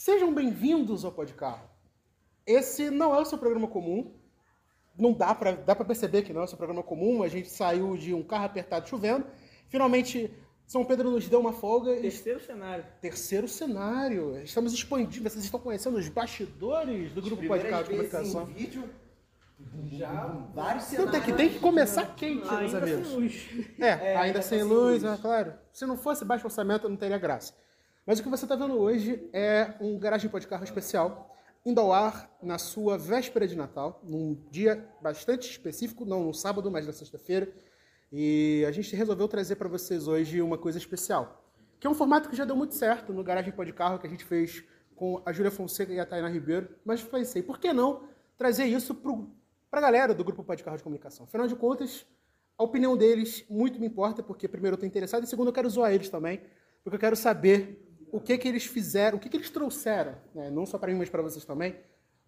Sejam 0.00 0.32
bem-vindos 0.32 1.04
ao 1.04 1.10
Podcarro. 1.10 1.68
Esse 2.46 2.88
não 2.88 3.12
é 3.12 3.18
o 3.18 3.24
seu 3.24 3.36
programa 3.36 3.66
comum. 3.66 4.14
Não 4.96 5.12
dá 5.12 5.34
pra, 5.34 5.50
dá 5.56 5.74
pra 5.74 5.84
perceber 5.84 6.22
que 6.22 6.32
não 6.32 6.42
é 6.42 6.44
o 6.44 6.46
seu 6.46 6.56
programa 6.56 6.84
comum. 6.84 7.20
A 7.20 7.26
gente 7.26 7.50
saiu 7.50 7.96
de 7.96 8.14
um 8.14 8.22
carro 8.22 8.44
apertado 8.44 8.88
chovendo. 8.88 9.26
Finalmente, 9.68 10.32
São 10.68 10.84
Pedro 10.84 11.10
nos 11.10 11.28
deu 11.28 11.40
uma 11.40 11.52
folga. 11.52 11.96
e- 11.96 12.02
Terceiro 12.02 12.38
cenário. 12.40 12.84
Terceiro 13.00 13.48
cenário. 13.48 14.40
Estamos 14.40 14.72
expandindo. 14.72 15.28
Vocês 15.28 15.44
estão 15.44 15.58
conhecendo 15.58 15.98
os 15.98 16.08
bastidores 16.08 17.10
do 17.12 17.20
grupo 17.20 17.44
Podcarro 17.48 17.82
de 17.82 17.90
Comunicação. 17.90 18.44
vídeo, 18.44 18.88
já 19.90 20.26
vários 20.54 20.92
Então 20.92 21.10
tem 21.10 21.22
que, 21.22 21.32
tem 21.32 21.48
que 21.48 21.58
começar 21.58 22.14
quente, 22.14 22.46
meus 22.46 22.52
Ainda 22.52 22.86
sem 22.86 22.94
amigos. 22.94 23.12
luz. 23.14 23.48
É, 23.80 23.88
É, 24.14 24.16
ainda 24.16 24.38
tá 24.38 24.42
sem 24.42 24.60
sem 24.60 24.68
luz, 24.68 25.02
luz. 25.02 25.18
é 25.18 25.20
claro. 25.20 25.54
Se 25.72 25.84
não 25.84 25.96
fosse 25.98 26.24
baixo 26.24 26.46
orçamento, 26.46 26.88
não 26.88 26.96
teria 26.96 27.18
graça. 27.18 27.52
Mas 28.08 28.20
o 28.20 28.22
que 28.22 28.30
você 28.30 28.46
está 28.46 28.56
vendo 28.56 28.72
hoje 28.78 29.28
é 29.34 29.74
um 29.82 29.98
garagem 29.98 30.30
pode 30.30 30.46
carro 30.46 30.64
especial, 30.64 31.36
indo 31.62 31.78
ao 31.78 31.92
ar 31.92 32.34
na 32.42 32.56
sua 32.56 32.96
véspera 32.96 33.46
de 33.46 33.54
Natal, 33.54 34.00
num 34.02 34.34
dia 34.50 34.88
bastante 35.02 35.50
específico, 35.50 36.06
não 36.06 36.24
no 36.24 36.32
sábado, 36.32 36.70
mas 36.70 36.86
na 36.86 36.92
sexta-feira. 36.94 37.52
E 38.10 38.64
a 38.66 38.72
gente 38.72 38.96
resolveu 38.96 39.28
trazer 39.28 39.56
para 39.56 39.68
vocês 39.68 40.08
hoje 40.08 40.40
uma 40.40 40.56
coisa 40.56 40.78
especial, 40.78 41.52
que 41.78 41.86
é 41.86 41.90
um 41.90 41.94
formato 41.94 42.30
que 42.30 42.34
já 42.34 42.46
deu 42.46 42.56
muito 42.56 42.74
certo 42.74 43.12
no 43.12 43.22
garagem 43.22 43.52
pode 43.52 43.74
carro 43.74 43.98
que 43.98 44.06
a 44.06 44.10
gente 44.10 44.24
fez 44.24 44.64
com 44.96 45.20
a 45.26 45.30
Júlia 45.30 45.50
Fonseca 45.50 45.92
e 45.92 46.00
a 46.00 46.06
Tainá 46.06 46.30
Ribeiro. 46.30 46.76
Mas 46.86 47.02
pensei, 47.02 47.42
por 47.42 47.58
que 47.58 47.74
não 47.74 48.04
trazer 48.38 48.64
isso 48.64 48.94
para 49.70 49.80
a 49.80 49.82
galera 49.82 50.14
do 50.14 50.24
grupo 50.24 50.42
Pode 50.42 50.64
Carro 50.64 50.78
de 50.78 50.82
Comunicação? 50.82 51.26
Afinal 51.26 51.46
de 51.46 51.54
contas, 51.54 52.06
a 52.56 52.64
opinião 52.64 52.96
deles 52.96 53.44
muito 53.50 53.78
me 53.78 53.86
importa, 53.86 54.22
porque 54.22 54.48
primeiro 54.48 54.76
eu 54.76 54.78
estou 54.78 54.88
interessado, 54.88 55.24
e 55.24 55.26
segundo 55.26 55.48
eu 55.48 55.52
quero 55.52 55.68
zoar 55.68 55.92
eles 55.92 56.08
também, 56.08 56.40
porque 56.82 56.96
eu 56.96 57.00
quero 57.00 57.14
saber 57.14 57.84
o 58.12 58.20
que 58.20 58.36
que 58.38 58.48
eles 58.48 58.64
fizeram, 58.64 59.18
o 59.18 59.20
que 59.20 59.28
que 59.28 59.36
eles 59.36 59.50
trouxeram, 59.50 60.16
né, 60.34 60.50
não 60.50 60.66
só 60.66 60.78
para 60.78 60.92
mim, 60.92 60.98
mas 60.98 61.10
para 61.10 61.22
vocês 61.22 61.44
também, 61.44 61.76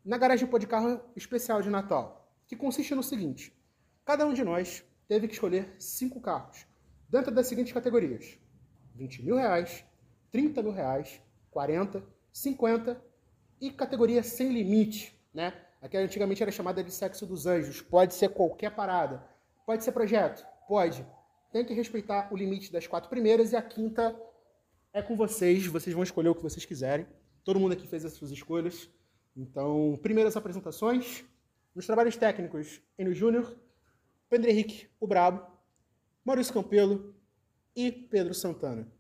na 0.05 0.19
garagem 0.19 0.49
Pode 0.49 0.67
Carro 0.67 1.01
especial 1.15 1.63
de 1.63 1.71
Natal, 1.71 2.33
que 2.47 2.57
consiste 2.57 2.95
no 2.95 3.03
seguinte, 3.03 3.53
cada 4.05 4.27
um 4.27 4.33
de 4.33 4.45
nós 4.45 4.85
teve 5.07 5.27
que 5.29 5.35
escolher 5.35 5.75
cinco 5.79 6.21
carros, 6.21 6.67
dentro 7.09 7.33
das 7.33 7.47
seguintes 7.47 7.73
categorias, 7.73 8.39
20 8.95 9.25
mil 9.25 9.37
reais, 9.37 9.85
30 10.31 10.63
mil 10.63 10.73
reais, 10.73 11.21
40, 11.51 12.03
50 12.33 13.03
e 13.61 13.71
categoria 13.71 14.23
sem 14.23 14.53
limite, 14.53 15.19
né? 15.35 15.53
Aquela 15.83 16.05
antigamente 16.05 16.43
era 16.43 16.53
chamada 16.53 16.85
de 16.85 16.91
sexo 16.91 17.27
dos 17.27 17.47
anjos. 17.47 17.81
Pode 17.81 18.15
ser 18.15 18.29
qualquer 18.31 18.71
parada. 18.75 19.25
Pode 19.65 19.83
ser 19.83 19.93
projeto? 19.93 20.47
Pode. 20.69 21.07
Tem 21.53 21.65
que 21.65 21.73
respeitar 21.73 22.29
o 22.31 22.37
limite 22.37 22.73
das 22.73 22.87
quatro 22.87 23.09
primeiras 23.09 23.53
e 23.53 23.57
a 23.57 23.63
quinta 23.63 24.15
é 24.93 25.03
com 25.03 25.17
vocês. 25.17 25.67
Vocês 25.67 25.95
vão 25.95 26.03
escolher 26.03 26.29
o 26.29 26.35
que 26.35 26.43
vocês 26.43 26.65
quiserem. 26.65 27.07
Todo 27.45 27.59
mundo 27.59 27.73
aqui 27.73 27.87
fez 27.87 28.05
as 28.05 28.13
suas 28.13 28.31
escolhas. 28.31 28.89
Então, 29.37 29.99
primeiras 30.03 30.37
apresentações. 30.37 31.25
Nos 31.75 31.87
trabalhos 31.87 32.17
técnicos, 32.17 32.83
Enio 32.99 33.15
Júnior, 33.15 33.57
Pedro 34.29 34.51
Henrique, 34.51 34.89
o 34.99 35.07
Brabo, 35.07 35.47
Maurício 36.25 36.53
Campelo 36.53 37.15
e 37.77 37.93
Pedro 37.93 38.35
Santana. 38.35 38.91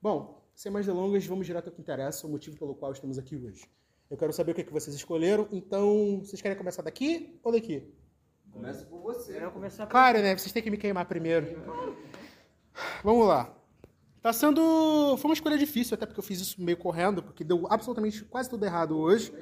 Bom, 0.00 0.42
sem 0.54 0.72
mais 0.72 0.86
delongas, 0.86 1.26
vamos 1.26 1.46
direto 1.46 1.66
ao 1.66 1.72
que 1.72 1.80
interessa, 1.80 2.26
o 2.26 2.30
motivo 2.30 2.56
pelo 2.56 2.74
qual 2.74 2.92
estamos 2.92 3.18
aqui 3.18 3.36
hoje. 3.36 3.64
Eu 4.08 4.16
quero 4.16 4.32
saber 4.32 4.52
o 4.52 4.54
que, 4.54 4.62
é 4.62 4.64
que 4.64 4.72
vocês 4.72 4.96
escolheram, 4.96 5.46
então 5.52 6.20
vocês 6.20 6.40
querem 6.40 6.56
começar 6.56 6.80
daqui 6.80 7.38
ou 7.44 7.52
daqui? 7.52 7.92
Começa 8.50 8.86
por 8.86 9.00
você. 9.00 9.34
Melhor 9.34 9.52
começar 9.52 9.86
por... 9.86 9.92
Claro, 9.92 10.20
né? 10.20 10.36
Vocês 10.36 10.50
têm 10.50 10.62
que 10.62 10.70
me 10.70 10.78
queimar 10.78 11.06
primeiro. 11.06 11.46
Vamos 13.04 13.28
lá. 13.28 13.57
Tá 14.22 14.32
sendo. 14.32 15.16
Foi 15.18 15.28
uma 15.30 15.34
escolha 15.34 15.56
difícil, 15.56 15.94
até 15.94 16.04
porque 16.06 16.18
eu 16.18 16.24
fiz 16.24 16.40
isso 16.40 16.60
meio 16.62 16.76
correndo, 16.76 17.22
porque 17.22 17.44
deu 17.44 17.66
absolutamente 17.70 18.24
quase 18.24 18.50
tudo 18.50 18.64
errado 18.64 18.96
hoje. 18.98 19.32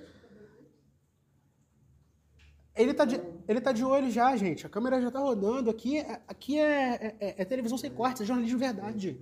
Ele 2.75 2.93
tá 2.93 3.07
de, 3.07 3.19
ele 3.49 3.61
tá 3.61 3.73
de 3.73 3.83
olho 3.83 4.11
já, 4.11 4.37
gente. 4.37 4.67
A 4.67 4.69
câmera 4.69 5.01
já 5.01 5.11
tá 5.11 5.19
rodando. 5.19 5.71
Aqui, 5.71 5.97
é- 5.99 6.21
aqui 6.29 6.59
é, 6.59 7.17
é- 7.19 7.35
é 7.43 7.45
televisão 7.45 7.79
sem 7.79 7.91
cortes, 7.91 8.21
é 8.23 8.25
jornalismo 8.27 8.59
verdade. 8.59 9.19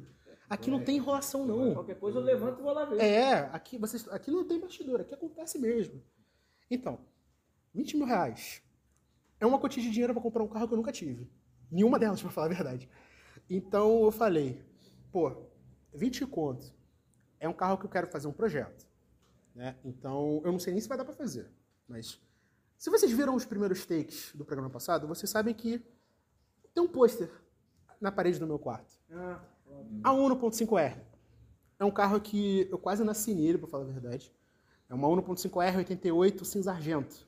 Aqui 0.50 0.70
não 0.70 0.80
tem 0.82 0.96
enrolação, 0.96 1.46
não. 1.46 1.72
Qualquer 1.72 1.98
coisa 1.98 2.18
eu 2.18 2.22
levanto 2.22 2.58
e 2.58 2.62
vou 2.62 2.72
lá 2.72 2.84
ver. 2.84 3.00
É, 3.00 3.48
aqui, 3.52 3.78
vocês, 3.78 4.06
aqui 4.08 4.30
não 4.30 4.44
tem 4.44 4.60
bastidor, 4.60 5.00
aqui 5.00 5.14
acontece 5.14 5.58
mesmo. 5.58 6.02
Então, 6.70 6.98
20 7.72 7.96
mil 7.96 8.06
reais 8.06 8.60
é 9.40 9.46
uma 9.46 9.58
quantia 9.58 9.82
de 9.82 9.90
dinheiro 9.90 10.12
para 10.12 10.22
comprar 10.22 10.42
um 10.42 10.48
carro 10.48 10.66
que 10.66 10.74
eu 10.74 10.76
nunca 10.76 10.92
tive. 10.92 11.30
Nenhuma 11.70 11.98
delas, 11.98 12.20
para 12.20 12.30
falar 12.30 12.46
a 12.46 12.50
verdade. 12.50 12.88
Então 13.48 14.02
eu 14.04 14.10
falei, 14.10 14.62
pô, 15.14 15.32
20 15.94 16.26
conto 16.26 16.74
é 17.38 17.48
um 17.48 17.52
carro 17.52 17.78
que 17.78 17.86
eu 17.86 17.88
quero 17.88 18.08
fazer 18.08 18.26
um 18.26 18.32
projeto. 18.32 18.84
Né? 19.54 19.76
Então 19.84 20.42
eu 20.44 20.50
não 20.50 20.58
sei 20.58 20.72
nem 20.72 20.82
se 20.82 20.88
vai 20.88 20.98
dar 20.98 21.04
para 21.04 21.14
fazer. 21.14 21.48
Mas 21.86 22.20
se 22.76 22.90
vocês 22.90 23.12
viram 23.12 23.36
os 23.36 23.44
primeiros 23.44 23.86
takes 23.86 24.32
do 24.34 24.44
programa 24.44 24.68
passado, 24.68 25.06
vocês 25.06 25.30
sabem 25.30 25.54
que 25.54 25.80
tem 26.74 26.82
um 26.82 26.88
pôster 26.88 27.30
na 28.00 28.10
parede 28.10 28.40
do 28.40 28.46
meu 28.48 28.58
quarto. 28.58 28.92
Ah, 29.12 29.40
A 30.02 30.10
1.5R. 30.10 30.96
É 31.78 31.84
um 31.84 31.92
carro 31.92 32.20
que 32.20 32.66
eu 32.68 32.78
quase 32.78 33.04
nasci 33.04 33.34
nele, 33.34 33.58
pra 33.58 33.68
falar 33.68 33.84
a 33.84 33.86
verdade. 33.86 34.34
É 34.88 34.94
uma 34.94 35.06
1.5R 35.06 35.76
88 35.76 36.44
cinza 36.44 36.72
argento, 36.72 37.24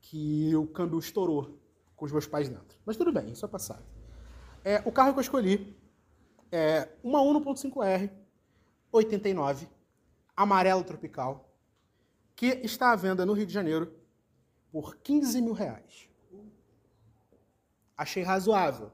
que 0.00 0.54
o 0.54 0.68
câmbio 0.68 1.00
estourou 1.00 1.58
com 1.96 2.04
os 2.04 2.12
meus 2.12 2.28
pais 2.28 2.48
dentro. 2.48 2.78
Mas 2.86 2.96
tudo 2.96 3.12
bem, 3.12 3.32
isso 3.32 3.44
é 3.44 3.48
passado. 3.48 3.84
É, 4.64 4.80
o 4.86 4.92
carro 4.92 5.12
que 5.12 5.18
eu 5.18 5.22
escolhi 5.22 5.76
é 6.54 6.88
uma 7.02 7.18
1.5R 7.18 8.12
89, 8.92 9.68
amarelo 10.36 10.84
tropical, 10.84 11.52
que 12.36 12.46
está 12.62 12.92
à 12.92 12.96
venda 12.96 13.26
no 13.26 13.32
Rio 13.32 13.44
de 13.44 13.52
Janeiro 13.52 13.92
por 14.70 14.96
15 14.98 15.42
mil 15.42 15.52
reais. 15.52 16.08
Achei 17.96 18.22
razoável. 18.22 18.92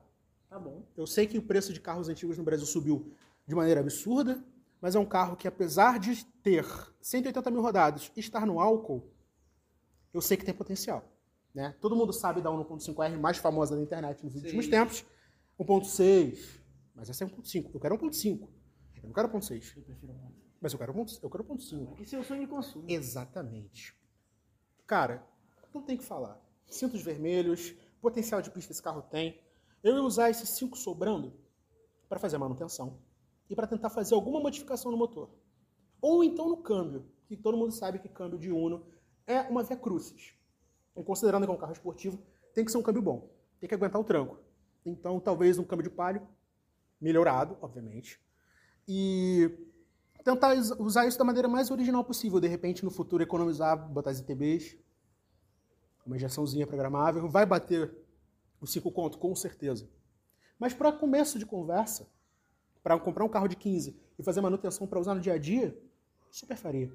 tá 0.49 0.59
bom. 0.59 0.83
Eu 0.97 1.07
sei 1.07 1.27
que 1.27 1.37
o 1.37 1.43
preço 1.43 1.75
de 1.75 1.81
carros 1.81 2.09
antigos 2.09 2.39
no 2.39 2.45
Brasil 2.45 2.65
subiu 2.65 3.13
de 3.47 3.55
maneira 3.55 3.81
absurda, 3.81 4.43
mas 4.81 4.95
é 4.95 4.99
um 4.99 5.05
carro 5.05 5.37
que, 5.37 5.47
apesar 5.47 5.99
de 5.99 6.25
ter 6.43 6.65
180 7.03 7.51
mil 7.51 7.61
rodados 7.61 8.11
e 8.17 8.21
estar 8.21 8.47
no 8.47 8.59
álcool, 8.59 9.07
eu 10.15 10.23
sei 10.23 10.39
que 10.39 10.47
tem 10.47 10.55
potencial. 10.55 11.05
Né? 11.55 11.75
Todo 11.79 11.95
mundo 11.95 12.13
sabe 12.13 12.41
da 12.41 12.49
1.5R 12.49 13.19
mais 13.19 13.37
famosa 13.37 13.77
da 13.77 13.83
internet 13.83 14.25
nos 14.25 14.35
últimos 14.35 14.67
tempos, 14.67 15.05
1.6, 15.59 16.60
mas 17.01 17.09
essa 17.09 17.25
é 17.25 17.27
1.5. 17.27 17.71
Eu 17.73 17.81
quero 17.81 17.97
1.5. 17.97 18.47
Eu 19.03 19.05
não 19.05 19.13
quero 19.15 19.27
1.6, 19.31 19.75
Eu 19.75 19.83
prefiro 19.83 20.13
um. 20.13 20.33
mas 20.61 20.71
eu 20.75 20.79
quero 20.79 20.93
1.5. 20.93 21.19
Eu 21.23 21.31
quero 21.31 21.45
1.5. 21.45 21.99
Esse 21.99 22.15
é 22.15 22.19
o 22.19 22.23
sonho 22.23 22.43
de 22.43 22.47
consumo. 22.47 22.85
Exatamente. 22.87 23.97
Cara, 24.87 25.27
não 25.73 25.81
tem 25.81 25.97
o 25.97 25.99
que 25.99 26.05
falar. 26.05 26.39
Cintos 26.67 27.01
vermelhos, 27.01 27.75
potencial 28.03 28.43
de 28.43 28.51
pista 28.51 28.71
esse 28.71 28.83
carro 28.83 29.01
tem. 29.01 29.41
Eu 29.83 29.97
ia 29.97 30.03
usar 30.03 30.29
esses 30.29 30.51
cinco 30.51 30.77
sobrando 30.77 31.33
para 32.07 32.19
fazer 32.19 32.37
a 32.37 32.39
manutenção 32.39 32.99
e 33.49 33.57
para 33.57 33.67
tentar 33.67 33.89
fazer 33.89 34.15
alguma 34.15 34.39
modificação 34.39 34.91
no 34.91 34.99
motor. 34.99 35.31
Ou 36.03 36.23
então 36.23 36.51
no 36.51 36.59
câmbio, 36.59 37.07
que 37.27 37.35
todo 37.35 37.57
mundo 37.57 37.73
sabe 37.73 37.99
que 37.99 38.11
câmbio 38.11 38.39
de 38.39 38.53
Uno 38.53 38.85
é 39.27 39.41
uma 39.41 39.63
via 39.63 39.77
crucis. 39.77 40.35
E 40.95 41.03
considerando 41.03 41.47
que 41.47 41.51
é 41.51 41.55
um 41.55 41.59
carro 41.59 41.73
esportivo, 41.73 42.19
tem 42.53 42.63
que 42.63 42.71
ser 42.71 42.77
um 42.77 42.83
câmbio 42.83 43.01
bom. 43.01 43.31
Tem 43.59 43.67
que 43.67 43.75
aguentar 43.75 43.99
o 43.99 44.05
tranco. 44.05 44.39
Então, 44.85 45.19
talvez 45.19 45.59
um 45.59 45.65
câmbio 45.65 45.85
de 45.85 45.91
palio, 45.91 46.29
melhorado, 47.01 47.57
obviamente. 47.61 48.21
E 48.87 49.51
tentar 50.25 50.55
us- 50.57 50.73
usar 50.79 51.07
isso 51.07 51.19
da 51.19 51.25
maneira 51.25 51.49
mais 51.49 51.71
original 51.71 52.05
possível. 52.05 52.41
De 52.41 52.49
repente, 52.49 52.85
no 52.85 52.91
futuro, 52.91 53.23
economizar, 53.23 53.77
botar 53.89 54.11
as 54.11 54.19
ITBs, 54.21 54.77
uma 56.05 56.17
injeçãozinha 56.17 56.67
programável. 56.67 57.29
Vai 57.29 57.47
bater 57.47 57.93
os 58.61 58.71
5 58.73 58.91
conto, 58.91 59.19
com 59.19 59.35
certeza. 59.35 59.89
Mas 60.59 60.75
para 60.75 60.93
começo 60.93 61.39
de 61.39 61.47
conversa, 61.47 62.09
para 62.83 62.99
comprar 62.99 63.25
um 63.25 63.29
carro 63.29 63.49
de 63.49 63.57
15 63.57 63.97
e 64.19 64.23
fazer 64.23 64.41
manutenção 64.41 64.87
para 64.87 64.99
usar 65.01 65.15
no 65.15 65.21
dia 65.21 65.35
a 65.35 65.39
dia, 65.39 65.77
super 66.31 66.57
faria. 66.57 66.93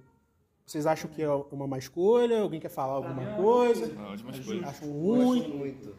Vocês 0.66 0.86
acham 0.88 1.10
que 1.10 1.22
é 1.22 1.30
uma 1.30 1.68
má 1.68 1.78
escolha? 1.78 2.42
Alguém 2.42 2.60
quer 2.60 2.70
falar 2.70 2.94
alguma 2.94 3.36
coisa? 3.36 3.86
Uma 3.94 4.10
ótima 4.10 4.32
escolha. 4.32 4.68
Acham 4.68 4.92
ruim? 4.92 5.48
Muito. 5.48 5.96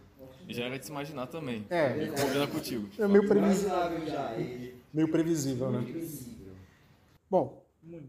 Já 0.48 0.64
era 0.64 0.78
de 0.78 0.84
se 0.84 0.90
imaginar 0.90 1.26
também. 1.26 1.66
É, 1.68 2.06
Combina 2.06 2.46
contigo. 2.46 2.88
é 2.98 3.08
meio, 3.08 3.26
previsível. 3.26 3.74
E 4.38 4.74
meio 4.92 5.08
previsível, 5.08 5.70
né? 5.70 5.82
previsível. 5.82 6.52
Bom, 7.28 7.62
Muito. 7.82 8.08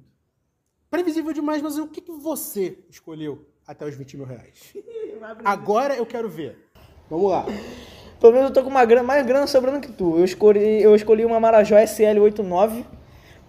previsível 0.89 1.33
demais, 1.33 1.61
mas 1.61 1.77
o 1.77 1.87
que, 1.87 1.99
que 1.99 2.11
você 2.11 2.77
escolheu 2.89 3.45
até 3.65 3.85
os 3.85 3.95
20 3.95 4.17
mil 4.17 4.25
reais? 4.25 4.75
Agora 5.43 5.95
eu 5.95 6.05
quero 6.05 6.29
ver. 6.29 6.57
Vamos 7.09 7.31
lá. 7.31 7.45
Pelo 8.19 8.33
menos 8.33 8.49
eu 8.49 8.53
tô 8.53 8.63
com 8.63 8.69
uma 8.69 8.85
grana, 8.85 9.03
mais 9.03 9.25
grana 9.25 9.47
sobrando 9.47 9.79
que 9.79 9.91
tu. 9.91 10.17
Eu 10.17 10.25
escolhi, 10.25 10.81
eu 10.81 10.95
escolhi 10.95 11.25
uma 11.25 11.39
Marajó 11.39 11.75
SL89 11.75 12.85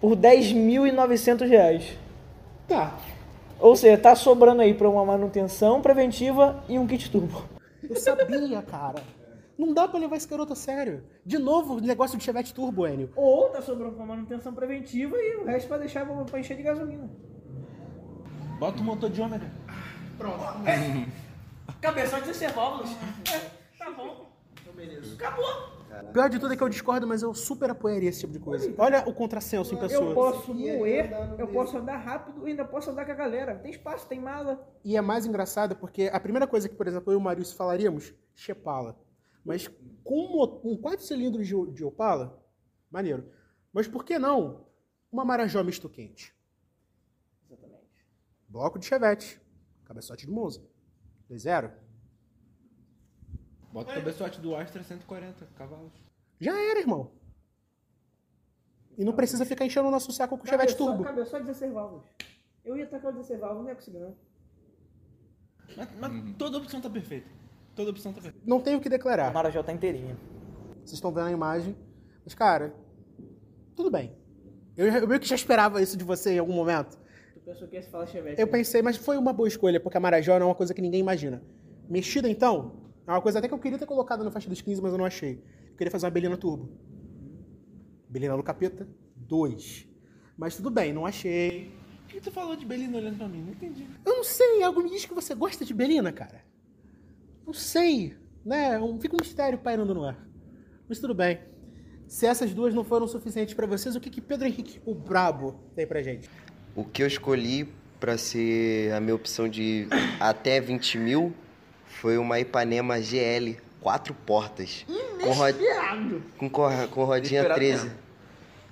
por 0.01 0.15
10.900 0.15 1.47
reais. 1.47 1.97
Tá. 2.67 2.97
Ou 3.59 3.75
seja, 3.75 3.97
tá 3.97 4.15
sobrando 4.15 4.61
aí 4.61 4.73
pra 4.73 4.89
uma 4.89 5.03
manutenção 5.05 5.81
preventiva 5.81 6.63
e 6.69 6.79
um 6.79 6.87
kit 6.87 7.11
turbo. 7.11 7.58
Eu 7.87 7.95
sabia, 7.95 8.61
cara. 8.61 9.03
Não 9.57 9.73
dá 9.73 9.87
pra 9.87 9.99
levar 9.99 10.15
esse 10.15 10.27
garoto 10.27 10.53
a 10.53 10.55
sério. 10.55 11.03
De 11.25 11.37
novo, 11.37 11.75
o 11.75 11.81
negócio 11.81 12.17
de 12.17 12.23
Chevette 12.23 12.53
Turbo, 12.53 12.87
Enio. 12.87 13.11
Ou 13.15 13.49
tá 13.49 13.61
sobrando 13.61 13.95
pra 13.95 14.05
manutenção 14.05 14.53
preventiva 14.53 15.17
e 15.17 15.35
o 15.35 15.45
resto 15.45 15.67
pra 15.67 15.77
deixar 15.77 16.05
pra 16.05 16.39
encher 16.39 16.55
de 16.55 16.63
gasolina. 16.63 17.09
Bota 18.57 18.79
o 18.79 18.83
motor 18.83 19.09
de 19.09 19.21
ômega. 19.21 19.51
Pronto. 20.17 20.39
Cabeçote 21.81 22.27
de 22.27 22.33
ser 22.33 22.51
válvulas. 22.51 22.89
É, 23.33 23.39
tá 23.77 23.91
bom. 23.91 24.29
Acabou. 25.13 25.78
Pior 26.13 26.29
de 26.29 26.39
tudo 26.39 26.53
é 26.53 26.57
que 26.57 26.63
eu 26.63 26.69
discordo, 26.69 27.07
mas 27.07 27.21
eu 27.21 27.33
super 27.33 27.69
apoiaria 27.69 28.09
esse 28.09 28.21
tipo 28.21 28.33
de 28.33 28.39
coisa. 28.39 28.73
Olha 28.77 29.07
o 29.07 29.13
contrassenso 29.13 29.73
em 29.73 29.77
pessoa. 29.77 30.09
Eu 30.09 30.15
posso 30.15 30.53
moer, 30.53 31.11
eu 31.37 31.47
posso 31.47 31.77
andar 31.77 31.97
rápido 31.97 32.47
e 32.47 32.51
ainda 32.51 32.65
posso 32.65 32.89
andar 32.89 33.05
com 33.05 33.11
a 33.11 33.15
galera. 33.15 33.57
Tem 33.59 33.71
espaço, 33.71 34.07
tem 34.07 34.19
mala. 34.19 34.67
E 34.83 34.95
é 34.95 35.01
mais 35.01 35.25
engraçado 35.25 35.75
porque 35.75 36.09
a 36.11 36.19
primeira 36.19 36.47
coisa 36.47 36.69
que, 36.69 36.75
por 36.75 36.87
exemplo, 36.87 37.11
eu 37.11 37.17
e 37.17 37.17
o 37.17 37.21
Maurício 37.21 37.55
falaríamos, 37.55 38.13
Chepala. 38.35 38.99
Mas 39.43 39.67
com 40.03 40.61
um, 40.63 40.77
quatro 40.77 41.05
cilindros 41.05 41.47
de, 41.47 41.71
de 41.71 41.83
Opala, 41.83 42.43
maneiro. 42.91 43.31
Mas 43.73 43.87
por 43.87 44.03
que 44.03 44.19
não 44.19 44.67
uma 45.11 45.25
Marajó 45.25 45.63
misto 45.63 45.89
quente? 45.89 46.35
Exatamente. 47.45 48.05
Bloco 48.47 48.77
de 48.77 48.85
Chevette, 48.85 49.41
cabeçote 49.85 50.25
do 50.25 50.33
Monza. 50.33 50.61
2-0. 51.29 51.71
Bota 53.71 53.91
o 53.91 53.95
cabeçote 53.95 54.39
do 54.41 54.55
Astra 54.55 54.83
140 54.83 55.45
cavalos. 55.55 55.93
Já 56.39 56.59
era, 56.59 56.79
irmão. 56.79 57.11
E 58.97 59.05
não 59.05 59.13
precisa 59.13 59.45
ficar 59.45 59.65
enchendo 59.65 59.87
o 59.87 59.91
nosso 59.91 60.11
saco 60.11 60.37
com 60.37 60.43
o 60.43 60.47
Chevette 60.47 60.75
Turbo. 60.75 61.03
Cabeçote 61.03 61.45
16 61.45 61.73
válvulas. 61.73 62.03
Eu 62.65 62.75
ia 62.75 62.85
tacar 62.85 63.11
o 63.11 63.13
16 63.13 63.39
válvulas, 63.39 63.63
não 63.63 63.69
ia 63.69 63.75
conseguir 63.75 63.99
não. 63.99 64.15
Mas, 65.77 65.89
mas 65.99 66.35
toda 66.37 66.57
opção 66.57 66.81
tá 66.81 66.89
perfeita. 66.89 67.29
Toda 67.75 67.91
opção 67.91 68.11
tá 68.11 68.21
perfeita. 68.21 68.45
Não 68.45 68.59
tenho 68.59 68.79
o 68.79 68.81
que 68.81 68.89
declarar. 68.89 69.31
Marajó 69.31 69.63
tá 69.63 69.71
inteirinha. 69.71 70.17
Vocês 70.77 70.93
estão 70.93 71.11
vendo 71.11 71.27
a 71.27 71.31
imagem. 71.31 71.77
Mas, 72.25 72.33
cara, 72.33 72.73
tudo 73.75 73.89
bem. 73.89 74.13
Eu, 74.75 74.87
eu 74.87 75.07
meio 75.07 75.19
que 75.19 75.27
já 75.27 75.35
esperava 75.35 75.81
isso 75.81 75.95
de 75.95 76.03
você 76.03 76.33
em 76.33 76.39
algum 76.39 76.53
momento. 76.53 76.97
Tu 77.33 77.39
pensou 77.41 77.67
que 77.67 77.75
ia 77.75 77.83
se 77.83 77.89
falar 77.89 78.07
Chevette. 78.07 78.41
Eu 78.41 78.47
né? 78.47 78.51
pensei, 78.51 78.81
mas 78.81 78.97
foi 78.97 79.17
uma 79.17 79.31
boa 79.31 79.47
escolha, 79.47 79.79
porque 79.79 79.97
a 79.97 80.01
Marajó 80.01 80.37
não 80.39 80.47
é 80.47 80.49
uma 80.49 80.55
coisa 80.55 80.73
que 80.73 80.81
ninguém 80.81 80.99
imagina. 80.99 81.41
Mexida, 81.87 82.29
então, 82.29 82.78
é 83.13 83.15
uma 83.17 83.21
coisa 83.21 83.39
até 83.39 83.47
que 83.47 83.53
eu 83.53 83.59
queria 83.59 83.77
ter 83.77 83.85
colocado 83.85 84.23
na 84.23 84.31
faixa 84.31 84.49
dos 84.49 84.61
15, 84.61 84.81
mas 84.81 84.91
eu 84.91 84.97
não 84.97 85.05
achei. 85.05 85.43
Eu 85.71 85.75
queria 85.77 85.91
fazer 85.91 86.05
uma 86.05 86.11
Belina 86.11 86.37
Turbo. 86.37 86.69
Belina 88.09 88.35
no 88.35 88.43
Capeta 88.43 88.87
2. 89.15 89.87
Mas 90.37 90.55
tudo 90.55 90.69
bem, 90.69 90.93
não 90.93 91.05
achei. 91.05 91.71
Por 92.05 92.13
que 92.13 92.21
tu 92.21 92.31
falou 92.31 92.55
de 92.55 92.65
Belina 92.65 92.97
olhando 92.97 93.17
pra 93.17 93.27
mim? 93.27 93.41
Não 93.43 93.51
entendi. 93.51 93.85
Eu 94.05 94.15
não 94.15 94.23
sei, 94.23 94.63
algo 94.63 94.81
me 94.81 94.89
diz 94.89 95.05
que 95.05 95.13
você 95.13 95.35
gosta 95.35 95.63
de 95.63 95.73
Belina, 95.73 96.11
cara. 96.11 96.43
Não 97.45 97.53
sei, 97.53 98.15
né? 98.43 98.79
Um- 98.79 98.99
Fica 98.99 99.15
um 99.15 99.19
mistério 99.21 99.59
pairando 99.59 99.93
no 99.93 100.03
ar. 100.03 100.27
Mas 100.87 100.99
tudo 100.99 101.13
bem. 101.13 101.39
Se 102.07 102.25
essas 102.25 102.51
duas 102.53 102.73
não 102.73 102.83
foram 102.83 103.07
suficientes 103.07 103.53
pra 103.53 103.67
vocês, 103.67 103.95
o 103.95 103.99
que, 103.99 104.09
que 104.09 104.21
Pedro 104.21 104.47
Henrique, 104.47 104.81
o 104.85 104.95
Brabo, 104.95 105.59
tem 105.75 105.85
pra 105.85 106.01
gente? 106.01 106.27
O 106.75 106.83
que 106.83 107.03
eu 107.03 107.07
escolhi 107.07 107.67
pra 107.99 108.17
ser 108.17 108.91
a 108.93 108.99
minha 108.99 109.13
opção 109.13 109.47
de 109.47 109.87
até 110.19 110.59
20 110.59 110.97
mil 110.97 111.33
foi 111.89 112.17
uma 112.17 112.39
Ipanema 112.39 113.01
GL, 113.01 113.57
quatro 113.81 114.13
portas. 114.13 114.85
Com, 115.21 115.31
ro... 115.33 115.45
com, 116.37 116.49
cor- 116.49 116.87
com 116.89 117.03
rodinha 117.03 117.41
Esperado 117.41 117.59
13. 117.59 117.83
mesmo. 117.83 117.99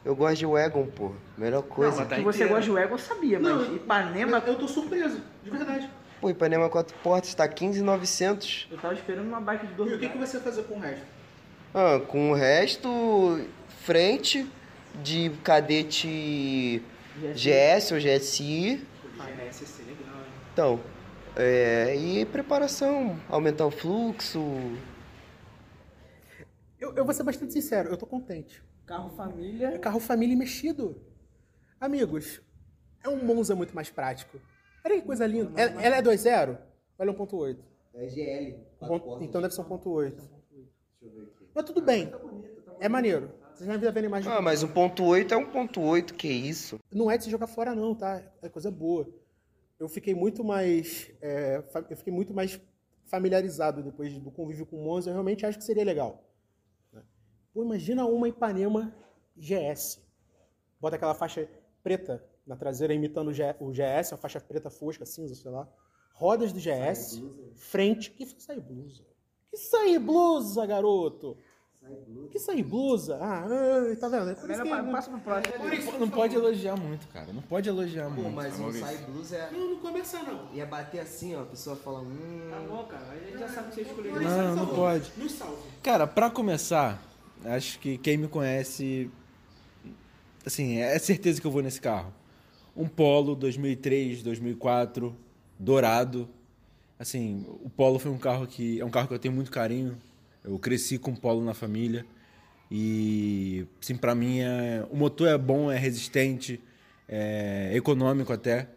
Eu 0.06 0.16
gosto 0.16 0.38
de 0.38 0.46
Wagon, 0.46 0.86
pô. 0.88 1.12
Melhor 1.38 1.62
coisa. 1.64 1.98
mas 1.98 2.08
tá 2.08 2.16
Que 2.16 2.22
você 2.22 2.38
inteira. 2.44 2.54
gosta 2.54 2.64
de 2.64 2.72
Wagon, 2.72 2.94
eu 2.94 2.98
sabia, 2.98 3.40
mas 3.40 3.68
Ipanema... 3.76 4.42
Eu 4.48 4.56
tô 4.56 4.66
surpreso, 4.68 5.20
de 5.44 5.50
verdade. 5.50 5.90
Pô, 6.22 6.30
Ipanema 6.30 6.70
quatro 6.70 6.96
portas, 7.04 7.34
tá 7.36 7.46
15,900. 7.48 8.70
Eu 8.72 8.78
tava 8.78 8.94
esperando 8.94 9.28
uma 9.28 9.42
bike 9.42 9.68
de 9.68 9.74
E 9.74 9.76
dois 9.76 9.90
o 9.90 10.00
que, 10.00 10.08
que 10.08 10.14
lugares. 10.14 10.30
você 10.30 10.38
vai 10.40 10.46
fazer 10.52 10.64
com 10.64 10.76
o 10.76 10.80
resto? 10.80 11.06
Ah, 11.74 12.00
com 12.08 12.32
o 12.32 12.34
resto, 12.34 13.42
frente 13.84 14.48
de 15.04 15.30
cadete 15.44 16.82
GS 17.36 17.92
ou 17.92 17.98
GSI. 18.00 18.82
Então, 20.54 20.80
é, 21.38 21.96
e 21.96 22.26
preparação, 22.26 23.18
aumentar 23.30 23.66
o 23.66 23.72
fluxo. 23.72 24.40
Eu, 26.80 26.94
eu 26.96 27.06
vou 27.06 27.14
ser 27.14 27.24
bastante 27.24 27.54
sincero, 27.54 27.90
eu 27.90 27.98
tô 27.98 28.06
contente. 28.06 28.64
Carro 28.86 29.12
É 29.12 29.16
família. 29.16 29.80
carro 29.80 30.00
família 30.00 30.34
e 30.34 30.38
mexido. 30.38 31.02
Amigos, 31.80 32.42
é 33.04 33.10
um 33.10 33.24
Monza 33.24 33.56
muito 33.56 33.76
mais 33.76 33.90
prático. 33.90 34.40
Olha 34.86 34.96
que 34.96 35.02
coisa 35.06 35.26
linda. 35.28 35.60
Ela, 35.60 35.82
ela 35.84 35.96
é 35.98 36.02
2.0? 36.02 36.58
Olha 36.98 37.14
1.8. 37.14 37.58
É 37.94 38.08
GL. 38.08 38.56
Ponto- 38.80 39.24
Então 39.24 39.42
deve 39.42 39.54
ser 39.54 39.62
1.8. 39.62 40.22
Mas 41.54 41.66
tudo 41.66 41.82
bem. 41.82 42.12
É 42.80 42.88
maneiro. 42.88 43.32
Vocês 43.54 43.68
já 43.68 43.76
viram 43.92 44.06
a 44.06 44.10
imagem. 44.10 44.32
Ah, 44.32 44.40
mas 44.42 44.64
1.8 44.64 45.32
é 45.32 45.36
1.8, 45.36 46.14
que 46.14 46.28
isso? 46.28 46.80
Não 46.92 47.10
é 47.10 47.18
de 47.18 47.24
se 47.24 47.30
jogar 47.32 47.48
fora 47.48 47.74
não, 47.74 47.96
tá? 47.96 48.22
É 48.42 48.48
coisa 48.50 48.70
boa. 48.70 49.08
Eu 49.80 49.88
fiquei 49.88 50.16
muito 50.16 50.44
mais, 50.44 51.12
é, 51.22 51.64
eu 51.90 51.98
fiquei 51.98 52.12
muito 52.12 52.34
mais 52.34 52.60
familiarizado 53.06 53.84
depois 53.84 54.18
do 54.18 54.32
convívio 54.32 54.66
com 54.66 54.78
o 54.78 54.84
Monza. 54.84 55.10
Eu 55.10 55.14
realmente 55.14 55.46
acho 55.46 55.58
que 55.58 55.64
seria 55.64 55.84
legal. 55.84 56.24
né? 56.92 57.04
Pô, 57.54 57.64
imagina 57.64 58.06
uma 58.06 58.28
Ipanema 58.28 58.94
GS. 59.36 60.02
Bota 60.80 60.96
aquela 60.96 61.14
faixa 61.14 61.48
preta 61.84 62.24
na 62.46 62.56
traseira 62.56 62.94
imitando 62.94 63.30
o 63.60 63.72
GS, 63.72 64.12
uma 64.12 64.18
faixa 64.18 64.40
preta 64.40 64.70
fosca, 64.70 65.06
cinza, 65.06 65.36
sei 65.36 65.52
lá. 65.52 65.68
Rodas 66.14 66.52
do 66.52 66.60
GS, 66.60 67.22
frente. 67.56 68.12
Que 68.12 68.26
sai 68.26 68.60
blusa? 68.60 69.06
Que 69.50 69.58
sai 69.58 70.00
blusa, 70.00 70.66
garoto? 70.66 71.38
Que 72.32 72.40
sai 72.40 72.62
blusa? 72.62 73.18
Ah, 73.22 73.46
tá 74.00 74.10
vendo? 74.10 74.32
É 74.32 74.36
por 74.36 74.50
isso 74.50 74.64
que- 74.64 74.70
Passa 74.70 75.10
pro 75.10 75.20
próximo. 75.20 76.00
Não 76.00 76.10
pode 76.10 76.36
elogiar 76.36 76.76
muito, 76.76 77.08
cara. 77.08 77.32
Não 77.32 77.42
pode 77.42 77.70
elogiar 77.70 78.10
muito. 78.10 78.30
mas 78.32 78.60
o 78.60 78.72
Sai 78.74 78.98
Blues 78.98 79.32
é... 79.32 79.50
Não, 79.52 79.72
não 79.72 79.80
começa 79.80 80.22
não. 80.24 80.54
ia 80.54 80.66
bater 80.66 81.00
assim, 81.00 81.36
ó. 81.36 81.42
A 81.42 81.46
pessoa 81.46 81.76
fala, 81.76 82.00
hum... 82.02 82.48
Tá 82.50 82.60
bom, 82.68 82.84
cara. 82.84 83.06
A 83.12 83.16
gente 83.16 83.40
já 83.40 83.48
sabe 83.48 83.70
que 83.70 83.76
você 83.76 83.82
escolheu. 83.82 84.22
Não, 84.22 84.56
não 84.56 84.68
pode. 84.68 85.12
Nos 85.18 85.32
salve. 85.32 85.58
Cara, 85.82 86.06
pra 86.06 86.30
começar, 86.30 87.02
acho 87.46 87.80
que 87.80 87.98
quem 87.98 88.18
me 88.18 88.28
conhece, 88.28 89.10
assim, 90.46 90.80
é 90.80 90.98
certeza 91.00 91.40
que 91.40 91.48
eu 91.48 91.52
vou 91.52 91.62
nesse 91.62 91.80
carro. 91.82 92.14
Um 92.76 92.88
Polo 92.88 93.36
2003, 93.36 94.22
2004, 94.22 95.16
dourado. 95.58 96.30
Assim, 97.00 97.46
o 97.64 97.70
Polo 97.70 98.00
foi 98.00 98.12
um 98.12 98.18
carro 98.18 98.46
que 98.48 98.80
é 98.80 98.86
um 98.86 98.90
carro 98.90 99.08
que 99.08 99.14
eu 99.14 99.20
tenho 99.20 99.34
muito 99.34 99.50
carinho. 99.52 99.98
Eu 100.48 100.58
cresci 100.58 100.98
com 100.98 101.14
Polo 101.14 101.44
na 101.44 101.54
família 101.54 102.06
e, 102.72 103.66
assim, 103.82 103.98
pra 103.98 104.16
mim 104.16 104.40
é, 104.40 104.86
o 104.90 104.96
motor 104.96 105.28
é 105.28 105.38
bom, 105.38 105.70
é 105.70 105.78
resistente, 105.78 106.62
é 107.08 107.72
econômico 107.74 108.32
até. 108.32 108.70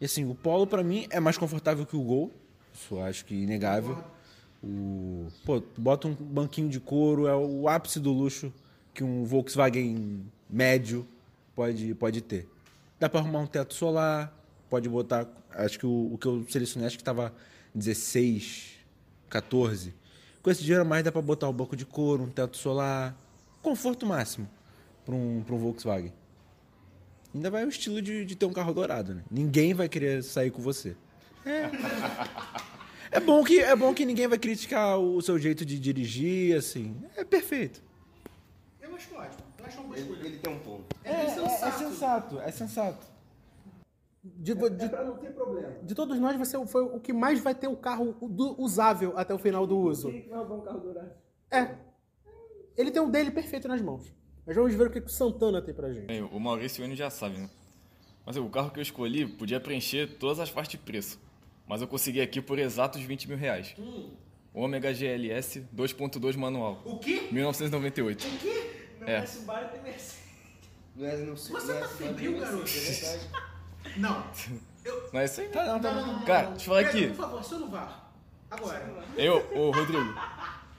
E 0.00 0.06
assim, 0.06 0.24
o 0.24 0.34
Polo 0.34 0.66
pra 0.66 0.82
mim 0.82 1.06
é 1.10 1.20
mais 1.20 1.36
confortável 1.36 1.84
que 1.84 1.96
o 1.96 2.02
Gol, 2.02 2.32
isso 2.72 2.94
eu 2.94 3.02
acho 3.02 3.26
que 3.26 3.34
é 3.34 3.38
inegável. 3.38 4.02
O, 4.64 5.28
pô, 5.44 5.62
bota 5.76 6.08
um 6.08 6.14
banquinho 6.14 6.70
de 6.70 6.80
couro, 6.80 7.26
é 7.26 7.36
o 7.36 7.68
ápice 7.68 8.00
do 8.00 8.10
luxo 8.10 8.50
que 8.94 9.04
um 9.04 9.24
Volkswagen 9.24 10.24
médio 10.48 11.06
pode, 11.54 11.94
pode 11.94 12.22
ter. 12.22 12.48
Dá 12.98 13.08
para 13.08 13.20
arrumar 13.20 13.40
um 13.40 13.46
teto 13.46 13.74
solar, 13.74 14.34
pode 14.70 14.88
botar, 14.88 15.26
acho 15.50 15.78
que 15.78 15.86
o, 15.86 16.14
o 16.14 16.18
que 16.18 16.26
eu 16.26 16.46
selecionei 16.48 16.86
acho 16.86 16.96
que 16.96 17.02
estava 17.02 17.34
16, 17.74 18.78
14. 19.28 19.94
Com 20.42 20.50
esse 20.50 20.62
dinheiro 20.62 20.82
a 20.82 20.84
mais 20.84 21.04
dá 21.04 21.12
para 21.12 21.20
botar 21.20 21.48
um 21.48 21.52
banco 21.52 21.76
de 21.76 21.84
couro, 21.84 22.22
um 22.22 22.30
teto 22.30 22.56
solar, 22.56 23.16
conforto 23.62 24.06
máximo 24.06 24.48
para 25.04 25.14
um, 25.14 25.42
pra 25.44 25.54
um 25.54 25.58
Volkswagen. 25.58 26.12
Ainda 27.34 27.50
vai 27.50 27.64
o 27.64 27.68
estilo 27.68 28.00
de, 28.00 28.24
de 28.24 28.34
ter 28.34 28.46
um 28.46 28.52
carro 28.52 28.72
dourado, 28.72 29.14
né? 29.14 29.22
Ninguém 29.30 29.74
vai 29.74 29.88
querer 29.88 30.22
sair 30.22 30.50
com 30.50 30.60
você. 30.60 30.96
É 33.10 33.20
bom 33.20 33.44
que 33.44 33.60
é 33.60 33.76
bom 33.76 33.94
que 33.94 34.04
ninguém 34.04 34.26
vai 34.26 34.38
criticar 34.38 34.98
o 34.98 35.20
seu 35.22 35.38
jeito 35.38 35.64
de 35.64 35.78
dirigir, 35.78 36.56
assim. 36.56 36.96
É 37.16 37.24
perfeito. 37.24 37.82
Eu 38.80 38.94
acho 38.96 39.14
ótimo. 39.14 39.44
Eu 39.58 39.66
acho 39.66 39.78
uma 39.78 39.86
boa 39.88 39.98
escolha. 39.98 40.18
Ele, 40.18 40.28
ele 40.28 40.38
tem 40.38 40.52
um 40.52 40.58
ponto. 40.58 40.96
É, 41.04 41.26
bem 41.26 41.34
sensato. 41.34 41.78
sensato, 41.78 42.40
é 42.40 42.50
sensato. 42.50 43.06
De, 44.22 44.54
de, 44.54 44.88
Pra 44.90 45.02
não 45.04 45.16
ter 45.16 45.32
problema. 45.32 45.76
de 45.82 45.94
todos 45.94 46.18
nós, 46.18 46.36
você 46.36 46.66
foi 46.66 46.82
o 46.82 47.00
que 47.00 47.10
mais 47.12 47.40
vai 47.40 47.54
ter 47.54 47.68
o 47.68 47.76
carro 47.76 48.12
do- 48.28 48.60
usável 48.60 49.16
até 49.16 49.32
o 49.32 49.38
final 49.38 49.66
do 49.66 49.78
uso. 49.78 50.10
Quem 50.10 50.28
vai 50.28 50.38
roubar 50.38 50.56
um 50.56 50.60
carro 50.60 50.80
dourado? 50.80 51.10
É. 51.50 51.74
Ele 52.76 52.90
tem 52.90 53.00
o 53.00 53.08
dele 53.10 53.30
perfeito 53.30 53.66
nas 53.66 53.80
mãos. 53.80 54.12
Mas 54.46 54.54
vamos 54.56 54.74
ver 54.74 54.88
o 54.88 54.90
que 54.90 54.98
o 54.98 55.08
Santana 55.08 55.62
tem 55.62 55.72
pra 55.74 55.90
gente. 55.92 56.06
Bem, 56.06 56.22
o 56.22 56.38
Maurício 56.38 56.80
e 56.80 56.82
o 56.82 56.84
Enio 56.84 56.96
já 56.96 57.08
sabem, 57.08 57.40
né? 57.40 57.50
Mas 58.26 58.36
o 58.36 58.46
carro 58.50 58.70
que 58.70 58.78
eu 58.78 58.82
escolhi 58.82 59.26
podia 59.26 59.58
preencher 59.58 60.06
todas 60.18 60.38
as 60.38 60.50
partes 60.50 60.72
de 60.72 60.78
preço. 60.78 61.18
Mas 61.66 61.80
eu 61.80 61.88
consegui 61.88 62.20
aqui 62.20 62.42
por 62.42 62.58
exatos 62.58 63.00
20 63.00 63.26
mil 63.28 63.38
reais. 63.38 63.74
Ômega 64.52 64.92
GLS 64.92 65.60
2.2 65.74 66.36
manual. 66.36 66.82
O 66.84 66.98
quê? 66.98 67.28
1998. 67.32 68.26
É. 69.06 69.24
Subaru 69.24 69.68
tem 69.68 69.82
Mercedes. 69.82 70.18
Não 70.94 71.06
é, 71.06 71.16
não, 71.18 71.36
Você 71.36 71.52
não 71.52 71.60
tá 71.66 71.74
é, 71.86 71.88
febril, 71.88 72.32
não 72.32 72.38
é, 72.38 72.40
garoto? 72.42 72.64
é 72.68 72.80
verdade. 72.80 73.30
Não. 73.96 74.24
Não 75.12 75.20
é 75.20 75.24
isso 75.24 75.40
aí? 75.40 75.48
Tá, 75.48 75.64
não, 75.64 75.80
tá 75.80 75.92
Não, 75.92 76.06
não, 76.06 76.12
não, 76.18 76.24
Cara, 76.24 76.42
não. 76.44 76.50
deixa 76.52 76.64
eu 76.64 76.74
falar 76.74 76.80
aqui. 76.88 77.06
Por 77.08 77.16
favor, 77.16 77.44
só 77.44 77.58
no 77.58 77.68
VAR. 77.68 78.10
Agora. 78.50 78.92
Eu, 79.16 79.36
ô 79.56 79.70
Rodrigo. 79.70 80.14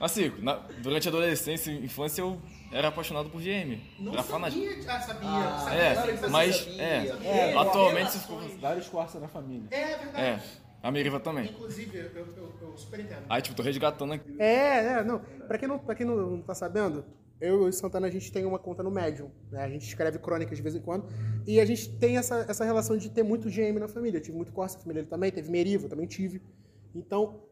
Assim, 0.00 0.32
na- 0.40 0.56
durante 0.78 1.06
a 1.08 1.10
adolescência 1.10 1.70
e 1.70 1.84
infância 1.84 2.20
eu 2.22 2.40
era 2.72 2.88
apaixonado 2.88 3.30
por 3.30 3.40
GM. 3.40 3.80
era 4.12 4.22
fanático. 4.22 4.62
Ah, 4.88 5.00
sabia. 5.00 5.28
É, 5.72 6.28
mas 6.28 6.66
é, 6.78 7.06
É, 7.24 7.56
atualmente 7.56 8.10
se 8.10 8.18
ficou. 8.18 8.40
Vários 8.58 8.88
Corsa 8.88 9.20
na 9.20 9.28
família. 9.28 9.66
É 9.70 9.96
verdade. 9.98 10.20
É, 10.20 10.40
a 10.82 10.90
Meriva 10.90 11.20
também. 11.20 11.44
Inclusive, 11.50 11.96
eu, 11.96 12.04
eu, 12.16 12.52
eu 12.62 12.76
super 12.76 12.98
entendo. 12.98 13.22
Aí, 13.28 13.40
tipo, 13.40 13.54
tô 13.54 13.62
resgatando 13.62 14.12
aqui. 14.14 14.34
É, 14.40 14.94
é, 14.98 15.04
não. 15.04 15.20
Pra 15.46 15.56
quem 15.56 15.68
não, 15.68 15.78
pra 15.78 15.94
quem 15.94 16.04
não, 16.04 16.16
não 16.16 16.42
tá 16.42 16.54
sabendo, 16.54 17.04
eu 17.42 17.66
e 17.66 17.68
o 17.68 17.72
Santana 17.72 18.06
a 18.06 18.10
gente 18.10 18.30
tem 18.32 18.44
uma 18.46 18.58
conta 18.58 18.82
no 18.82 18.90
Medium. 18.90 19.28
Né? 19.50 19.62
A 19.64 19.68
gente 19.68 19.86
escreve 19.86 20.18
crônicas 20.18 20.56
de 20.56 20.62
vez 20.62 20.76
em 20.76 20.80
quando. 20.80 21.06
E 21.46 21.58
a 21.60 21.64
gente 21.64 21.98
tem 21.98 22.16
essa, 22.16 22.46
essa 22.48 22.64
relação 22.64 22.96
de 22.96 23.10
ter 23.10 23.24
muito 23.24 23.48
GM 23.50 23.78
na 23.80 23.88
família. 23.88 24.18
Eu 24.18 24.22
tive 24.22 24.36
muito 24.36 24.52
Corsa, 24.52 24.78
a 24.78 24.80
família 24.80 25.02
dele 25.02 25.10
também, 25.10 25.32
teve 25.32 25.50
Meriva, 25.50 25.86
eu 25.86 25.90
também 25.90 26.06
tive. 26.06 26.40
Então, 26.94 27.42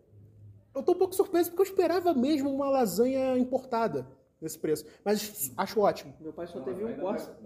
eu 0.75 0.82
tô 0.82 0.92
um 0.92 0.99
pouco 0.99 1.14
surpreso 1.14 1.50
porque 1.50 1.62
eu 1.62 1.66
esperava 1.66 2.14
mesmo 2.14 2.49
uma 2.54 2.70
lasanha 2.70 3.37
importada 3.37 4.06
nesse 4.40 4.59
preço. 4.59 4.87
Mas 5.04 5.52
acho 5.56 5.80
ótimo. 5.80 6.14
Meu 6.20 6.32
pai 6.32 6.47
só 6.47 6.61
teve 6.61 6.85
um 6.85 6.97
Corsa. 6.97 7.37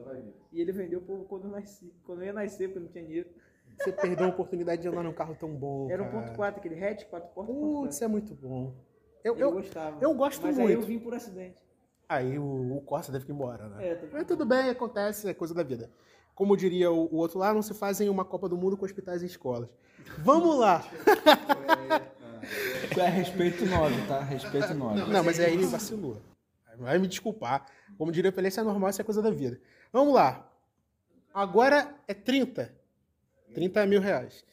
E 0.53 0.61
ele 0.61 0.71
vendeu 0.71 1.01
por 1.01 1.25
quando 1.25 1.47
eu 1.47 1.51
nasci. 1.51 1.91
Quando 2.05 2.21
eu 2.21 2.27
ia 2.27 2.33
nascer, 2.35 2.69
porque 2.69 2.81
não 2.81 2.89
tinha 2.89 3.05
dinheiro. 3.05 3.29
Você 3.79 3.91
perdeu 3.91 4.27
a 4.27 4.29
oportunidade 4.29 4.83
de 4.83 4.89
andar 4.89 5.03
num 5.03 5.13
carro 5.13 5.35
tão 5.35 5.53
bom. 5.53 5.91
Era 5.91 6.05
cara. 6.05 6.33
1.4, 6.37 6.57
aquele 6.59 6.85
hatch, 6.85 7.07
4 7.07 7.29
portas. 7.31 7.57
Putz, 7.57 8.03
é 8.03 8.07
muito 8.07 8.35
bom. 8.35 8.73
Eu, 9.25 9.35
Eu, 9.35 9.41
eu, 9.41 9.53
gostava. 9.53 10.05
eu 10.05 10.15
gosto 10.15 10.43
Mas 10.43 10.59
aí 10.59 10.67
muito. 10.67 10.81
eu 10.83 10.87
vim 10.87 10.99
por 10.99 11.15
acidente. 11.15 11.57
Aí 12.09 12.39
o, 12.39 12.77
o 12.77 12.81
Corsa 12.83 13.11
teve 13.11 13.25
que 13.25 13.33
ir 13.33 13.35
embora, 13.35 13.69
né? 13.69 13.89
É, 13.89 14.09
Mas 14.13 14.27
tudo 14.27 14.45
bem, 14.45 14.71
acontece, 14.71 15.29
é 15.29 15.35
coisa 15.35 15.55
da 15.55 15.63
vida. 15.63 15.91
Como 16.35 16.57
diria 16.57 16.91
o, 16.91 17.07
o 17.13 17.17
outro 17.17 17.39
lá, 17.39 17.55
não 17.55 17.63
se 17.63 17.75
fazem 17.75 18.09
uma 18.09 18.25
Copa 18.25 18.49
do 18.49 18.57
Mundo 18.57 18.77
com 18.77 18.85
hospitais 18.85 19.23
e 19.23 19.27
escolas. 19.27 19.69
Vamos 20.19 20.59
lá! 20.59 20.85
É 22.99 23.09
respeito 23.09 23.65
9, 23.65 24.07
tá? 24.07 24.21
Respeito 24.21 24.75
9. 24.75 25.11
Não, 25.11 25.25
mas 25.25 25.41
aí 25.41 25.55
ele 25.55 25.67
vacilou. 25.67 26.21
Vai 26.79 26.99
me 26.99 27.09
desculpar. 27.09 27.67
Como 27.97 28.13
diria 28.13 28.31
o 28.31 28.33
Pelé, 28.33 28.49
isso 28.49 28.61
é 28.61 28.63
normal, 28.63 28.91
isso 28.91 29.01
é 29.01 29.05
coisa 29.05 29.23
da 29.23 29.31
vida. 29.31 29.61
Vamos 29.93 30.15
lá. 30.15 30.49
Agora 31.33 31.95
é 32.07 32.15
30. 32.15 32.73
30 33.55 33.87
mil 33.87 34.01
reais. 34.01 34.45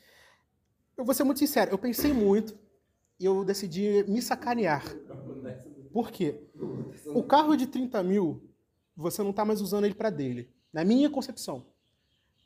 Eu 0.98 1.04
vou 1.04 1.14
ser 1.14 1.24
muito 1.24 1.40
sincero, 1.40 1.72
eu 1.72 1.78
pensei 1.78 2.14
muito 2.14 2.58
e 3.20 3.26
eu 3.26 3.44
decidi 3.44 4.04
me 4.08 4.22
sacanear. 4.22 4.84
Por 5.92 6.12
quê? 6.12 6.42
O 7.08 7.24
carro 7.24 7.56
de 7.56 7.68
30 7.68 8.02
mil, 8.04 8.50
você 8.96 9.22
não 9.22 9.34
tá 9.34 9.44
mais 9.44 9.62
usando 9.62 9.86
ele 9.86 9.96
para 9.96 10.10
dele. 10.10 10.50
Na 10.72 10.84
minha 10.84 11.10
concepção. 11.10 11.66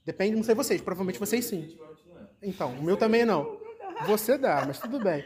Depende, 0.04 0.36
não 0.36 0.44
sei 0.44 0.56
vocês, 0.56 0.82
provavelmente 0.82 1.20
vocês 1.20 1.46
sim. 1.46 1.78
Então, 2.42 2.74
o 2.74 2.84
meu 2.84 2.98
também 2.98 3.26
não. 3.26 3.60
Você 4.08 4.38
dá, 4.38 4.64
mas 4.66 4.80
tudo 4.80 5.00
bem. 5.00 5.24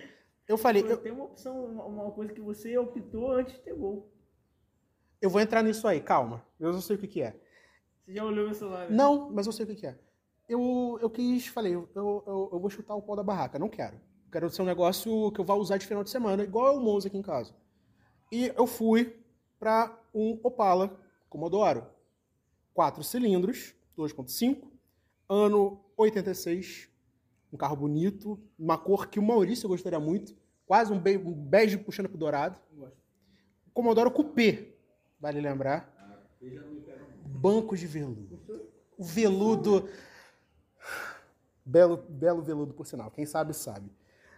Eu 0.47 0.57
falei, 0.57 0.83
eu, 0.83 0.97
Tem 0.97 1.11
uma 1.11 1.25
opção, 1.25 1.65
uma, 1.65 2.11
coisa 2.11 2.33
que 2.33 2.41
você 2.41 2.77
optou 2.77 3.31
antes 3.31 3.53
de 3.53 3.59
ter 3.61 3.75
gol. 3.75 4.11
eu 5.21 5.29
vou 5.29 5.39
entrar 5.39 5.61
nisso 5.61 5.87
aí, 5.87 6.01
calma. 6.01 6.43
Eu 6.59 6.73
não 6.73 6.81
sei 6.81 6.95
o 6.95 6.99
que, 6.99 7.07
que 7.07 7.21
é. 7.21 7.39
Você 8.03 8.13
já 8.13 8.23
olhou 8.25 8.45
meu 8.45 8.55
celular? 8.55 8.89
né? 8.89 8.95
Não, 8.95 9.29
mas 9.29 9.45
eu 9.45 9.53
sei 9.53 9.65
o 9.65 9.67
que, 9.67 9.75
que 9.75 9.85
é. 9.85 9.97
Eu, 10.47 10.97
eu 11.01 11.09
quis, 11.09 11.45
falei, 11.47 11.75
eu, 11.75 11.87
eu, 11.93 12.49
eu 12.51 12.59
vou 12.59 12.69
chutar 12.69 12.95
o 12.95 13.01
pau 13.01 13.15
da 13.15 13.21
barraca. 13.21 13.59
Não 13.59 13.69
quero. 13.69 13.99
Quero 14.31 14.49
ser 14.49 14.63
um 14.63 14.65
negócio 14.65 15.31
que 15.31 15.39
eu 15.39 15.45
vá 15.45 15.53
usar 15.53 15.77
de 15.77 15.85
final 15.85 16.03
de 16.03 16.09
semana, 16.09 16.43
igual 16.43 16.77
o 16.77 16.81
Monza 16.81 17.07
aqui 17.07 17.17
em 17.17 17.21
casa. 17.21 17.53
E 18.31 18.53
eu 18.55 18.67
fui 18.67 19.15
para 19.59 19.97
um 20.13 20.39
Opala 20.43 20.99
Commodoro. 21.29 21.85
Quatro 22.73 23.03
cilindros, 23.03 23.73
2.5, 23.97 24.67
ano 25.27 25.83
86. 25.97 26.89
Um 27.51 27.57
carro 27.57 27.75
bonito, 27.75 28.39
uma 28.57 28.77
cor 28.77 29.07
que 29.07 29.19
o 29.19 29.23
Maurício 29.23 29.67
gostaria 29.67 29.99
muito. 29.99 30.35
Quase 30.65 30.93
um, 30.93 30.99
be 30.99 31.17
um 31.17 31.33
bege 31.33 31.77
puxando 31.77 32.07
pro 32.07 32.17
dourado. 32.17 32.59
Commodoro 33.73 34.11
Coupé, 34.11 34.75
vale 35.19 35.41
lembrar. 35.41 35.91
Bancos 37.25 37.79
de 37.79 37.87
veludo. 37.87 38.39
O 38.97 39.03
veludo. 39.03 39.89
Belo, 41.65 41.97
belo 41.97 42.41
veludo, 42.41 42.73
por 42.73 42.85
sinal. 42.85 43.09
Quem 43.09 43.25
sabe, 43.25 43.53
sabe. 43.53 43.91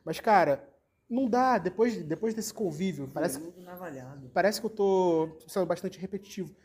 Mas, 0.03 0.19
cara, 0.19 0.70
não 1.11 1.29
dá. 1.29 1.57
Depois, 1.57 2.01
depois 2.03 2.33
desse 2.33 2.53
convívio, 2.53 3.07
parece, 3.13 3.39
Veludo 3.39 3.61
navalhado. 3.61 4.31
parece 4.33 4.59
que 4.59 4.65
eu 4.65 4.69
tô 4.69 5.37
sendo 5.47 5.65
bastante 5.65 5.99
repetitivo. 5.99 6.55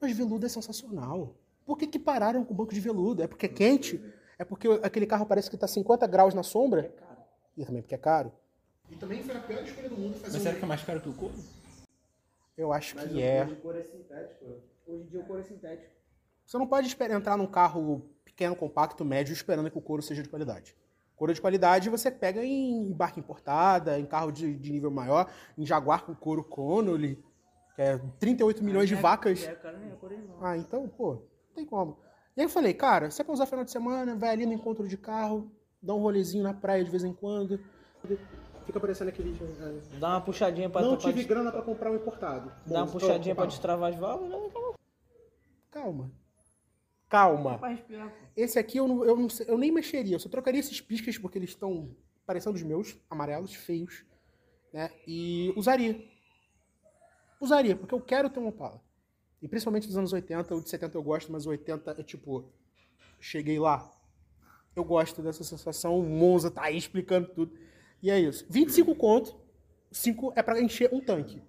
Mas 0.00 0.16
veludo 0.16 0.44
é 0.44 0.48
sensacional. 0.48 1.34
Por 1.64 1.76
que, 1.76 1.86
que 1.86 1.98
pararam 1.98 2.44
com 2.44 2.52
o 2.52 2.56
banco 2.56 2.72
de 2.74 2.80
veludo? 2.80 3.22
É 3.22 3.26
porque 3.26 3.46
é 3.46 3.48
quente? 3.48 4.00
É 4.38 4.44
porque 4.44 4.68
aquele 4.82 5.06
carro 5.06 5.24
parece 5.26 5.50
que 5.50 5.56
tá 5.56 5.66
50 5.66 6.06
graus 6.06 6.34
na 6.34 6.42
sombra? 6.42 6.94
E 7.56 7.64
também 7.64 7.80
porque 7.80 7.94
é 7.94 7.98
caro. 7.98 8.30
E 8.90 8.96
também 8.96 9.22
foi 9.22 9.34
a 9.34 9.40
pior 9.40 9.64
escolha 9.64 9.88
do 9.88 9.96
mundo 9.96 10.14
fazer 10.18 10.34
Mas 10.34 10.42
será 10.42 10.54
que 10.56 10.64
é 10.64 10.68
mais 10.68 10.84
caro 10.84 11.00
que 11.00 11.08
o 11.08 11.14
couro? 11.14 11.34
Eu 12.56 12.72
acho 12.72 12.94
que 12.94 13.22
é. 13.22 13.44
Hoje 13.44 13.52
o 13.52 13.56
couro 13.56 13.78
é 13.78 13.82
sintético. 13.82 14.44
Hoje 14.86 15.02
em 15.02 15.06
dia 15.06 15.20
o 15.20 15.24
couro 15.24 15.40
é 15.40 15.44
sintético. 15.44 15.90
Você 16.44 16.58
não 16.58 16.66
pode 16.66 16.86
esperar 16.86 17.16
entrar 17.16 17.36
num 17.36 17.46
carro 17.46 18.08
pequeno, 18.24 18.54
compacto, 18.54 19.04
médio, 19.04 19.32
esperando 19.32 19.70
que 19.70 19.78
o 19.78 19.80
couro 19.80 20.02
seja 20.02 20.22
de 20.22 20.28
qualidade. 20.28 20.76
Couro 21.16 21.32
de 21.32 21.40
qualidade 21.40 21.88
você 21.88 22.10
pega 22.10 22.44
em 22.44 22.92
barca 22.92 23.18
importada, 23.18 23.98
em 23.98 24.04
carro 24.04 24.30
de, 24.30 24.54
de 24.54 24.70
nível 24.70 24.90
maior, 24.90 25.30
em 25.56 25.64
Jaguar 25.64 26.04
com 26.04 26.14
couro 26.14 26.44
Connolly, 26.44 27.24
que 27.74 27.82
é 27.82 27.98
38 28.18 28.62
milhões 28.62 28.88
de 28.88 28.94
vacas. 28.94 29.42
É, 29.44 29.54
cara, 29.54 29.78
não 29.78 29.86
é 29.92 29.96
couro 29.96 30.16
não. 30.18 30.46
Ah, 30.46 30.56
então, 30.56 30.86
pô, 30.88 31.14
não 31.14 31.54
tem 31.54 31.64
como. 31.64 31.98
E 32.36 32.40
aí 32.40 32.44
eu 32.44 32.50
falei, 32.50 32.74
cara, 32.74 33.10
se 33.10 33.20
é 33.20 33.24
pra 33.24 33.32
usar 33.32 33.46
final 33.46 33.64
de 33.64 33.70
semana, 33.70 34.14
vai 34.14 34.28
ali 34.30 34.44
no 34.44 34.52
encontro 34.52 34.86
de 34.86 34.98
carro, 34.98 35.50
dá 35.82 35.94
um 35.94 36.00
rolezinho 36.00 36.44
na 36.44 36.52
praia 36.52 36.84
de 36.84 36.90
vez 36.90 37.02
em 37.02 37.14
quando. 37.14 37.58
Fica 38.66 38.78
aparecendo 38.78 39.08
aquele. 39.08 39.34
é, 39.60 39.98
Dá 39.98 40.08
uma 40.08 40.20
puxadinha 40.20 40.68
pra, 40.68 40.82
Não 40.82 40.96
pra, 40.96 40.98
tive 40.98 41.24
grana 41.24 41.50
pra 41.50 41.62
comprar 41.62 41.90
um 41.90 41.94
importado. 41.94 42.52
Dá 42.66 42.80
uma 42.80 42.86
Bom, 42.86 42.92
puxadinha 42.92 43.34
tô- 43.34 43.40
pra 43.40 43.46
destravar 43.46 43.90
as 43.92 43.96
válvulas. 43.98 44.30
Não, 44.30 44.50
calma. 44.50 44.74
Calma. 45.70 46.10
Calma. 47.08 47.60
Esse 48.36 48.58
aqui 48.58 48.78
eu, 48.78 48.88
não, 48.88 49.04
eu, 49.04 49.16
não 49.16 49.28
eu 49.46 49.56
nem 49.56 49.70
mexeria, 49.70 50.16
eu 50.16 50.20
só 50.20 50.28
trocaria 50.28 50.60
esses 50.60 50.80
piscas 50.80 51.16
porque 51.16 51.38
eles 51.38 51.50
estão 51.50 51.94
parecendo 52.26 52.56
os 52.56 52.62
meus, 52.62 52.98
amarelos, 53.08 53.54
feios, 53.54 54.04
né? 54.72 54.90
E 55.06 55.52
usaria. 55.56 56.04
Usaria, 57.40 57.76
porque 57.76 57.94
eu 57.94 58.00
quero 58.00 58.28
ter 58.28 58.40
um 58.40 58.48
Opala. 58.48 58.82
E 59.40 59.46
principalmente 59.46 59.86
dos 59.86 59.96
anos 59.96 60.12
80, 60.12 60.54
o 60.54 60.60
de 60.60 60.68
70 60.68 60.96
eu 60.96 61.02
gosto, 61.02 61.30
mas 61.30 61.46
o 61.46 61.50
80 61.50 61.96
é 61.98 62.02
tipo, 62.02 62.50
cheguei 63.20 63.58
lá. 63.58 63.90
Eu 64.74 64.84
gosto 64.84 65.22
dessa 65.22 65.44
sensação, 65.44 65.98
o 65.98 66.02
Monza 66.02 66.50
tá 66.50 66.64
aí 66.64 66.76
explicando 66.76 67.28
tudo. 67.28 67.56
E 68.02 68.10
é 68.10 68.18
isso. 68.18 68.44
25 68.48 68.94
conto, 68.94 69.36
5 69.90 70.32
é 70.34 70.42
pra 70.42 70.60
encher 70.60 70.92
um 70.92 71.00
tanque. 71.00 71.42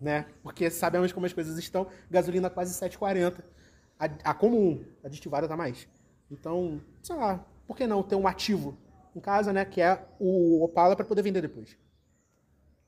Né? 0.00 0.26
Porque 0.42 0.70
sabemos 0.70 1.12
como 1.12 1.26
as 1.26 1.32
coisas 1.32 1.56
estão, 1.58 1.88
gasolina 2.10 2.50
quase 2.50 2.74
7,40. 2.74 3.42
A, 4.02 4.30
a 4.30 4.34
comum, 4.34 4.84
a 5.04 5.06
aditivada 5.06 5.46
tá 5.46 5.56
mais. 5.56 5.86
Então, 6.28 6.80
sei 7.02 7.14
lá, 7.14 7.44
por 7.68 7.76
que 7.76 7.86
não 7.86 8.02
ter 8.02 8.16
um 8.16 8.26
ativo 8.26 8.76
em 9.14 9.20
casa, 9.20 9.52
né? 9.52 9.64
Que 9.64 9.80
é 9.80 10.04
o 10.18 10.64
Opala 10.64 10.96
para 10.96 11.04
poder 11.04 11.22
vender 11.22 11.40
depois. 11.40 11.76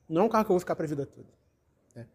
Não 0.09 0.23
é 0.23 0.25
um 0.25 0.29
carro 0.29 0.43
que 0.43 0.51
eu 0.51 0.55
vou 0.55 0.59
ficar 0.59 0.75
pra 0.75 0.85
vida 0.85 1.05
toda. 1.05 1.27
Né? 1.95 2.05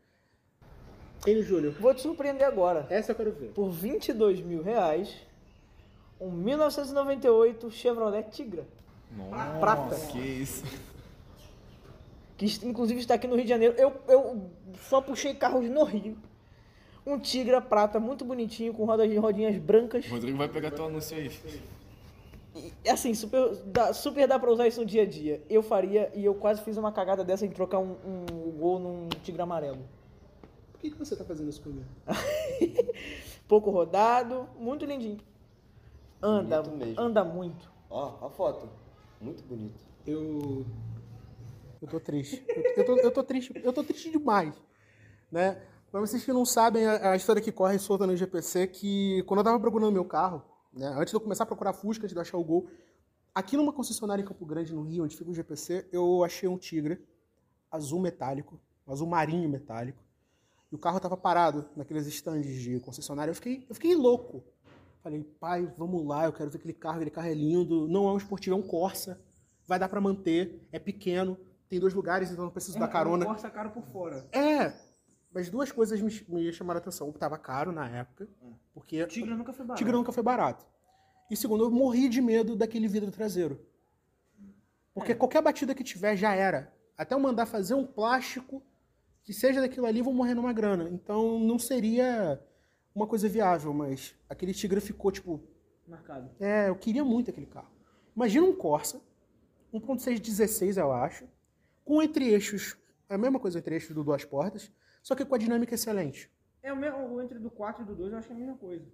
Ele, 1.27 1.43
Júlio, 1.43 1.73
Vou 1.81 1.95
te 1.95 2.03
surpreender 2.03 2.47
agora. 2.47 2.87
essa 2.91 3.13
eu 3.13 3.17
quero 3.17 3.33
ver. 3.33 3.53
Por 3.53 3.71
22 3.71 4.43
mil 4.43 4.63
reais, 4.63 5.15
um 6.21 6.31
1998 6.31 7.71
Chevrolet 7.71 8.25
Tigra. 8.31 8.67
Nossa, 9.17 9.59
Prata. 9.59 9.97
que 10.13 10.19
isso. 10.19 10.65
Que 12.37 12.47
inclusive 12.67 13.01
está 13.01 13.15
aqui 13.15 13.27
no 13.27 13.35
Rio 13.35 13.45
de 13.45 13.51
Janeiro. 13.51 13.75
Eu, 13.79 13.99
eu 14.07 14.51
só 14.89 15.01
puxei 15.01 15.35
carros 15.35 15.69
no 15.71 15.85
Rio. 15.85 16.19
Um 17.11 17.19
Tigra 17.19 17.61
prata 17.61 17.99
muito 17.99 18.25
bonitinho, 18.25 18.73
com 18.73 18.85
rodas, 18.85 19.13
rodinhas 19.17 19.57
brancas. 19.57 20.07
O 20.07 20.11
Rodrigo 20.11 20.39
vai 20.39 20.49
pegar 20.49 20.71
teu 20.71 20.85
anúncio 20.85 21.17
aí. 21.17 21.31
E, 22.85 22.89
assim, 22.89 23.15
super 23.15 23.57
dá, 23.67 23.93
super 23.93 24.29
dá 24.29 24.39
pra 24.39 24.51
usar 24.51 24.69
isso 24.69 24.81
no 24.81 24.87
dia 24.87 25.03
a 25.03 25.07
dia. 25.07 25.43
Eu 25.51 25.63
faria 25.63 26.11
e 26.15 26.25
eu 26.25 26.35
quase 26.35 26.63
fiz 26.63 26.77
uma 26.77 26.93
cagada 26.93 27.25
dessa 27.25 27.45
em 27.45 27.51
trocar 27.51 27.79
um, 27.79 27.97
um 28.05 28.51
gol 28.53 28.79
num 28.79 29.09
Tigra 29.25 29.43
amarelo. 29.43 29.79
Por 30.73 30.81
que, 30.81 30.91
que 30.91 30.99
você 30.99 31.17
tá 31.17 31.25
fazendo 31.25 31.51
isso 31.51 31.61
comigo? 31.63 31.85
Pouco 33.49 33.71
rodado, 33.71 34.49
muito 34.59 34.85
lindinho. 34.85 35.19
Anda, 36.23 36.63
Bonito 36.63 36.87
mesmo. 36.87 37.01
anda 37.01 37.25
muito. 37.25 37.71
Ó, 37.89 38.27
a 38.27 38.31
foto. 38.31 38.69
Muito 39.21 39.43
bonito. 39.45 39.81
Eu. 40.07 40.65
Eu 41.83 41.89
tô 41.89 41.99
triste. 41.99 42.45
Eu, 42.49 42.63
eu 42.77 42.85
tô, 42.85 42.97
eu 42.99 43.11
tô 43.11 43.23
triste. 43.23 43.53
Eu 43.65 43.73
tô 43.73 43.83
triste 43.83 44.11
demais. 44.11 44.55
Né? 45.31 45.61
Pra 45.91 46.01
vocês 46.01 46.25
que 46.25 46.33
não 46.33 46.45
sabem, 46.45 46.87
a, 46.87 47.13
a 47.13 47.17
história 47.17 47.43
que 47.43 47.51
corre 47.51 47.79
solta 47.79 48.07
no 48.07 48.17
GPC, 48.17 48.69
que 48.69 49.23
quando 49.25 49.41
eu 49.41 49.45
tava 49.45 49.59
procurando 49.59 49.93
meu 49.93 50.05
carro, 50.05 50.43
né, 50.73 50.87
antes 50.97 51.11
de 51.11 51.17
eu 51.17 51.21
começar 51.21 51.43
a 51.45 51.47
procurar 51.47 51.73
Fusca, 51.73 52.05
antes 52.05 52.13
de 52.13 52.17
eu 52.19 52.23
achar 52.23 52.39
o 52.39 52.45
Gol, 52.45 52.69
aqui 53.35 53.57
numa 53.57 53.73
concessionária 53.73 54.23
em 54.23 54.25
Campo 54.27 54.47
Grande, 54.47 54.73
no 54.73 54.83
Rio, 54.83 55.03
onde 55.05 55.17
fica 55.17 55.29
o 55.31 55.35
GPC, 55.35 55.89
eu 55.93 56.23
achei 56.23 56.49
um 56.49 56.57
Tigra 56.57 57.01
azul 57.71 58.01
metálico, 58.01 58.61
um 58.87 58.93
azul 58.93 59.07
marinho 59.07 59.49
metálico. 59.49 59.99
E 60.71 60.75
o 60.75 60.79
carro 60.79 61.01
tava 61.01 61.17
parado 61.17 61.69
naqueles 61.75 62.07
estandes 62.07 62.61
de 62.63 62.79
concessionária. 62.79 63.31
Eu 63.31 63.35
fiquei, 63.35 63.67
eu 63.69 63.75
fiquei 63.75 63.95
louco. 63.97 64.45
Falei, 65.03 65.25
pai, 65.41 65.73
vamos 65.77 66.07
lá, 66.07 66.27
eu 66.27 66.33
quero 66.33 66.51
ver 66.51 66.59
aquele 66.59 66.75
carro, 66.75 66.97
aquele 66.97 67.11
carro 67.11 67.27
é 67.27 67.35
lindo. 67.35 67.89
Não 67.89 68.09
é 68.09 68.13
um 68.13 68.17
esportivo, 68.17 68.55
é 68.55 68.59
um 68.59 68.63
Corsa. 68.63 69.21
Vai 69.67 69.79
dar 69.79 69.89
pra 69.89 70.01
manter, 70.01 70.69
é 70.71 70.79
pequeno. 70.79 71.37
tem 71.69 71.81
dois 71.81 71.95
lugares, 71.95 72.31
então 72.31 72.45
não 72.45 72.53
preciso 72.53 72.79
dar 72.79 72.87
É 72.89 72.93
carona. 72.93 73.25
um 73.25 73.29
Corsa 73.29 73.51
caro 73.51 73.71
por 73.71 73.83
fora. 73.87 74.29
É, 74.31 74.73
mas 75.33 75.49
duas 75.49 75.71
coisas 75.71 76.01
me, 76.01 76.11
me 76.29 76.53
chamaram 76.53 76.79
a 76.79 76.81
atenção. 76.81 77.09
Um, 77.09 77.13
tava 77.13 77.39
caro 77.39 77.73
na 77.73 77.89
época, 77.89 78.29
porque 78.75 79.03
O 79.03 79.07
Tigre 79.07 79.35
nunca 79.35 79.53
foi 79.53 79.65
barato. 79.65 79.79
Tigre 79.79 79.97
nunca 79.97 80.13
foi 80.13 80.23
barato. 80.23 80.67
E 81.31 81.37
segundo, 81.37 81.65
eu 81.65 81.71
morri 81.71 82.09
de 82.09 82.21
medo 82.21 82.57
daquele 82.57 82.89
vidro 82.89 83.11
traseiro. 83.11 83.65
Porque 84.93 85.15
qualquer 85.15 85.41
batida 85.41 85.75
que 85.75 85.85
tiver 85.85 86.17
já 86.17 86.35
era. 86.35 86.75
Até 86.97 87.15
eu 87.15 87.21
mandar 87.21 87.47
fazer 87.47 87.75
um 87.75 87.87
plástico 87.87 88.63
que 89.23 89.33
seja 89.33 89.61
daquilo 89.61 89.87
ali, 89.87 90.03
vou 90.03 90.13
morrer 90.13 90.35
numa 90.35 90.53
grana. 90.53 90.89
Então 90.91 91.39
não 91.39 91.59
seria 91.59 92.43
uma 92.95 93.07
coisa 93.07 93.29
viável, 93.29 93.73
mas 93.73 94.15
aquele 94.29 94.53
Tigre 94.53 94.81
ficou 94.81 95.13
tipo. 95.13 95.41
Marcado. 95.87 96.31
É, 96.41 96.69
eu 96.69 96.77
queria 96.77 97.05
muito 97.05 97.31
aquele 97.31 97.47
carro. 97.47 97.71
Imagina 98.15 98.47
um 98.47 98.55
Corsa, 98.55 99.01
1.6 99.73 100.19
16, 100.19 100.77
eu 100.77 100.93
acho, 100.93 101.29
com 101.85 102.03
entre-eixos, 102.03 102.77
é 103.09 103.15
a 103.15 103.19
mesma 103.19 103.39
coisa 103.39 103.59
entre-eixos 103.59 103.95
do 103.95 104.05
duas 104.05 104.25
portas, 104.25 104.71
só 105.03 105.15
que 105.15 105.25
com 105.25 105.35
a 105.35 105.39
dinâmica 105.39 105.75
excelente. 105.75 106.31
É 106.63 106.73
o 106.73 106.77
mesmo, 106.77 107.21
entre 107.23 107.39
do 107.39 107.51
4 107.51 107.83
e 107.83 107.87
do 107.87 107.95
2 107.95 108.13
eu 108.13 108.19
acho 108.19 108.27
que 108.29 108.33
é 108.33 108.37
a 108.37 108.39
mesma 108.39 108.57
coisa. 108.57 108.87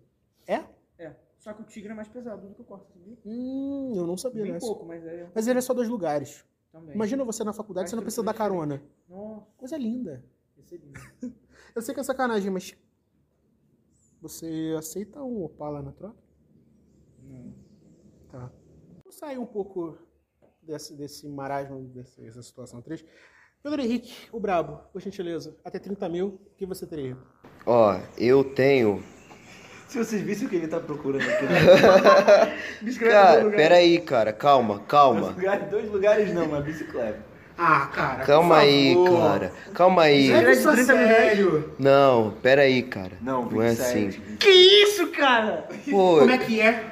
É? 0.46 0.64
É. 0.98 1.16
Só 1.38 1.52
que 1.52 1.62
o 1.62 1.64
Tigre 1.64 1.90
é 1.92 1.94
mais 1.94 2.08
pesado 2.08 2.48
do 2.48 2.54
que 2.54 2.62
o 2.62 2.64
Corsa, 2.64 2.86
sabia? 2.92 3.16
Hum, 3.25 3.92
eu 3.94 4.06
não 4.06 4.16
sabia 4.16 4.42
Bem 4.42 4.52
dessa. 4.52 4.66
pouco, 4.66 4.86
mas 4.86 5.04
é 5.04 5.30
Mas 5.34 5.46
ele 5.46 5.58
é 5.58 5.62
só 5.62 5.75
dois 5.75 5.88
lugares. 5.88 6.44
também. 6.72 6.94
Imagina 6.94 7.25
você 7.25 7.44
na 7.44 7.52
faculdade, 7.52 7.90
você 7.90 7.96
não 7.96 8.02
precisa 8.02 8.22
dar 8.22 8.34
carona. 8.34 8.82
Nossa, 9.08 9.46
Coisa 9.56 9.76
linda. 9.76 10.25
é 10.72 10.76
lindo. 10.76 11.00
Eu 11.75 11.82
sei 11.82 11.94
que 11.94 12.00
é 12.00 12.04
sacanagem, 12.04 12.50
mas. 12.50 12.75
Você 14.20 14.75
aceita 14.78 15.22
um 15.22 15.42
Opala 15.44 15.82
na 15.82 15.92
troca? 15.92 16.16
Não. 17.22 17.54
Tá. 18.30 18.50
Vamos 19.02 19.14
sair 19.16 19.38
um 19.38 19.46
pouco 19.46 19.98
desse, 20.62 20.96
desse 20.96 21.28
marasmo, 21.28 21.82
dessa 21.88 22.42
situação 22.42 22.80
triste. 22.80 23.06
Pedro 23.66 23.82
Henrique, 23.82 24.14
o 24.30 24.38
Brabo, 24.38 24.78
por 24.92 25.02
gentileza, 25.02 25.56
até 25.64 25.80
30 25.80 26.08
mil, 26.08 26.26
o 26.26 26.56
que 26.56 26.64
você 26.64 26.87
teria? 26.87 27.16
Ó, 27.66 27.96
eu 28.16 28.44
tenho. 28.44 29.02
Se 29.88 29.99
vocês 29.99 30.23
vissem 30.23 30.46
o 30.46 30.50
que 30.50 30.54
ele 30.54 30.68
tá 30.68 30.78
procurando 30.78 31.23
aqui. 31.28 32.94
Cara, 33.00 33.44
peraí, 33.50 33.99
cara, 33.99 34.32
calma, 34.32 34.75
Dois 34.76 34.87
calma. 34.87 35.28
lugares, 35.30 35.68
dois 35.68 35.90
lugares 35.90 36.32
não, 36.32 36.44
uma 36.44 36.61
bicicleta. 36.61 37.18
Ah, 37.58 37.90
cara. 37.92 38.25
Calma 38.25 38.54
por 38.54 38.61
aí, 38.61 38.94
favor. 38.94 39.20
cara. 39.20 39.52
Calma 39.75 40.02
aí. 40.02 40.52
Isso 40.52 40.68
a 40.68 40.73
30 40.73 40.94
mil 40.94 41.06
sério. 41.08 41.75
Não, 41.76 42.35
peraí, 42.40 42.82
cara. 42.85 43.18
Não, 43.20 43.46
Não 43.50 43.61
é 43.62 43.70
27. 43.70 44.06
assim. 44.08 44.37
Que 44.37 44.49
isso, 44.49 45.08
cara? 45.08 45.66
Pô, 45.90 46.18
Como 46.20 46.30
é 46.30 46.38
que 46.38 46.61
é? 46.61 46.85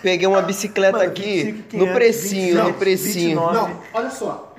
peguei 0.00 0.28
uma 0.28 0.42
bicicleta 0.42 0.98
Mano, 0.98 1.10
aqui 1.10 1.42
25, 1.44 1.76
no 1.76 1.86
500, 1.86 1.94
precinho, 1.94 2.54
no 2.54 2.64
29, 2.66 2.72
precinho. 2.78 3.40
29. 3.40 3.56
Não, 3.72 3.80
olha 3.94 4.10
só. 4.10 4.53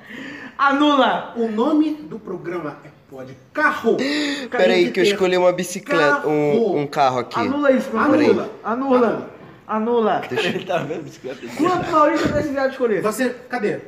Anula! 0.58 1.32
O 1.36 1.48
nome 1.48 1.94
do 1.94 2.18
programa 2.18 2.78
é 2.84 2.88
Pode 3.10 3.36
Carro. 3.52 3.96
Peraí, 4.50 4.90
que 4.90 5.00
eu 5.00 5.04
escolhi 5.04 5.36
uma 5.36 5.52
bicicleta, 5.52 6.16
carro. 6.16 6.30
um, 6.30 6.80
um 6.80 6.86
carro 6.86 7.18
aqui. 7.20 7.38
Anula 7.38 7.72
isso, 7.72 7.88
por 7.90 8.00
favor. 8.00 8.14
Anula. 8.14 8.50
Anula. 8.64 9.30
Anula. 9.66 10.22
Ele 10.30 10.64
tá 10.64 10.78
vendo 10.78 11.00
a 11.00 11.02
bicicleta. 11.02 11.40
Quanto 11.56 11.90
Maurício 11.92 12.32
desse 12.32 12.48
viado 12.48 12.70
escolher? 12.70 13.02
Você, 13.02 13.30
cadê? 13.48 13.80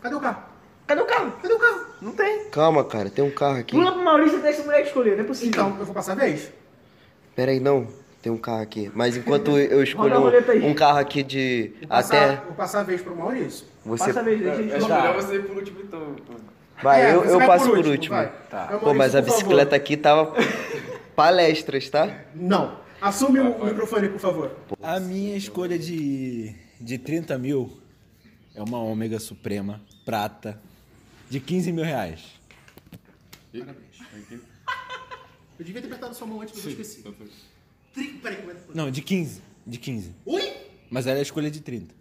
Cadê 0.00 0.14
o 0.14 0.20
carro? 0.20 0.42
Cadê 0.86 1.00
o 1.02 1.06
carro? 1.06 1.32
Cadê 1.42 1.54
o 1.54 1.58
carro? 1.58 1.80
Não 2.00 2.12
tem. 2.12 2.44
Calma, 2.50 2.84
cara, 2.84 3.10
tem 3.10 3.24
um 3.24 3.30
carro 3.30 3.58
aqui. 3.58 3.72
Pula 3.76 3.92
pro 3.92 4.02
Maurício 4.04 4.40
desse 4.40 4.62
moleque 4.62 4.88
escolher, 4.88 5.16
não 5.16 5.24
é 5.24 5.26
possível. 5.26 5.48
Então, 5.50 5.76
eu 5.78 5.84
vou 5.84 5.94
passar 5.94 6.12
a 6.12 6.16
vez? 6.16 6.50
Peraí, 7.34 7.60
não. 7.60 7.86
Tem 8.22 8.30
um 8.30 8.36
carro 8.36 8.60
aqui. 8.62 8.90
Mas 8.94 9.16
enquanto 9.16 9.58
eu 9.58 9.82
escolho 9.82 10.14
um, 10.20 10.70
um 10.70 10.74
carro 10.74 10.98
aqui 10.98 11.22
de 11.22 11.72
Vou 11.80 11.88
passar, 11.88 12.24
até 12.32 12.44
vou 12.44 12.54
passar 12.54 12.80
a 12.80 12.82
vez 12.82 13.00
pro 13.00 13.16
Maurício. 13.16 13.66
você. 13.84 14.04
Passa 14.06 14.20
a 14.20 14.22
vez, 14.22 14.40
deixa 14.40 14.52
a 14.58 14.62
gente 14.62 14.72
Acho 14.72 14.80
jogar. 14.82 15.02
melhor 15.02 15.14
você 15.22 15.34
ir 15.36 15.46
por 15.46 15.56
último 15.56 15.80
então. 15.82 16.16
Vai, 16.82 17.02
É, 17.02 17.14
eu, 17.14 17.24
eu 17.24 17.38
vai 17.38 17.46
passo 17.46 17.70
por 17.70 17.86
último. 17.86 18.16
vai. 18.16 18.32
Tá. 18.50 18.64
É 18.64 18.66
Pô, 18.76 18.92
Maurício, 18.92 18.94
mas 18.96 19.14
a 19.14 19.22
por 19.22 19.28
favor. 19.28 19.38
bicicleta 19.42 19.76
aqui 19.76 19.96
tava 19.96 20.34
palestras, 21.16 21.88
tá? 21.88 22.24
Não. 22.34 22.78
Assume 23.00 23.40
o 23.40 23.64
microfone, 23.64 24.10
por 24.10 24.20
favor. 24.20 24.50
A 24.82 25.00
minha 25.00 25.34
escolha 25.36 25.78
de, 25.78 26.54
de 26.78 26.98
30 26.98 27.38
mil 27.38 27.80
é 28.54 28.62
uma 28.62 28.78
Ômega 28.82 29.18
Suprema 29.18 29.80
prata 30.04 30.60
de 31.30 31.40
15 31.40 31.72
mil 31.72 31.84
reais. 31.84 32.20
Eu 33.54 33.64
devia 35.64 35.80
ter 35.80 35.86
apertado 35.88 36.14
sua 36.14 36.26
mão 36.26 36.40
antes, 36.42 36.54
mas 36.54 36.64
eu 36.64 36.70
esqueci. 36.72 37.02
Tri... 37.92 38.08
Peraí, 38.22 38.36
como 38.38 38.50
é 38.50 38.54
que 38.54 38.60
foi? 38.62 38.74
Não, 38.74 38.90
de 38.90 39.02
15. 39.02 39.42
De 39.66 39.78
15. 39.78 40.14
Oi? 40.26 40.52
Mas 40.90 41.06
era 41.06 41.18
a 41.18 41.22
escolha 41.22 41.50
de 41.50 41.60
30. 41.60 41.94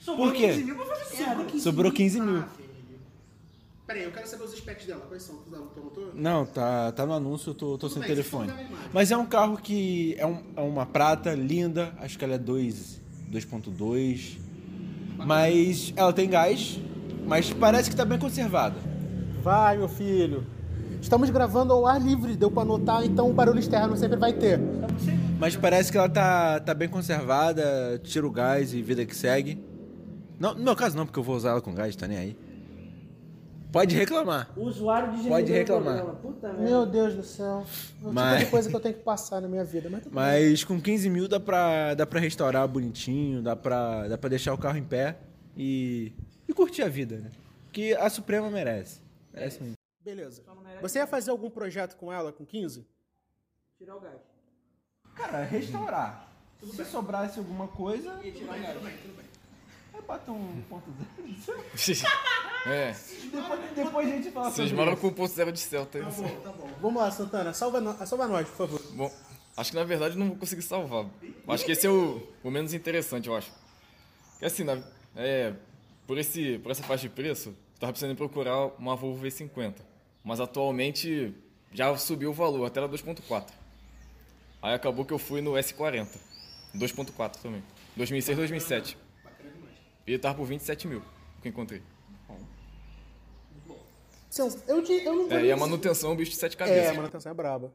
Sobrou 0.00 0.28
Por 0.28 0.36
quê? 0.36 0.48
15 0.48 0.64
mil 0.64 0.76
pra 0.76 0.86
fazer 0.86 1.22
merda. 1.26 1.58
Sobrou 1.58 1.92
15 1.92 2.20
mil. 2.20 2.38
Ah. 2.40 2.48
Peraí, 3.86 4.04
eu 4.04 4.12
quero 4.12 4.26
saber 4.28 4.44
os 4.44 4.52
specs 4.56 4.86
dela. 4.86 5.00
Quais 5.08 5.22
são? 5.22 5.36
Tu 5.36 5.54
anotou? 5.54 6.12
Não, 6.14 6.46
tá, 6.46 6.92
tá 6.92 7.04
no 7.04 7.12
anúncio, 7.12 7.50
eu 7.50 7.54
tô, 7.54 7.76
tô 7.76 7.88
sem 7.88 7.98
bem, 8.00 8.08
telefone. 8.08 8.52
Mas 8.92 9.10
é 9.10 9.16
um 9.16 9.26
carro 9.26 9.56
que 9.58 10.14
é, 10.16 10.24
um- 10.26 10.42
é 10.56 10.60
uma 10.60 10.86
prata 10.86 11.34
linda, 11.34 11.92
acho 11.98 12.16
que 12.18 12.24
ela 12.24 12.34
é 12.34 12.38
2 12.38 13.00
2.2. 13.30 14.38
Mas 15.18 15.92
ela 15.96 16.12
tem 16.12 16.28
gás, 16.30 16.78
mas 17.26 17.52
parece 17.52 17.90
que 17.90 17.96
tá 17.96 18.04
bem 18.04 18.18
conservada. 18.18 18.76
Vai, 19.42 19.76
meu 19.76 19.88
filho. 19.88 20.46
Estamos 21.00 21.30
gravando 21.30 21.72
ao 21.72 21.86
ar 21.86 22.00
livre, 22.00 22.36
deu 22.36 22.50
pra 22.50 22.62
anotar, 22.62 23.04
então 23.04 23.30
o 23.30 23.32
barulho 23.32 23.58
externo 23.58 23.96
sempre 23.96 24.16
vai 24.16 24.32
ter. 24.32 24.60
Mas 25.38 25.56
parece 25.56 25.90
que 25.90 25.96
ela 25.98 26.08
tá, 26.08 26.60
tá 26.60 26.74
bem 26.74 26.88
conservada, 26.88 27.98
tira 28.04 28.26
o 28.26 28.30
gás 28.30 28.74
e 28.74 28.82
vida 28.82 29.04
que 29.06 29.16
segue. 29.16 29.62
Não, 30.38 30.54
no 30.54 30.62
meu 30.62 30.76
caso 30.76 30.96
não, 30.96 31.06
porque 31.06 31.18
eu 31.18 31.22
vou 31.22 31.36
usar 31.36 31.50
ela 31.50 31.60
com 31.60 31.74
gás, 31.74 31.96
tá 31.96 32.06
nem 32.06 32.18
aí. 32.18 32.36
Pode 33.72 33.94
reclamar. 33.96 34.50
O 34.56 34.62
usuário 34.64 35.16
de 35.16 35.28
Pode 35.28 35.46
GNV 35.46 35.58
reclamar. 35.58 35.94
programa. 35.94 36.14
Puta 36.18 36.48
merda. 36.48 36.62
Meu 36.62 36.84
Deus 36.86 37.14
do 37.14 37.22
céu. 37.22 37.64
É 38.04 38.06
o 38.08 38.12
Mas- 38.12 38.32
tipo 38.32 38.44
de 38.46 38.50
coisa 38.50 38.68
que 38.68 38.76
eu 38.76 38.80
tenho 38.80 38.94
que 38.96 39.02
passar 39.02 39.40
na 39.40 39.46
minha 39.48 39.64
vida. 39.64 39.88
Mas. 39.88 40.02
Mas 40.10 40.64
com 40.64 40.80
15 40.80 41.08
mil 41.08 41.28
dá 41.28 41.38
pra, 41.38 41.94
dá 41.94 42.04
pra 42.04 42.18
restaurar 42.18 42.66
bonitinho, 42.66 43.40
dá 43.42 43.54
pra, 43.54 44.08
dá 44.08 44.18
pra 44.18 44.28
deixar 44.28 44.52
o 44.54 44.58
carro 44.58 44.76
em 44.76 44.82
pé 44.82 45.18
e, 45.56 46.12
e 46.48 46.52
curtir 46.52 46.82
a 46.82 46.88
vida, 46.88 47.16
né? 47.18 47.30
Que 47.72 47.94
a 47.94 48.10
Suprema 48.10 48.50
merece. 48.50 49.00
Merece 49.32 49.60
muito. 49.62 49.79
Beleza. 50.00 50.42
Você 50.80 50.98
ia 50.98 51.06
fazer 51.06 51.30
algum 51.30 51.50
projeto 51.50 51.96
com 51.96 52.12
ela 52.12 52.32
com 52.32 52.44
15? 52.46 52.86
Tirar 53.78 53.96
o 53.96 54.00
gás. 54.00 54.20
Cara, 55.14 55.44
restaurar. 55.44 56.28
Se 56.74 56.84
sobrasse 56.84 57.38
alguma 57.38 57.68
coisa, 57.68 58.18
aí 58.18 58.32
bota 60.06 60.32
um 60.32 60.62
ponto 60.68 60.90
zero. 61.44 61.60
É, 62.66 62.94
Depois, 63.32 63.70
depois 63.74 64.06
a 64.06 64.10
gente 64.10 64.30
fala 64.32 64.50
vocês 64.50 64.68
sobre 64.68 64.76
moram 64.84 64.92
isso. 64.92 65.00
com 65.00 65.08
o 65.08 65.12
ponto 65.12 65.32
zero 65.32 65.50
de 65.50 65.58
Celta. 65.60 65.98
Tá 65.98 66.10
bom, 66.10 66.40
tá 66.42 66.52
bom. 66.52 66.68
Vamos 66.82 67.00
lá, 67.00 67.10
Santana. 67.10 67.54
Salva, 67.54 67.80
no... 67.80 68.06
salva 68.06 68.28
nós, 68.28 68.46
por 68.50 68.56
favor. 68.68 68.82
Bom, 68.92 69.10
acho 69.56 69.70
que 69.70 69.76
na 69.78 69.84
verdade 69.84 70.14
eu 70.14 70.18
não 70.18 70.28
vou 70.28 70.36
conseguir 70.36 70.60
salvar. 70.60 71.06
Acho 71.48 71.64
que 71.64 71.72
esse 71.72 71.86
é 71.86 71.90
o, 71.90 72.20
o 72.44 72.50
menos 72.50 72.74
interessante, 72.74 73.30
eu 73.30 73.34
acho. 73.34 73.50
Porque 74.32 74.44
assim, 74.44 74.62
na- 74.64 74.82
é, 75.16 75.54
por, 76.06 76.18
esse, 76.18 76.58
por 76.58 76.70
essa 76.70 76.82
faixa 76.82 77.08
de 77.08 77.14
preço, 77.14 77.48
eu 77.48 77.56
tava 77.80 77.92
precisando 77.94 78.14
procurar 78.14 78.66
uma 78.78 78.94
Volvo 78.94 79.24
V50. 79.26 79.76
Mas 80.24 80.40
atualmente 80.40 81.34
já 81.72 81.96
subiu 81.96 82.30
o 82.30 82.34
valor, 82.34 82.66
até 82.66 82.80
era 82.80 82.88
2.4. 82.88 83.50
Aí 84.62 84.74
acabou 84.74 85.04
que 85.04 85.12
eu 85.12 85.18
fui 85.18 85.40
no 85.40 85.52
S40. 85.52 86.18
2.4 86.76 87.36
também. 87.40 87.62
2006, 87.96 88.36
2007. 88.36 88.98
E 90.06 90.12
ele 90.12 90.18
tava 90.18 90.36
por 90.36 90.46
27 90.46 90.86
mil, 90.86 91.02
que 91.40 91.48
eu 91.48 91.50
encontrei. 91.50 91.82
Eu, 94.38 94.48
eu 94.68 95.14
não 95.16 95.28
vou 95.28 95.38
É, 95.38 95.46
e 95.46 95.52
a 95.52 95.56
manutenção 95.56 96.10
é 96.10 96.12
um 96.12 96.16
bicho 96.16 96.30
de 96.30 96.36
sete 96.36 96.54
É, 96.54 96.56
cabeças. 96.58 96.90
a 96.90 96.94
manutenção 96.94 97.32
é 97.32 97.34
braba. 97.34 97.74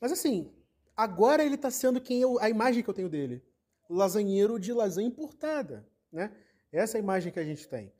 Mas 0.00 0.12
assim, 0.12 0.52
agora 0.96 1.44
ele 1.44 1.56
tá 1.56 1.70
sendo 1.70 2.00
quem 2.00 2.20
eu, 2.20 2.38
a 2.40 2.48
imagem 2.48 2.82
que 2.82 2.88
eu 2.88 2.94
tenho 2.94 3.08
dele. 3.08 3.42
Lasanheiro 3.90 4.58
de 4.58 4.72
lasanha 4.72 5.08
importada, 5.08 5.86
né? 6.12 6.32
Essa 6.72 6.96
é 6.96 7.00
a 7.00 7.02
imagem 7.02 7.32
que 7.32 7.40
a 7.40 7.44
gente 7.44 7.66
tem. 7.66 7.92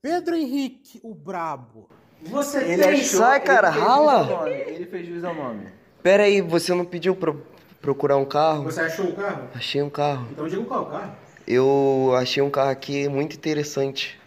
Pedro 0.00 0.34
Henrique, 0.36 1.00
o 1.02 1.14
brabo. 1.14 1.88
Você 2.24 2.58
Ele 2.58 2.82
tem... 2.82 2.92
achou- 2.94 3.18
Sai, 3.20 3.40
cara, 3.40 3.68
ele 3.68 3.78
rala. 3.80 4.48
Ele 4.50 4.86
fez 4.86 5.06
jus 5.06 5.24
ao 5.24 5.34
nome. 5.34 5.66
Pera 6.02 6.24
aí, 6.24 6.40
você 6.40 6.74
não 6.74 6.84
pediu 6.84 7.14
pra 7.14 7.34
procurar 7.80 8.16
um 8.16 8.24
carro? 8.24 8.64
Você 8.64 8.80
achou 8.80 9.06
o 9.06 9.12
carro? 9.14 9.48
Achei 9.54 9.82
um 9.82 9.90
carro. 9.90 10.26
Então 10.32 10.46
diga 10.48 10.62
qual 10.64 10.80
é 10.80 10.82
o 10.82 10.90
carro. 10.90 11.12
Eu 11.46 12.12
achei 12.16 12.42
um 12.42 12.50
carro 12.50 12.70
aqui 12.70 13.08
muito 13.08 13.36
interessante. 13.36 14.18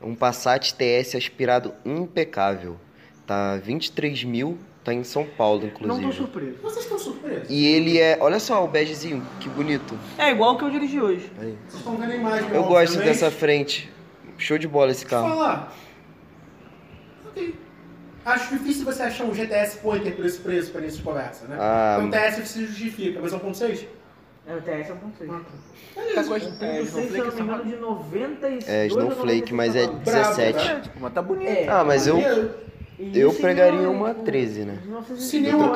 Um 0.00 0.14
Passat 0.14 0.74
TS 0.74 1.14
aspirado 1.16 1.72
impecável. 1.84 2.76
Tá 3.26 3.56
23 3.56 4.22
mil, 4.24 4.56
tá 4.84 4.92
em 4.94 5.02
São 5.02 5.24
Paulo, 5.24 5.62
Não 5.62 5.70
tô 5.70 5.84
inclusive. 5.96 6.12
surpreso. 6.12 6.56
Vocês 6.62 6.84
estão 6.84 6.98
surpresos? 6.98 7.46
E 7.50 7.66
ele 7.66 7.98
é. 7.98 8.18
Olha 8.20 8.38
só 8.38 8.62
o 8.64 8.68
begezinho, 8.68 9.26
que 9.40 9.48
bonito. 9.48 9.98
É 10.18 10.30
igual 10.30 10.54
o 10.54 10.58
que 10.58 10.64
eu 10.64 10.70
dirigi 10.70 11.00
hoje. 11.00 11.32
Aí. 11.40 11.56
Vocês 11.66 11.74
estão 11.80 11.96
vendo 11.96 12.12
a 12.12 12.14
imagem. 12.14 12.48
Eu 12.52 12.62
gosto 12.64 12.92
obviamente. 12.94 13.06
dessa 13.08 13.30
frente. 13.30 13.90
Show 14.38 14.58
de 14.58 14.68
bola 14.68 14.90
esse 14.92 15.00
Deixa 15.04 15.16
eu 15.16 15.22
carro. 15.22 15.34
falar. 15.34 15.76
Acho 18.26 18.58
difícil 18.58 18.84
você 18.84 19.02
achar 19.04 19.24
um 19.24 19.32
GTS 19.32 19.78
Pointer 19.78 20.14
por 20.16 20.26
esse 20.26 20.38
preço 20.40 20.70
para 20.72 20.80
início 20.82 20.98
de 20.98 21.04
conversa, 21.04 21.46
né? 21.46 21.56
Ah, 21.58 21.96
Então 22.00 22.08
o 22.08 22.10
TS 22.10 22.48
se 22.48 22.66
justifica, 22.66 23.20
mas 23.22 23.32
é 23.32 23.36
um 23.36 23.38
1.6? 23.38 23.86
É, 24.48 24.54
o 24.54 24.60
TS 24.62 24.90
é 24.90 24.92
1.6. 24.92 25.28
Tá 26.14 26.24
com 26.24 26.34
as- 26.34 26.42
Um 26.42 26.64
é, 26.64 26.80
1.6, 26.82 26.90
se 26.90 26.98
eu 26.98 26.98
não 26.98 27.04
me 27.06 27.12
Snowflake, 27.12 27.40
engano, 27.40 27.64
de 27.64 27.76
96 27.76 28.68
É, 28.68 28.86
Snowflake, 28.88 29.54
mas 29.54 29.76
é 29.76 29.80
cavalos. 29.86 30.04
17. 30.04 30.90
Mas 31.00 31.12
tá 31.12 31.22
bonito. 31.22 31.48
É. 31.48 31.68
Ah, 31.68 31.84
mas 31.84 32.06
eu, 32.08 32.18
E 32.98 33.18
eu 33.20 33.32
pregaria 33.34 33.78
em 33.82 33.86
uma 33.86 34.14
com- 34.14 34.24
13, 34.24 34.64
né? 34.64 34.78
1900 34.84 35.24
Cinema 35.24 35.64
Eu 35.64 35.70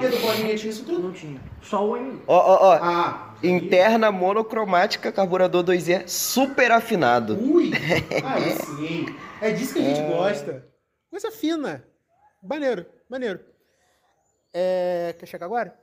Pedro, 0.00 0.20
Bolinha 0.20 0.56
tinha 0.56 0.70
isso 0.70 0.84
tudo? 0.84 1.02
Não 1.02 1.12
tinha. 1.12 1.40
Só 1.60 1.86
o 1.86 1.96
M. 1.96 2.20
Ó, 2.26 2.36
ó, 2.36 2.68
ó. 2.68 2.72
Ah, 2.80 3.34
Interna 3.42 4.10
monocromática, 4.10 5.12
carburador 5.12 5.62
2E, 5.62 6.04
super 6.08 6.70
afinado. 6.72 7.36
ui! 7.38 7.70
Aí 8.24 8.52
sim. 8.52 9.14
É 9.42 9.50
disso 9.50 9.74
que 9.74 9.80
a 9.80 9.82
gente 9.82 10.02
gosta. 10.08 10.64
Coisa 11.16 11.30
fina. 11.30 11.82
Maneiro, 12.42 12.84
maneiro. 13.08 13.42
É, 14.52 15.16
quer 15.18 15.24
chegar 15.24 15.46
agora? 15.46 15.74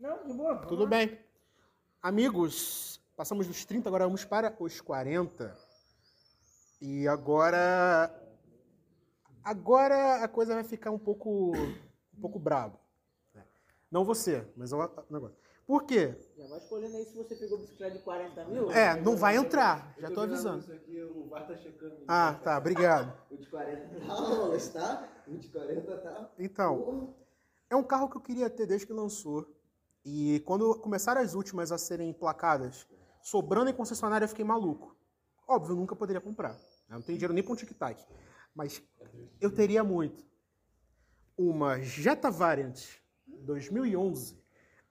Não, 0.00 0.26
de 0.26 0.32
boa. 0.32 0.56
Tudo 0.64 0.86
bem. 0.86 1.18
Amigos, 2.00 2.98
passamos 3.14 3.46
dos 3.46 3.62
30, 3.66 3.90
agora 3.90 4.06
vamos 4.06 4.24
para 4.24 4.56
os 4.58 4.80
40. 4.80 5.54
E 6.80 7.06
agora. 7.06 8.10
Agora 9.44 10.24
a 10.24 10.28
coisa 10.28 10.54
vai 10.54 10.64
ficar 10.64 10.92
um 10.92 10.98
pouco. 10.98 11.52
um 11.54 12.20
pouco 12.22 12.38
brabo. 12.38 12.80
Não 13.90 14.02
você, 14.02 14.50
mas 14.56 14.72
o 14.72 14.78
negócio. 15.10 15.41
Por 15.66 15.84
quê? 15.84 16.14
Já 16.36 16.46
vai 16.46 16.58
escolhendo 16.58 16.96
aí 16.96 17.04
se 17.04 17.16
você 17.16 17.36
pegou 17.36 17.58
bicicleta 17.58 17.96
de 17.96 18.02
40 18.02 18.44
mil. 18.46 18.70
É, 18.70 19.00
não 19.00 19.16
vai 19.16 19.36
entrar. 19.36 19.94
Já 19.98 20.10
tô 20.10 20.20
avisando. 20.20 20.60
Isso 20.60 20.72
aqui, 20.72 21.02
o 21.02 21.28
VAR 21.28 21.46
tá 21.46 21.56
checando. 21.56 22.04
Ah, 22.08 22.34
tá, 22.42 22.58
obrigado. 22.58 23.12
O 23.30 23.36
de 23.36 23.46
40 23.48 24.12
aulas, 24.12 24.68
tá? 24.68 25.08
O 25.26 25.36
de 25.36 25.48
40 25.48 25.98
tá. 25.98 26.30
Então, 26.38 27.14
é 27.70 27.76
um 27.76 27.82
carro 27.82 28.08
que 28.08 28.16
eu 28.16 28.20
queria 28.20 28.50
ter 28.50 28.66
desde 28.66 28.86
que 28.86 28.92
lançou. 28.92 29.46
E 30.04 30.40
quando 30.40 30.74
começaram 30.80 31.20
as 31.20 31.34
últimas 31.34 31.70
a 31.70 31.78
serem 31.78 32.10
emplacadas, 32.10 32.86
sobrando 33.22 33.70
em 33.70 33.74
concessionária, 33.74 34.24
eu 34.24 34.28
fiquei 34.28 34.44
maluco. 34.44 34.96
Óbvio, 35.46 35.72
eu 35.72 35.76
nunca 35.76 35.94
poderia 35.94 36.20
comprar. 36.20 36.56
Eu 36.88 36.96
não 36.96 37.02
tenho 37.02 37.16
dinheiro 37.16 37.32
nem 37.32 37.42
para 37.42 37.52
um 37.52 37.56
tic-tac. 37.56 38.04
Mas 38.54 38.82
eu 39.40 39.50
teria 39.50 39.84
muito. 39.84 40.24
Uma 41.36 41.80
Jetta 41.80 42.30
Variant 42.30 42.78
2011, 43.26 44.41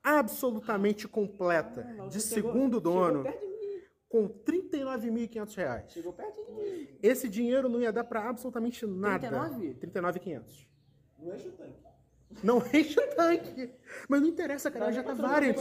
absolutamente 0.03 1.07
completa, 1.07 1.83
de 2.09 2.19
segundo 2.21 2.79
dono, 2.79 3.23
Chegou 3.23 3.23
perto 3.23 3.39
de 3.39 3.67
mim. 3.67 3.81
com 4.09 4.29
39.500 4.29 5.55
reais. 5.55 5.91
Chegou 5.91 6.13
perto 6.13 6.45
de 6.45 6.51
mim. 6.53 6.87
Esse 7.01 7.27
dinheiro 7.29 7.69
não 7.69 7.81
ia 7.81 7.91
dar 7.91 8.03
para 8.03 8.27
absolutamente 8.29 8.85
nada. 8.85 9.27
39? 9.29 9.75
39.500. 9.79 10.67
Não 11.19 11.35
enche 11.35 11.47
o 11.47 11.51
tanque. 11.51 11.81
Não 12.43 12.57
enche 12.73 12.99
o 12.99 13.15
tanque. 13.15 13.73
Mas 14.09 14.21
não 14.21 14.27
interessa, 14.27 14.71
cara, 14.71 14.91
já 14.91 15.03
tá 15.03 15.13
Variant. 15.13 15.57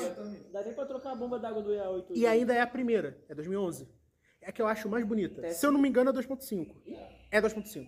Dá 0.52 0.62
nem 0.62 0.72
pra 0.74 0.86
trocar 0.86 1.12
a 1.12 1.14
bomba 1.14 1.38
d'água 1.38 1.62
do 1.62 1.70
EA8. 1.70 2.06
E 2.14 2.26
ainda 2.26 2.54
é 2.54 2.60
a 2.60 2.66
primeira, 2.66 3.22
é 3.28 3.34
2011. 3.34 3.88
É 4.40 4.48
a 4.48 4.52
que 4.52 4.62
eu 4.62 4.66
acho 4.66 4.88
mais 4.88 5.04
bonita. 5.04 5.46
Se 5.52 5.66
eu 5.66 5.70
não 5.72 5.80
me 5.80 5.88
engano, 5.88 6.10
é 6.10 6.12
2.5. 6.14 6.74
É 7.30 7.40
2.5. 7.42 7.86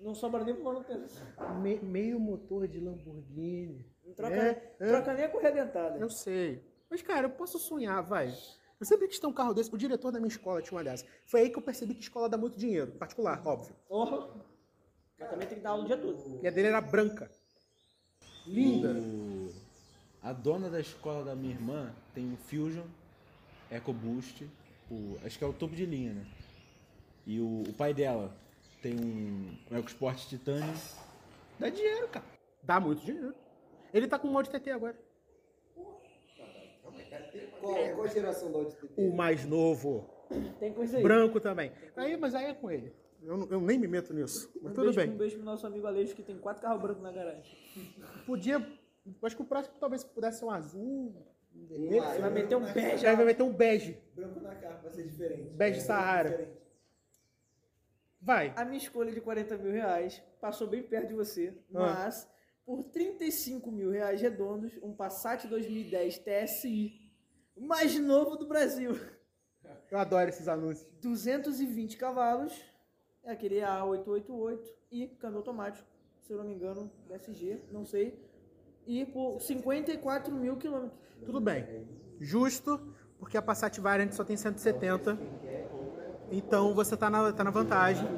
Não 0.00 0.16
sobra 0.16 0.42
nem 0.42 0.52
pro 0.54 0.64
manutenção. 0.64 1.24
Me- 1.60 1.78
meio 1.78 2.18
motor 2.18 2.66
de 2.66 2.80
Lamborghini. 2.80 3.86
Não 4.04 4.14
troca, 4.14 4.34
É, 4.34 4.74
é. 4.80 4.88
troca 4.88 5.14
nem 5.14 5.24
a 5.24 5.28
correia 5.28 5.54
dentada. 5.54 5.98
Eu 5.98 6.10
sei. 6.10 6.62
Mas, 6.90 7.02
cara, 7.02 7.26
eu 7.26 7.30
posso 7.30 7.58
sonhar, 7.58 8.02
vai. 8.02 8.34
Eu 8.78 8.86
sempre 8.86 9.06
quis 9.08 9.18
ter 9.18 9.26
um 9.26 9.32
carro 9.32 9.54
desse. 9.54 9.72
O 9.72 9.78
diretor 9.78 10.10
da 10.10 10.18
minha 10.18 10.28
escola 10.28 10.60
tinha 10.60 10.76
uma 10.76 10.82
dessa. 10.84 11.06
Foi 11.24 11.42
aí 11.42 11.50
que 11.50 11.58
eu 11.58 11.62
percebi 11.62 11.94
que 11.94 12.02
escola 12.02 12.28
dá 12.28 12.36
muito 12.36 12.58
dinheiro. 12.58 12.92
Particular, 12.92 13.40
óbvio. 13.46 13.74
Porra. 13.88 14.28
Mas 15.18 15.30
também 15.30 15.46
tem 15.46 15.58
que 15.58 15.62
dar 15.62 15.70
aula 15.70 15.84
o 15.84 15.86
dia 15.86 15.96
todo. 15.96 16.40
E 16.42 16.48
a 16.48 16.50
dele 16.50 16.68
era 16.68 16.80
branca. 16.80 17.30
Linda. 18.46 18.92
O- 18.92 19.52
A 20.24 20.32
dona 20.32 20.68
da 20.70 20.78
escola 20.80 21.24
da 21.24 21.34
minha 21.34 21.52
irmã 21.52 21.92
tem 22.14 22.24
um 22.32 22.36
Fusion 22.36 22.84
EcoBoost, 23.70 24.48
o- 24.90 25.16
acho 25.24 25.36
que 25.38 25.42
é 25.44 25.46
o 25.46 25.52
topo 25.52 25.74
de 25.74 25.84
linha, 25.86 26.12
né? 26.12 26.26
E 27.26 27.40
o, 27.40 27.62
o 27.68 27.72
pai 27.72 27.92
dela 27.94 28.32
tem 28.80 28.94
um, 28.94 29.56
um 29.70 29.78
EcoSport 29.78 30.18
Titanium. 30.28 30.74
Dá 31.58 31.68
dinheiro, 31.68 32.06
cara. 32.08 32.24
Dá 32.62 32.78
muito 32.80 33.04
dinheiro. 33.04 33.34
Ele 33.92 34.06
tá 34.08 34.18
com 34.18 34.28
um 34.28 34.36
Audi 34.36 34.50
TT 34.50 34.70
agora. 34.70 34.96
Qual, 37.60 37.74
qual 37.94 38.08
geração 38.08 38.50
da 38.50 38.58
Audi 38.58 38.74
TT? 38.76 38.88
O 38.96 39.12
mais 39.14 39.44
novo. 39.46 40.08
Tem 40.58 40.72
coisa 40.72 40.96
aí. 40.96 41.02
Branco 41.02 41.38
também. 41.40 41.72
Aí, 41.96 42.16
mas 42.16 42.34
aí 42.34 42.46
é 42.46 42.54
com 42.54 42.70
ele. 42.70 42.92
Eu, 43.22 43.36
não- 43.36 43.48
eu 43.50 43.60
nem 43.60 43.78
me 43.78 43.86
meto 43.86 44.12
nisso. 44.12 44.50
Mas 44.60 44.72
Um 44.72 44.74
tudo 44.74 44.84
beijo, 44.84 44.96
bem. 45.00 45.10
Um 45.10 45.16
beijo 45.16 45.36
pro 45.36 45.44
nosso 45.44 45.66
amigo 45.66 45.86
Aleixo 45.86 46.14
que 46.14 46.22
tem 46.22 46.36
quatro 46.38 46.62
carros 46.62 46.80
brancos 46.82 47.02
na 47.02 47.12
garagem. 47.12 47.56
Podia. 48.26 48.56
Acho 49.22 49.36
que 49.36 49.42
o 49.42 49.44
próximo 49.44 49.76
talvez 49.78 50.02
pudesse 50.02 50.38
ser 50.40 50.44
um 50.44 50.50
azul. 50.50 51.14
Um 51.54 51.66
vermelho. 51.66 52.02
Você 52.02 52.18
vai 52.18 52.30
meter 52.30 52.56
um. 52.56 52.64
Já 52.98 53.14
vai 53.14 53.24
meter 53.26 53.42
um 53.42 53.52
bege. 53.52 53.98
Branco 54.14 54.40
na 54.40 54.54
capa, 54.56 54.78
vai 54.82 54.90
ser 54.90 55.04
diferente. 55.04 55.50
Bege 55.50 55.80
Sahara. 55.80 56.50
Vai. 58.20 58.52
A 58.56 58.64
minha 58.64 58.78
escolha 58.78 59.12
de 59.12 59.20
40 59.20 59.56
mil 59.58 59.72
reais 59.72 60.22
passou 60.40 60.66
bem 60.66 60.82
perto 60.82 61.08
de 61.08 61.14
você, 61.14 61.52
Ah. 61.74 61.78
mas 61.80 62.28
por 62.64 62.84
35 62.84 63.70
mil 63.70 63.90
reais 63.90 64.20
redondos, 64.20 64.72
um 64.82 64.92
Passat 64.92 65.46
2010 65.46 66.18
TSI, 66.18 67.00
o 67.56 67.66
mais 67.66 67.98
novo 67.98 68.36
do 68.36 68.46
Brasil. 68.46 68.98
Eu 69.90 69.98
adoro 69.98 70.28
esses 70.28 70.48
anúncios. 70.48 70.88
220 71.00 71.96
cavalos, 71.96 72.52
é 73.24 73.32
aquele 73.32 73.60
A888 73.60 74.60
e 74.90 75.06
câmbio 75.06 75.38
automático, 75.38 75.86
se 76.20 76.32
eu 76.32 76.38
não 76.38 76.44
me 76.44 76.54
engano, 76.54 76.90
DSG, 77.08 77.60
não 77.70 77.84
sei. 77.84 78.18
E 78.86 79.04
por 79.06 79.40
54 79.40 80.34
mil 80.34 80.56
quilômetros. 80.56 80.98
Tudo 81.24 81.40
bem. 81.40 81.86
Justo, 82.20 82.94
porque 83.18 83.36
a 83.36 83.42
Passat 83.42 83.78
Variant 83.78 84.12
só 84.12 84.24
tem 84.24 84.36
170. 84.36 85.18
Então 86.30 86.74
você 86.74 86.96
tá 86.96 87.10
na, 87.10 87.32
tá 87.32 87.44
na 87.44 87.50
vantagem. 87.50 88.08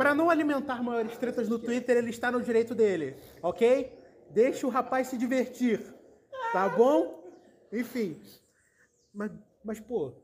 Para 0.00 0.14
não 0.14 0.30
alimentar 0.30 0.82
maiores 0.82 1.18
tretas 1.18 1.46
no 1.46 1.58
Twitter, 1.58 1.98
ele 1.98 2.08
está 2.08 2.32
no 2.32 2.40
direito 2.40 2.74
dele, 2.74 3.18
ok? 3.42 3.92
Deixa 4.30 4.66
o 4.66 4.70
rapaz 4.70 5.08
se 5.08 5.18
divertir, 5.18 5.78
tá 6.54 6.70
bom? 6.70 7.22
Enfim. 7.70 8.18
Mas, 9.12 9.30
mas 9.62 9.78
pô, 9.78 10.14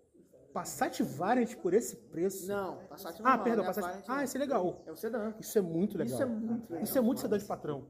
Passat 0.51 1.03
Variant 1.03 1.55
por 1.57 1.75
esse 1.75 1.95
preço? 1.95 2.49
Não, 2.49 2.79
Passat 2.89 3.21
Ah, 3.21 3.23
normal, 3.23 3.45
perdão, 3.45 3.65
né? 3.65 3.67
Passat. 3.67 3.85
Variant 3.85 4.05
Ah, 4.09 4.25
esse 4.25 4.35
é 4.39 4.41
legal. 4.41 4.83
É 4.87 4.93
o 4.93 4.97
sedã. 4.97 5.35
Isso 5.39 5.59
é 5.59 5.61
muito 5.61 5.99
legal. 5.99 6.15
Isso 6.15 6.23
é 6.23 6.27
muito 6.27 6.71
legal. 6.71 6.83
Isso 6.83 6.97
é 6.97 7.01
muito 7.03 7.21
sedã 7.21 7.39
de 7.39 7.45
patrão. 7.45 7.87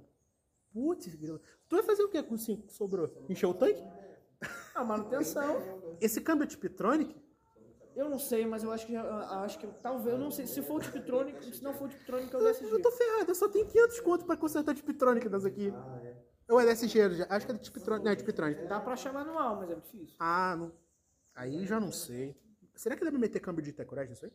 Putz, 0.72 1.07
tu 1.68 1.77
vai 1.77 1.85
fazer 1.85 2.03
o 2.03 2.09
que 2.09 2.20
com 2.20 2.35
o 2.35 2.38
5 2.38 2.66
que 2.66 2.72
sobrou? 2.72 3.09
Encher 3.29 3.46
o 3.46 3.55
tanque? 3.55 3.81
A 4.75 4.83
manutenção. 4.83 5.62
Esse 6.01 6.20
câmbio 6.20 6.42
é 6.42 6.46
Tiptronic? 6.49 7.14
Eu 7.97 8.11
não 8.11 8.19
sei, 8.19 8.45
mas 8.45 8.63
eu 8.63 8.71
acho 8.71 8.87
que 8.87 8.93
já- 8.93 9.03
eu 9.03 9.39
acho 9.41 9.59
que 9.59 9.67
talvez, 9.83 10.13
eu 10.15 10.19
não 10.21 10.31
sei, 10.31 10.47
se 10.47 10.61
for 10.61 10.77
o 10.77 10.81
Tiptronic, 10.81 11.57
se 11.57 11.63
não 11.65 11.73
for 11.73 11.87
o 11.87 11.89
Tiptronic 11.89 12.33
é 12.33 12.37
o 12.37 12.41
Eu, 12.43 12.45
DSG. 12.53 12.71
eu 12.75 12.83
tô 12.83 12.91
ferrado, 12.93 13.31
eu 13.31 13.35
só 13.35 13.49
tenho 13.49 13.67
500 13.67 14.01
conto 14.01 14.27
pra 14.27 14.37
consertar 14.37 14.75
Tiptronic 14.75 15.27
nessa 15.31 15.49
aqui. 15.49 15.73
Ou 16.49 16.61
é 16.61 16.67
DSG, 16.67 17.11
já- 17.15 17.27
acho 17.31 17.47
que 17.47 17.53
é 17.53 17.59
Tiptronic. 17.59 18.05
Não, 18.05 18.13
é 18.13 18.17
Tiptronic. 18.17 18.67
Dá 18.67 18.81
pra 18.81 18.93
achar 18.93 19.13
manual, 19.15 19.57
mas 19.57 19.71
é 19.71 19.75
difícil. 19.77 20.15
Ah, 20.21 20.55
não. 20.59 20.73
Aí 21.35 21.65
já 21.67 21.81
não 21.81 21.91
sei. 21.91 22.37
Será 22.75 22.95
que 22.97 23.03
deve 23.05 23.17
meter 23.17 23.41
câmbio 23.41 23.63
de 23.65 23.73
Tecurage 23.73 24.11
nisso 24.11 24.27
aí? 24.27 24.33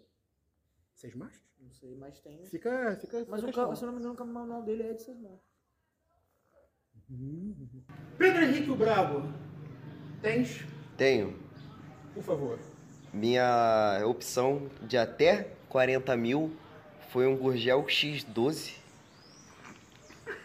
Seis 0.96 1.14
marchas? 1.14 1.42
Não 1.60 1.72
sei, 1.72 1.96
mas 1.96 2.20
tem. 2.20 2.44
Fica, 2.48 2.98
fica. 3.00 3.26
Mas 3.30 3.42
fica 3.42 3.52
o 3.52 3.54
carro, 3.54 3.76
se 3.76 3.84
eu 3.84 3.88
não 3.88 3.94
me 3.94 4.00
engano, 4.00 4.16
o 4.16 4.18
câmbio 4.18 4.34
manual 4.34 4.64
dele 4.64 4.84
é 4.84 4.94
de 4.94 5.04
6 5.04 5.20
marchas. 5.22 5.40
Pedro 8.18 8.44
Henrique 8.44 8.72
o 8.72 8.76
Brabo. 8.76 9.22
Tens? 10.22 10.66
Tenho. 10.98 11.40
Por 12.14 12.24
favor. 12.24 12.60
Minha 13.14 14.02
opção 14.06 14.70
de 14.82 14.98
até 14.98 15.48
40 15.70 16.16
mil 16.16 16.56
foi 17.10 17.28
um 17.28 17.36
Gurgel 17.36 17.84
X12. 17.84 18.74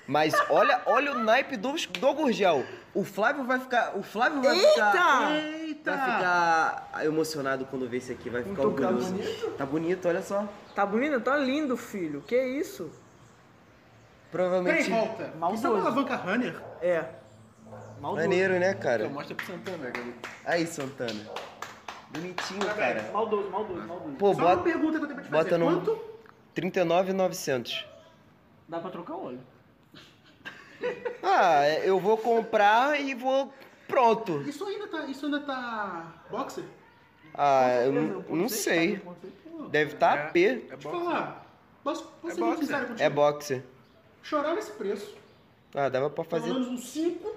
Mas 0.07 0.35
olha, 0.51 0.83
olha 0.87 1.13
o 1.13 1.19
naipe 1.19 1.57
do, 1.57 1.73
do 1.73 2.15
Gurgel. 2.15 2.65
O 2.95 3.05
Flávio 3.05 3.45
vai 3.45 3.59
ficar. 3.61 3.97
O 3.97 4.03
Flávio 4.03 4.41
vai 4.43 4.57
ficar. 4.59 5.33
Eita! 5.37 5.97
Vai 5.97 6.11
ficar 6.17 7.05
emocionado 7.05 7.67
quando 7.67 7.89
ver 7.89 7.99
esse 7.99 8.13
aqui, 8.13 8.31
vai 8.31 8.43
ficar 8.43 8.53
Então 8.63 8.73
tá 8.73 8.83
orgulhoso. 8.89 9.13
bonito? 9.13 9.51
Tá 9.53 9.67
bonito, 9.67 10.09
olha 10.09 10.23
só. 10.23 10.49
Tá 10.75 10.87
bonito? 10.87 11.21
Tá 11.21 11.37
lindo, 11.37 11.77
filho. 11.77 12.23
Que 12.23 12.41
isso? 12.41 12.85
Peraí, 14.33 14.49
Provavelmente. 14.49 14.91
volta. 14.91 15.33
Maldoso. 15.39 15.55
Isso 15.59 15.67
é 15.67 15.71
uma 15.71 15.81
alavanca 15.81 16.17
Runner? 16.17 16.63
É. 16.81 17.05
Maldoso. 18.01 18.23
Maneiro, 18.23 18.59
né, 18.59 18.75
cara? 18.75 19.03
Então, 19.05 19.15
mostra 19.15 19.35
pro 19.35 19.47
Santana, 19.47 19.91
cara. 19.91 20.07
Aí, 20.45 20.67
Santana. 20.67 21.21
Bonitinho, 22.17 22.75
cara. 22.75 23.11
Maldoso, 23.13 23.51
maldoso, 23.51 23.87
maldoso. 23.87 24.17
Pô, 24.17 24.35
Só 24.35 24.41
uma 24.41 24.49
bota, 24.51 24.63
pergunta 24.63 24.99
que 24.99 25.05
eu 25.05 25.09
tenho 25.09 25.15
pra 25.21 25.25
te 25.25 25.31
fazer. 25.31 25.45
bota 25.45 25.59
no 25.59 25.67
Quanto? 25.67 26.03
39,900. 26.55 27.87
Dá 28.69 28.81
pra 28.81 28.91
trocar 28.91 29.15
óleo. 29.15 29.41
Ah, 31.23 31.65
é, 31.65 31.89
eu 31.89 31.99
vou 31.99 32.17
comprar 32.19 33.01
e 33.01 33.15
vou. 33.15 33.53
Pronto. 33.89 34.43
Isso 34.43 34.65
ainda 34.65 34.87
tá. 34.87 35.07
Isso 35.07 35.25
ainda 35.27 35.41
tá. 35.41 36.13
Boxer? 36.31 36.65
Ah, 37.35 37.81
eu 37.85 37.93
não, 37.93 38.23
não 38.37 38.49
sei. 38.49 39.01
Deve 39.71 39.95
estar 39.95 40.17
tá 40.17 40.25
AP. 40.29 40.37
É 40.37 40.55
Deixa 40.55 40.75
eu 40.75 40.79
falar. 40.79 41.47
Posso, 41.83 42.05
posso 42.05 42.33
É 42.33 42.35
ser 42.35 42.41
muito 42.41 42.51
boxer. 42.59 42.67
sincero 42.67 42.87
contigo? 42.89 43.03
É 43.03 43.11
boxer. 43.11 43.65
Chorar 44.23 44.55
nesse 44.55 44.71
preço. 44.73 45.17
Ah, 45.75 45.89
dava 45.89 46.09
pra 46.11 46.25
Pelo 46.25 46.41
fazer. 46.43 46.53
menos 46.53 46.69
um 46.69 46.77
5, 46.79 47.37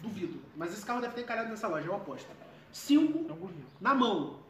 duvido. 0.00 0.40
Mas 0.54 0.72
esse 0.72 0.84
carro 0.86 1.00
deve 1.00 1.14
ter 1.14 1.22
encalhado 1.22 1.48
nessa 1.48 1.66
loja, 1.66 1.86
eu 1.86 1.94
aposto. 1.94 2.28
5 2.74 3.26
na 3.80 3.94
mão. 3.94 4.40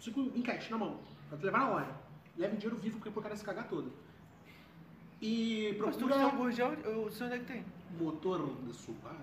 5 0.00 0.20
em 0.34 0.42
cash, 0.42 0.70
na 0.70 0.78
mão. 0.78 0.98
Pra 1.28 1.36
tu 1.36 1.44
levar 1.44 1.58
na 1.58 1.68
loja. 1.70 1.90
Leva 2.38 2.54
o 2.54 2.56
dinheiro 2.56 2.80
vivo 2.80 2.96
porque 2.98 3.10
pro 3.10 3.20
cara 3.22 3.34
se 3.34 3.44
cagar 3.44 3.68
todo. 3.68 3.92
E 5.20 5.74
Mas 5.80 5.96
tu 5.96 6.04
procura 6.06 6.14
quer 6.20 6.26
um 6.34 6.36
gorjão, 6.38 6.72
eu 6.84 7.10
sei 7.10 7.26
onde 7.26 7.36
é 7.36 7.38
que 7.40 7.44
tem. 7.46 7.64
motor 7.98 8.54
de 8.62 8.72
Subaru. 8.74 9.16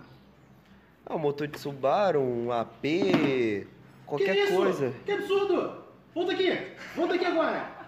Ah, 1.05 1.15
um 1.15 1.19
motor 1.19 1.47
de 1.47 1.59
Subaru, 1.59 2.19
um 2.21 2.51
AP, 2.51 3.67
qualquer 4.05 4.33
que 4.35 4.41
isso? 4.43 4.55
coisa. 4.55 4.93
Que 5.05 5.11
absurdo! 5.11 5.83
Volta 6.13 6.33
aqui! 6.33 6.49
Volta 6.95 7.13
aqui 7.15 7.25
agora! 7.25 7.87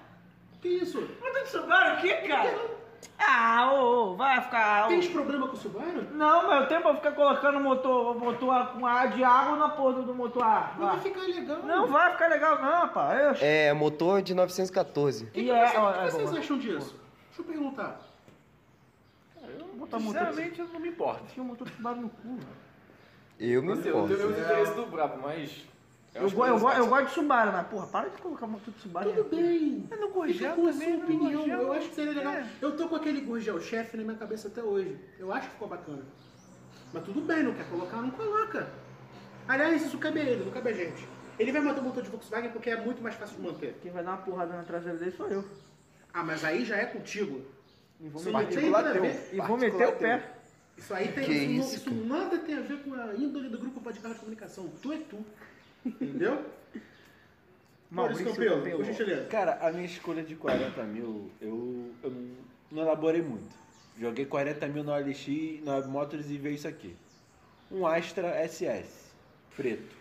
Que 0.62 0.68
isso? 0.70 1.02
Motor 1.02 1.44
de 1.44 1.50
Subaru 1.50 1.98
o 1.98 2.02
quê, 2.02 2.14
cara? 2.28 2.75
Ah, 3.18 3.72
ô, 3.74 4.12
ô, 4.12 4.16
vai 4.16 4.42
ficar... 4.42 4.86
ô. 4.86 4.88
Tens 4.90 5.08
problema 5.08 5.48
com 5.48 5.54
o 5.54 5.58
Subaru? 5.58 6.04
Não, 6.12 6.48
meu 6.48 6.68
tempo 6.68 6.88
eu 6.90 6.96
ficar 6.96 7.12
colocando 7.14 7.60
motor, 7.60 8.18
motor 8.20 8.68
com 8.74 8.86
ar 8.86 9.10
de 9.12 9.24
água 9.24 9.56
na 9.58 9.70
porra 9.70 10.02
do 10.04 10.14
motor 10.14 10.44
ar. 10.44 10.76
Não 10.78 10.88
vai 10.88 10.96
Vai. 10.98 11.04
ficar 11.04 11.22
legal. 11.22 11.58
Não 11.64 11.88
vai 11.88 12.12
ficar 12.12 12.28
legal 12.28 12.62
não, 12.62 12.90
pá. 12.90 13.16
Eu... 13.16 13.36
É, 13.40 13.74
motor 13.74 14.22
de 14.22 14.34
914. 14.34 15.26
O 15.26 15.32
que, 15.32 15.40
E 15.40 15.44
que 15.46 15.52
é, 15.52 15.68
você- 15.68 15.78
ó, 15.78 15.90
o 15.90 15.94
que 15.94 16.00
é 16.00 16.10
vocês 16.12 16.34
acham 16.34 16.58
disso? 16.58 16.96
Deixa 17.28 17.42
eu 17.42 17.46
perguntar. 17.46 18.00
Botar 19.76 20.00
motor 20.00 20.22
de... 20.22 20.28
Sinceramente, 20.30 20.60
eu 20.62 20.68
não 20.70 20.80
me 20.80 20.90
importo. 20.90 21.24
Tinha 21.34 21.44
um 21.44 21.48
motor 21.48 21.68
de 21.68 21.76
Subaru 21.76 22.02
no 22.02 22.10
cu, 22.10 22.36
velho. 22.36 22.66
Eu 23.40 23.62
me 23.62 23.74
Assim, 23.74 23.90
eu 23.90 23.98
não 23.98 24.08
tenho 24.08 24.20
importo. 24.20 24.34
nenhum 24.40 24.46
interesse 24.52 24.74
do 24.76 24.86
Brabo, 24.86 25.18
mas. 25.22 25.66
Eu, 26.16 26.32
go- 26.32 26.46
eu, 26.46 26.60
go- 26.60 26.72
eu 26.72 26.88
gosto 26.88 27.06
de 27.08 27.12
Subaru, 27.14 27.52
mas 27.52 27.68
porra, 27.68 27.88
para 27.88 28.10
de 28.10 28.22
colocar 28.22 28.48
motor 28.48 28.74
de 28.74 28.80
Subaru. 28.80 29.12
Tudo 29.14 29.36
bem. 29.36 29.90
Gorjão 30.14 30.56
com 30.56 30.68
a 30.68 30.72
também, 30.72 30.88
sua 30.88 30.98
no 30.98 31.04
opinião. 31.04 31.48
Eu 31.62 31.74
acho 31.74 31.90
que 31.90 31.96
seria 31.96 32.14
legal. 32.14 32.34
é. 32.34 32.48
Eu 32.62 32.78
tô 32.78 32.88
com 32.88 32.96
aquele 32.96 33.22
Gurgel 33.22 33.60
chefe 33.60 33.98
na 33.98 34.04
minha 34.04 34.16
cabeça 34.18 34.48
até 34.48 34.64
hoje. 34.64 34.98
Eu 35.20 35.34
acho 35.34 35.48
que 35.48 35.54
ficou 35.54 35.68
bacana. 35.68 36.04
Mas 36.94 37.04
tudo 37.04 37.20
bem, 37.22 37.44
não 37.44 37.54
quer 37.54 37.70
colocar, 37.70 37.98
não 38.02 38.12
coloca. 38.12 38.70
Aliás, 39.48 39.82
isso 39.86 39.98
cabe 39.98 40.22
a 40.22 40.24
ele, 40.24 40.46
não 40.46 40.52
cabe 40.52 40.70
a 40.70 40.74
gente. 40.74 41.06
Ele 41.38 41.52
vai 41.52 41.62
manter 41.62 41.82
o 41.82 41.84
motor 41.84 42.02
de 42.02 42.10
Volkswagen 42.10 42.50
porque 42.52 42.70
é 42.70 42.78
muito 42.82 43.04
mais 43.04 43.16
fácil 43.16 43.36
de 43.36 43.42
manter. 43.44 43.78
Quem 43.82 43.92
vai 43.92 44.02
dar 44.04 44.12
uma 44.12 44.18
porrada 44.20 44.56
na 44.56 44.64
traseira 44.64 44.98
dele 44.98 45.12
sou 45.12 45.28
eu. 45.28 45.44
Ah, 46.14 46.24
mas 46.24 46.46
aí 46.46 46.64
já 46.64 46.78
é 46.78 46.86
contigo. 46.86 47.42
E 48.00 48.08
vou, 48.08 48.22
Isso 48.22 48.32
meter, 48.32 48.56
não 48.56 48.62
tem 48.62 48.70
nada 48.72 48.90
a 48.90 48.94
teu. 48.94 49.02
ver. 49.02 49.30
e 49.34 49.42
vou 49.42 49.58
meter 49.58 49.88
o 49.88 49.92
pé. 49.98 50.32
Isso 50.78 50.94
aí 50.94 51.10
tem. 51.12 51.26
Que 51.26 51.32
isso, 51.34 51.76
isso, 51.76 51.90
não- 51.90 51.98
isso 51.98 52.08
nada 52.08 52.38
tem 52.40 52.56
a 52.58 52.62
ver 52.62 52.82
com 52.84 52.94
a 52.94 53.14
índole 53.16 53.50
do 53.50 53.58
grupo 53.58 53.82
Podcast 53.82 54.14
de 54.14 54.20
Comunicação. 54.20 54.70
Tu 54.82 54.94
é 54.94 54.98
tu. 55.10 55.18
Entendeu? 55.86 56.44
Maurício 57.92 58.26
Campelo, 58.26 58.62
por 58.62 58.84
gentileza. 58.84 59.28
Cara, 59.28 59.60
a 59.62 59.72
minha 59.72 59.86
escolha 59.86 60.24
de 60.24 60.36
40 60.36 60.84
mil, 60.84 61.32
eu, 61.40 61.94
eu 62.04 62.10
não, 62.10 62.36
não 62.72 62.84
elaborei 62.84 63.22
muito. 63.22 63.56
Joguei 63.98 64.26
40 64.26 64.68
mil 64.68 64.84
no 64.84 64.92
OLX, 64.92 65.64
na 65.64 65.80
Motors 65.88 66.30
e 66.30 66.38
veio 66.38 66.56
isso 66.56 66.68
aqui. 66.68 66.96
Um 67.72 67.88
Astra 67.88 68.46
SS, 68.48 69.14
preto. 69.56 69.96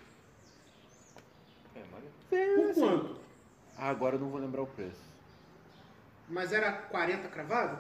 É, 1.77 1.83
mas... 1.93 2.05
Por 2.29 2.75
quanto? 2.75 3.21
Ah, 3.77 3.91
agora 3.91 4.17
eu 4.17 4.21
não 4.21 4.29
vou 4.29 4.41
lembrar 4.41 4.63
o 4.63 4.67
preço. 4.67 5.05
Mas 6.29 6.53
era 6.53 6.73
40 6.73 7.29
cravado? 7.29 7.79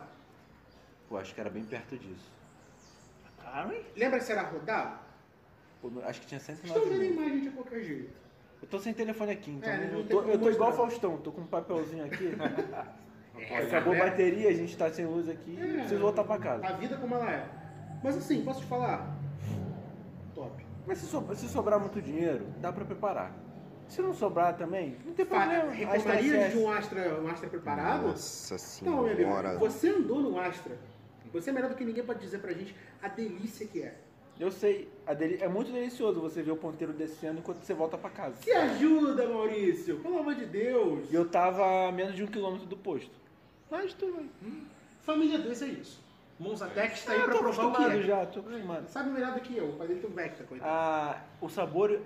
Pô, 1.09 1.17
acho 1.17 1.35
que 1.35 1.40
era 1.40 1.51
bem 1.51 1.64
perto 1.64 1.97
disso. 1.97 2.31
Caro, 3.43 3.73
hein? 3.73 3.85
Lembra 3.97 4.21
se 4.21 4.33
era 4.33 4.43
rodado? 4.43 5.04
Acho 6.05 6.20
que 6.20 6.27
tinha 6.27 6.38
Estão 6.38 6.57
109 6.57 6.88
vendo 6.90 7.01
a 7.03 7.05
imagem 7.05 7.40
de 7.40 7.51
qualquer 7.51 7.83
jeito. 7.83 8.11
Eu 8.62 8.68
tô 8.68 8.79
sem 8.79 8.94
telefone 8.94 9.33
aqui, 9.33 9.51
então 9.51 9.70
É, 9.70 9.90
não 9.90 9.99
eu, 10.01 10.07
tô, 10.09 10.23
eu 10.23 10.38
tô 10.38 10.51
igual 10.51 10.70
o. 10.70 10.73
Faustão, 10.73 11.16
tô 11.18 11.31
com 11.33 11.42
um 11.42 11.47
papelzinho 11.47 12.05
aqui. 12.05 12.31
É, 13.37 13.62
Acabou 13.66 13.92
a 13.92 13.97
é, 13.97 13.99
bateria, 14.11 14.49
a 14.49 14.53
gente 14.53 14.77
tá 14.77 14.88
sem 14.92 15.05
luz 15.07 15.29
aqui, 15.29 15.59
É. 15.61 15.73
preciso 15.81 16.01
voltar 16.01 16.23
pra 16.23 16.38
casa. 16.38 16.64
A 16.68 16.73
vida 16.75 16.97
como 16.97 17.16
ela 17.16 17.29
é. 17.29 17.44
Mas 18.03 18.16
assim, 18.16 18.44
posso 18.44 18.61
te 18.61 18.66
falar? 18.66 19.12
Top. 20.37 20.64
Mas 20.87 20.99
se, 20.99 21.07
so- 21.07 21.27
se 21.35 21.49
sobrar 21.49 21.81
muito 21.81 22.01
dinheiro, 22.01 22.47
dá 22.61 22.73
pra 22.73 22.85
preparar. 22.85 23.33
Se 23.88 24.01
não 24.01 24.14
sobrar 24.14 24.57
também, 24.57 24.97
não 25.05 25.12
tem 25.14 25.27
problema. 25.27 25.75
SS. 25.75 26.53
de 26.53 26.59
um 26.59 26.70
Astra, 26.70 27.20
um 27.20 27.29
Astra 27.29 27.49
preparado? 27.51 28.07
Nossa 28.07 28.57
Não, 28.85 28.92
meu 29.03 29.07
amigo, 29.07 29.16
senhora. 29.16 29.59
você 29.59 29.88
andou 29.88 30.20
no 30.20 30.38
Astra. 30.38 30.79
Você 31.33 31.51
é 31.51 31.53
melhor 31.53 31.70
do 31.70 31.75
que 31.77 31.85
ninguém 31.85 32.05
pode 32.05 32.20
dizer 32.20 32.38
pra 32.38 32.53
gente 32.53 32.75
a 33.03 33.09
delícia 33.09 33.66
que 33.66 33.83
é. 33.83 33.97
Eu 34.38 34.51
sei, 34.51 34.88
a 35.07 35.14
deli- 35.14 35.38
é 35.40 35.49
muito 35.49 35.70
delicioso 35.70 36.20
você 36.20 36.42
ver 36.42 36.51
o 36.51 36.57
ponteiro 36.57 36.92
descendo 36.92 37.38
enquanto 37.38 37.59
você 37.62 37.73
volta 37.73 37.97
pra 37.97 38.11
casa. 38.11 38.35
Se 38.42 38.51
ajuda, 38.51 39.29
Maurício! 39.29 39.99
Pelo 40.01 40.18
amor 40.18 40.35
de 40.35 40.44
Deus! 40.47 41.11
E 41.11 41.14
eu 41.14 41.29
tava 41.29 41.88
a 41.88 41.92
menos 41.92 42.16
de 42.16 42.25
um 42.25 42.27
quilômetro 42.27 42.66
do 42.66 42.77
posto. 42.77 43.12
Mas 43.70 43.94
tudo 43.94 44.16
bem. 44.16 44.31
Família 45.03 45.38
2 45.38 45.62
é 45.62 45.66
isso. 45.66 46.03
Monzatec 46.38 46.94
está 46.94 47.12
aí 47.12 47.20
Ah, 47.20 47.25
pra 47.27 47.38
provar 47.38 47.66
o 47.66 47.73
que 47.77 47.83
é. 47.85 48.03
já, 48.03 48.27
tô 48.27 48.40
acostumado. 48.40 48.88
Sabe 48.88 49.11
melhor 49.11 49.35
do 49.35 49.40
que 49.40 49.57
eu, 49.57 49.68
o 49.68 49.73
pai 49.75 49.87
dele 49.87 50.01
tem 50.01 50.11
um 50.11 50.14
Vectra, 50.14 50.44
coitado. 50.44 50.68
Ah, 50.73 51.23
o 51.40 51.49
sabor... 51.49 52.01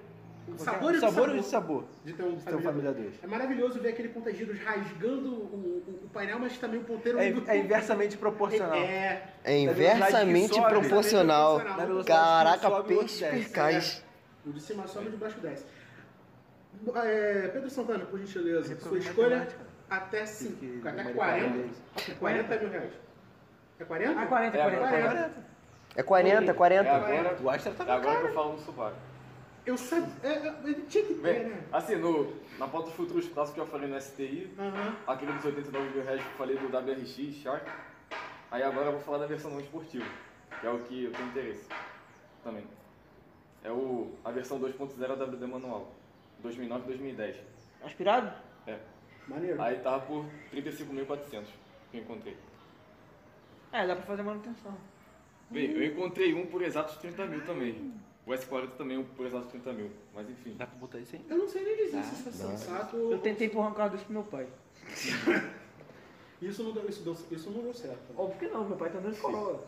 O 0.55 0.59
sabor 0.59 0.95
e 0.95 0.97
o 0.97 1.01
sabor 1.01 1.13
sabor. 1.13 1.37
e 1.37 1.39
o 1.39 1.43
sabor. 1.43 1.85
de 2.05 2.13
ter 2.13 2.23
um 2.23 2.37
de 2.37 2.55
um 2.55 2.61
Família 2.63 2.93
2. 2.93 3.15
É 3.23 3.27
maravilhoso 3.27 3.81
ver 3.81 3.89
aquele 3.91 4.09
contagiros 4.09 4.59
rasgando 4.61 5.29
o, 5.31 5.83
o- 5.87 6.01
o 6.05 6.09
painel, 6.11 6.39
mas 6.39 6.57
também 6.59 6.81
o 6.81 6.85
ponteiro... 6.85 7.19
É, 7.19 7.27
é 7.47 7.57
inversamente 7.59 8.17
proporcional. 8.17 8.75
É, 8.79 9.23
É 9.45 9.59
inversamente 9.59 10.55
sobe, 10.55 10.69
proporcional. 10.69 11.61
que 11.61 12.05
Caraca, 12.05 12.69
sobe, 12.69 12.95
perspicaz. 12.97 14.03
o 14.47 14.53
de 14.53 14.61
cima 14.61 14.87
sobe 14.87 15.07
e 15.07 15.09
o 15.09 15.13
de 15.13 15.17
baixo 15.19 15.39
desce. 15.41 15.65
É, 17.05 17.49
Pedro 17.53 17.69
Santana, 17.71 18.05
por 18.05 18.19
gentileza, 18.19 18.69
Reprova 18.69 18.89
sua 18.91 18.99
escolha 18.99 19.39
matemática. 19.39 19.65
até 19.91 20.21
Que- 20.21 20.27
5, 20.27 20.57
que 20.57 20.67
até 20.89 20.91
numerical 21.03 21.15
40, 21.15 21.49
deles. 21.57 21.77
40 22.19 22.57
mil 22.59 22.69
reais. 22.71 22.93
É 23.81 23.85
40? 23.85 24.21
Ah, 24.21 24.27
40, 24.27 24.57
É, 24.57 24.61
40. 24.61 24.77
agora 24.87 24.91
40. 25.01 25.49
É 25.97 26.03
40, 26.03 26.55
40. 26.55 26.89
É 26.89 26.95
agora, 26.95 27.37
O 27.43 27.51
Astra 27.51 27.73
tá 27.73 27.85
é 27.85 27.91
agora 27.93 28.21
que 28.21 28.27
eu 28.27 28.35
falo 28.35 28.53
no 28.53 28.59
Subaru. 28.61 28.95
Eu 29.69 29.77
sabia. 29.77 30.09
É, 30.23 30.29
é, 30.29 30.55
ele 30.65 30.83
tinha 30.89 31.05
que 31.05 31.13
ter, 31.13 31.21
Bem, 31.21 31.45
né? 31.45 31.63
assim, 31.71 31.97
no, 31.97 32.35
na 32.59 32.67
pauta 32.67 32.87
dos 32.87 32.97
futuros 32.97 33.29
passos 33.29 33.53
que 33.53 33.61
eu 33.61 33.67
falei 33.67 33.87
no 33.87 34.01
STI, 34.01 34.51
Aham. 34.59 34.97
aquele 35.07 35.33
dos 35.33 35.45
89 35.45 35.91
mil 35.91 36.03
reais 36.05 36.23
que 36.23 36.27
eu 36.27 36.37
falei 36.39 36.57
do 36.57 36.75
WRX, 36.75 37.35
Shark. 37.35 37.71
Aí 38.51 38.63
agora 38.63 38.87
eu 38.87 38.93
vou 38.93 39.01
falar 39.03 39.19
da 39.19 39.27
versão 39.27 39.51
não 39.51 39.61
esportiva, 39.61 40.07
que 40.59 40.67
é 40.67 40.71
o 40.71 40.79
que 40.85 41.05
eu 41.05 41.13
tenho 41.13 41.29
interesse 41.29 41.69
também. 42.43 42.65
É 43.63 43.71
o, 43.71 44.11
a 44.25 44.31
versão 44.31 44.59
2.0 44.59 45.35
WD 45.35 45.47
manual, 45.47 45.93
2009 46.39 46.87
2010. 46.87 47.37
Aspirado? 47.85 48.33
É. 48.67 48.79
Maneiro. 49.27 49.61
Aí 49.61 49.81
tava 49.81 50.01
por 50.07 50.25
35.400 50.51 51.45
que 51.91 51.99
eu 51.99 52.01
encontrei. 52.01 52.39
É, 53.71 53.87
dá 53.87 53.95
pra 53.95 54.07
fazer 54.07 54.23
manutenção. 54.23 54.75
Bem, 55.51 55.73
eu 55.73 55.85
encontrei 55.85 56.33
um 56.33 56.47
por 56.47 56.63
exatos 56.63 56.97
30 56.97 57.27
mil 57.27 57.45
também. 57.45 57.93
O 58.29 58.31
S40 58.31 58.73
também 58.77 58.99
um 58.99 59.05
por 59.05 59.25
exatos 59.25 59.49
30 59.51 59.73
mil. 59.73 59.91
Mas 60.15 60.29
enfim. 60.29 60.55
Dá 60.59 60.67
pra 60.67 60.79
botar 60.79 60.99
isso 60.99 61.17
aí? 61.17 61.25
Eu 61.31 61.39
não 61.39 61.49
sei 61.49 61.65
nem 61.65 61.77
dizer 61.77 62.03
se 62.05 62.15
isso 62.15 62.29
é 62.29 62.33
sensato 62.33 62.97
Eu 63.11 63.19
tentei 63.21 63.47
empurrar 63.47 63.71
um 63.71 63.75
carro 63.75 63.91
desse 63.91 64.05
pro 64.05 64.13
meu 64.13 64.23
pai. 64.25 64.47
Isso 66.41 66.63
não 66.63 66.73
deu, 66.73 66.89
isso, 66.89 67.03
deu, 67.03 67.17
isso 67.33 67.51
não 67.51 67.63
deu 67.65 67.75
certo. 67.75 67.99
Óbvio 68.17 68.39
que 68.39 68.47
não, 68.47 68.65
meu 68.69 68.77
pai 68.77 68.91
tá 68.91 68.99
andando 68.99 69.15
de 69.15 69.21
Corolla. 69.21 69.67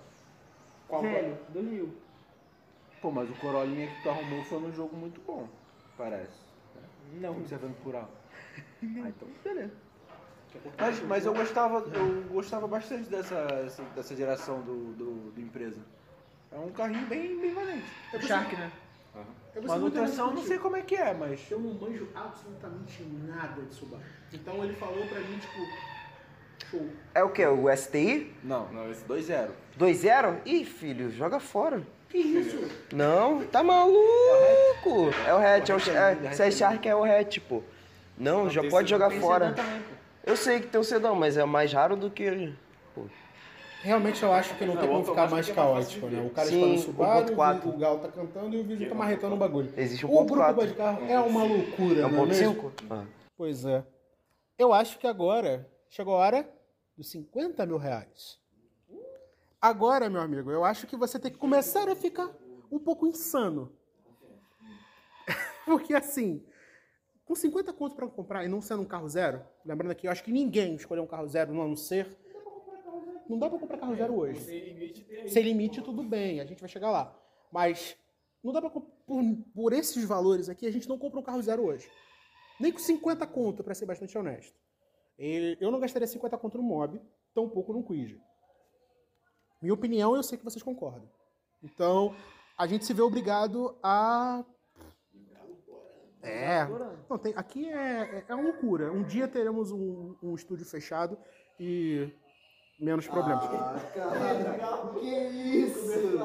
Qual 0.86 1.02
Velho, 1.02 1.36
2000. 1.48 1.92
Pô, 3.02 3.10
mas 3.10 3.28
o 3.28 3.34
Corolinha 3.34 3.88
que 3.88 4.02
tu 4.04 4.08
arrumou 4.10 4.44
foi 4.44 4.60
num 4.60 4.72
jogo 4.72 4.96
muito 4.96 5.20
bom, 5.22 5.48
parece. 5.98 6.38
Não, 7.14 7.32
Observando 7.32 7.74
por 7.82 7.96
alto. 7.96 8.12
Ah, 8.84 9.08
então 9.08 9.26
beleza. 9.42 9.74
Mas, 10.78 11.02
mas 11.02 11.26
eu 11.26 11.34
gostava, 11.34 11.78
eu 11.78 12.22
gostava 12.28 12.68
bastante 12.68 13.08
dessa, 13.10 13.34
essa- 13.66 13.82
dessa 13.82 14.14
geração 14.14 14.62
do, 14.62 14.92
do, 14.94 15.30
do 15.32 15.40
empresa. 15.40 15.80
É 16.52 16.56
um 16.58 16.70
carrinho 16.70 17.06
bem, 17.06 17.38
bem 17.40 17.54
valente. 17.54 17.84
Eu 18.12 18.20
Shark, 18.22 18.50
ser- 18.50 18.56
né? 18.60 18.70
eu 19.54 19.62
vou 19.62 19.74
ser 19.74 19.80
muito 19.80 19.94
Manutenção 19.96 20.34
não 20.34 20.42
sei 20.42 20.58
como 20.58 20.76
é 20.76 20.82
que 20.82 20.96
é, 20.96 21.14
mas. 21.14 21.40
Eu 21.50 21.60
não 21.60 21.74
manjo 21.74 22.08
absolutamente 22.14 23.02
nada 23.26 23.62
de 23.62 23.74
Subaru. 23.74 24.02
Então 24.32 24.64
ele 24.64 24.74
falou 24.74 25.04
pra 25.06 25.20
mim, 25.20 25.38
tipo, 25.38 26.68
show. 26.70 26.86
É 27.14 27.22
o 27.22 27.30
que? 27.30 27.44
O 27.46 27.74
STI? 27.76 28.32
Não, 28.42 28.68
Não, 28.72 28.90
esse 28.90 29.04
2-0. 29.04 29.48
2-0? 29.78 30.38
Ih, 30.44 30.64
filho, 30.64 31.10
joga 31.10 31.38
fora. 31.40 31.82
Que 32.08 32.18
isso? 32.18 32.68
Não, 32.92 33.44
tá 33.46 33.62
maluco. 33.62 35.10
É 35.26 35.32
o 35.32 35.38
hatch, 35.38 35.70
é 35.70 35.74
o, 35.74 35.76
é, 36.26 36.32
se 36.32 36.42
é 36.42 36.50
Shark 36.50 36.88
é 36.88 36.94
o 36.96 37.04
hatch, 37.04 37.38
pô. 37.48 37.62
Não, 38.18 38.50
já 38.50 38.60
tem 38.60 38.70
pode 38.70 38.90
jogar 38.90 39.10
fora. 39.12 39.52
também, 39.52 39.80
pô. 39.82 39.90
Eu 40.24 40.36
sei 40.36 40.60
que 40.60 40.66
tem 40.66 40.80
o 40.80 40.84
sedão, 40.84 41.14
mas 41.14 41.36
é 41.36 41.44
mais 41.44 41.72
raro 41.72 41.94
do 41.96 42.10
que. 42.10 42.52
Realmente 43.82 44.22
eu 44.22 44.32
acho 44.32 44.54
que 44.56 44.64
não, 44.66 44.74
Não, 44.74 44.80
tem 44.80 44.90
como 44.90 45.00
o 45.00 45.04
ficar 45.04 45.30
mais 45.30 45.32
é 45.32 45.34
mais 45.34 45.50
caótico, 45.50 46.06
né? 46.06 46.22
O 46.22 46.30
cara 46.30 46.48
Sim, 46.48 46.56
está 46.56 46.66
no 46.66 46.74
o 46.74 46.78
Subaru, 46.78 47.20
ponto 47.24 47.34
quatro. 47.34 47.68
o 47.70 47.78
Gal 47.78 47.98
tá 47.98 48.08
cantando 48.08 48.54
e 48.54 48.60
o 48.60 48.64
vídeo 48.64 48.88
tá 48.88 48.94
marretando 48.94 49.34
o 49.34 49.38
bagulho. 49.38 49.72
Existe 49.76 50.04
o 50.04 50.08
O 50.10 50.12
ponto 50.12 50.34
grupo 50.34 50.54
4. 50.54 50.66
de 50.66 50.74
carro 50.74 51.04
é 51.06 51.18
uma 51.18 51.42
loucura, 51.44 52.00
É 52.00 52.10
não 52.10 52.24
é 52.24 52.26
mesmo? 52.26 52.54
1.5? 52.54 52.72
Ah. 52.90 53.06
Pois 53.36 53.64
é. 53.64 53.82
Eu 54.58 54.74
acho 54.74 54.98
que 54.98 55.06
agora 55.06 55.66
chegou 55.88 56.14
a 56.14 56.18
hora 56.18 56.50
dos 56.94 57.10
50 57.10 57.64
mil 57.64 57.78
reais. 57.78 58.38
Agora, 59.62 60.10
meu 60.10 60.20
amigo, 60.20 60.50
eu 60.50 60.62
acho 60.64 60.86
que 60.86 60.96
você 60.96 61.18
tem 61.18 61.30
que 61.32 61.38
começar 61.38 61.88
a 61.88 61.96
ficar 61.96 62.30
um 62.70 62.78
pouco 62.78 63.06
insano. 63.06 63.72
Porque 65.64 65.94
assim, 65.94 66.44
com 67.24 67.34
50 67.34 67.72
conto 67.72 67.96
para 67.96 68.06
comprar 68.08 68.44
e 68.44 68.48
não 68.48 68.60
sendo 68.60 68.82
um 68.82 68.86
carro 68.86 69.08
zero, 69.08 69.42
lembrando 69.64 69.92
aqui, 69.92 70.06
eu 70.06 70.10
acho 70.12 70.22
que 70.24 70.32
ninguém 70.32 70.74
escolheu 70.74 71.04
um 71.04 71.06
carro 71.06 71.26
zero 71.26 71.54
no 71.54 71.62
ano 71.62 71.76
ser. 71.78 72.14
Não 73.30 73.38
dá 73.38 73.48
pra 73.48 73.58
comprar 73.58 73.78
carro 73.78 73.94
zero 73.94 74.14
hoje. 74.18 74.40
Sem 74.40 74.58
limite 74.60 75.28
Sem 75.28 75.42
limite, 75.44 75.82
tudo 75.82 76.02
bem, 76.02 76.40
a 76.40 76.44
gente 76.44 76.58
vai 76.60 76.68
chegar 76.68 76.90
lá. 76.90 77.16
Mas 77.52 77.96
não 78.42 78.52
dá 78.52 78.60
pra. 78.60 78.70
comp- 78.70 78.88
Por, 79.06 79.22
por 79.54 79.72
esses 79.72 80.04
valores 80.04 80.48
aqui, 80.48 80.66
a 80.66 80.70
gente 80.72 80.88
não 80.88 80.98
compra 80.98 81.20
um 81.20 81.22
carro 81.22 81.40
zero 81.42 81.64
hoje. 81.64 81.88
Nem 82.58 82.72
com 82.72 82.78
50 82.78 83.26
conto, 83.26 83.62
pra 83.64 83.74
ser 83.74 83.86
bastante 83.86 84.16
honesto. 84.18 84.54
E 85.18 85.56
Eu 85.60 85.70
não 85.70 85.78
gastaria 85.80 86.06
50 86.08 86.36
conto 86.38 86.58
no 86.58 86.64
Mob, 86.64 87.00
tampouco 87.34 87.72
no 87.72 87.84
Quid. 87.84 88.20
Minha 89.62 89.74
opinião, 89.74 90.16
eu 90.16 90.22
sei 90.22 90.36
que 90.38 90.44
vocês 90.44 90.62
concordam. 90.62 91.08
Então, 91.62 92.14
a 92.58 92.66
gente 92.66 92.84
se 92.84 92.92
vê 92.94 93.02
obrigado 93.02 93.78
a. 93.82 94.44
É. 96.22 96.66
Não, 97.08 97.18
tem, 97.18 97.32
aqui 97.36 97.68
é, 97.70 98.18
é, 98.18 98.24
é 98.28 98.34
uma 98.34 98.44
loucura. 98.44 98.92
Um 98.92 99.02
dia 99.02 99.26
teremos 99.28 99.70
um, 99.72 100.16
um 100.22 100.34
estúdio 100.34 100.66
fechado 100.66 101.18
e 101.58 102.12
menos 102.80 103.06
problemas. 103.06 103.44
Que 104.98 105.06
isso? 105.08 106.18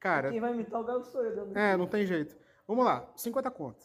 Cara, 0.00 0.30
Quem 0.30 0.40
vai 0.40 0.52
imitar 0.52 0.80
o 0.80 0.84
Galo 0.84 1.04
sou 1.04 1.22
eu. 1.24 1.34
dando- 1.34 1.56
É, 1.58 1.76
não 1.76 1.86
tem 1.86 2.06
jeito. 2.06 2.36
Vamos 2.66 2.84
lá, 2.84 3.08
50 3.16 3.50
conto. 3.50 3.84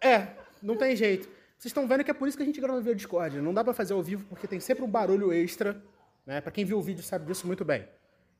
É, 0.00 0.28
não 0.62 0.76
tem 0.76 0.96
jeito. 0.96 1.24
Vocês 1.58 1.66
estão 1.70 1.86
vendo 1.86 2.02
que 2.04 2.10
é 2.10 2.14
por 2.14 2.26
isso 2.26 2.36
que 2.36 2.42
a 2.42 2.46
gente 2.46 2.60
grava 2.60 2.80
via 2.80 2.94
Discord. 2.94 3.40
Não 3.40 3.52
dá 3.52 3.62
pra 3.62 3.74
fazer 3.74 3.92
ao 3.92 4.02
vivo 4.02 4.24
porque 4.28 4.46
tem 4.46 4.58
sempre 4.60 4.82
um 4.82 4.88
barulho 4.90 5.32
extra, 5.32 5.82
né? 6.24 6.40
Pra 6.40 6.50
quem 6.50 6.64
viu 6.64 6.78
o 6.78 6.82
vídeo 6.82 7.02
sabe 7.02 7.26
disso 7.26 7.46
muito 7.46 7.64
bem. 7.64 7.86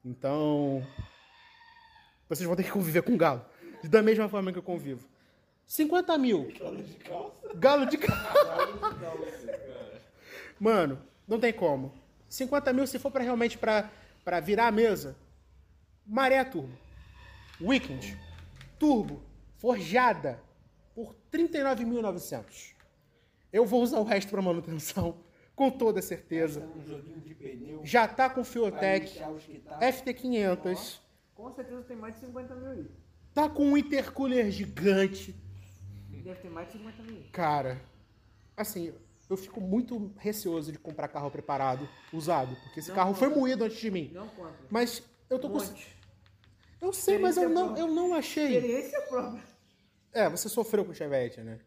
Então, 0.04 0.82
vocês 2.28 2.46
vão 2.46 2.56
ter 2.56 2.62
que 2.64 2.70
conviver 2.70 3.02
com 3.02 3.12
o 3.12 3.16
galo. 3.18 3.44
Da 3.84 4.02
mesma 4.02 4.28
forma 4.28 4.52
que 4.52 4.58
eu 4.58 4.62
convivo. 4.62 5.06
50 5.66 6.16
mil. 6.18 6.48
Galo 6.58 6.76
de 6.82 6.94
calça. 6.94 7.54
Galo 7.54 7.86
de 7.86 7.98
calça. 7.98 9.69
Mano, 10.60 11.00
não 11.26 11.40
tem 11.40 11.54
como. 11.54 11.94
50 12.28 12.72
mil 12.74 12.86
se 12.86 12.98
for 12.98 13.10
pra 13.10 13.22
realmente 13.22 13.56
pra, 13.56 13.90
pra 14.22 14.40
virar 14.40 14.66
a 14.66 14.70
mesa. 14.70 15.16
Maré 16.06 16.44
Turbo. 16.44 16.76
Weekend. 17.58 18.18
Turbo. 18.78 19.22
Forjada. 19.56 20.38
Por 20.94 21.16
39.900. 21.32 22.74
Eu 23.50 23.64
vou 23.64 23.82
usar 23.82 23.98
o 23.98 24.04
resto 24.04 24.30
pra 24.30 24.42
manutenção. 24.42 25.24
Com 25.56 25.70
toda 25.70 26.00
certeza. 26.00 26.60
Um 26.60 27.34
pneu. 27.34 27.80
Já 27.84 28.06
tá 28.06 28.28
com 28.30 28.44
Fiotec. 28.44 29.18
tá. 29.64 29.80
FT500. 29.80 31.00
Com 31.34 31.52
certeza 31.52 31.82
tem 31.82 31.96
mais 31.96 32.14
de 32.14 32.20
50 32.20 32.54
mil 32.54 32.70
aí. 32.70 32.90
Tá 33.32 33.48
com 33.48 33.64
um 33.64 33.76
intercooler 33.76 34.50
gigante. 34.50 35.34
Deve 36.08 36.40
ter 36.40 36.50
mais 36.50 36.66
de 36.68 36.74
50 36.74 37.02
mil. 37.02 37.24
Cara, 37.32 37.80
assim, 38.56 38.92
eu 39.30 39.36
fico 39.36 39.60
muito 39.60 40.12
receoso 40.18 40.72
de 40.72 40.78
comprar 40.78 41.08
carro 41.08 41.30
preparado, 41.30 41.88
usado. 42.12 42.54
Porque 42.64 42.80
esse 42.80 42.88
Não 42.90 42.96
carro 42.96 43.14
foi 43.14 43.28
compra. 43.28 43.40
moído 43.40 43.64
antes 43.64 43.78
de 43.78 43.90
mim. 43.90 44.10
Não 44.12 44.28
conta. 44.28 44.54
Mas 44.68 45.02
eu 45.28 45.38
tô 45.38 45.48
Um 45.48 45.52
com. 45.52 45.64
Eu 46.80 46.92
sei, 46.92 47.18
mas 47.18 47.36
eu 47.36 47.48
não, 47.48 47.66
própria. 47.66 47.82
eu 47.82 47.88
não 47.88 48.14
achei. 48.14 48.56
Experiência 48.56 49.00
própria. 49.02 49.42
É, 50.12 50.28
você 50.28 50.48
sofreu 50.48 50.84
com 50.84 50.90
o 50.92 50.94
Chevette, 50.94 51.40
né? 51.40 51.60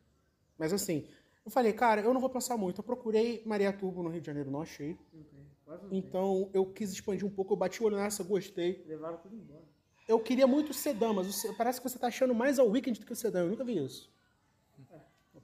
Mas 0.57 0.73
assim, 0.73 1.07
eu 1.45 1.51
falei, 1.51 1.71
cara, 1.73 2.01
eu 2.01 2.13
não 2.13 2.19
vou 2.21 2.29
pensar 2.29 2.57
muito. 2.57 2.79
Eu 2.79 2.83
procurei 2.83 3.41
Maria 3.45 3.71
Turbo 3.71 4.03
no 4.03 4.09
Rio 4.09 4.21
de 4.21 4.27
Janeiro, 4.27 4.51
não 4.51 4.61
achei. 4.61 4.97
Não 5.13 5.23
tem. 5.23 5.43
Então 5.91 6.49
eu 6.53 6.65
quis 6.65 6.91
expandir 6.91 7.25
um 7.25 7.29
pouco, 7.29 7.53
eu 7.53 7.57
bati 7.57 7.81
o 7.81 7.85
olho 7.85 7.95
nessa, 7.97 8.23
gostei. 8.23 8.83
Levaram 8.87 9.17
tudo 9.17 9.35
embora. 9.35 9.63
Eu 10.07 10.19
queria 10.19 10.45
muito 10.45 10.71
o 10.71 10.73
sedã, 10.73 11.13
mas 11.13 11.43
parece 11.57 11.79
que 11.81 11.89
você 11.89 11.97
tá 11.97 12.07
achando 12.07 12.35
mais 12.35 12.59
ao 12.59 12.67
Weekend 12.67 12.99
do 12.99 13.05
que 13.05 13.13
o 13.13 13.15
sedã. 13.15 13.39
Eu 13.39 13.49
nunca 13.49 13.63
vi 13.63 13.77
isso. 13.83 14.11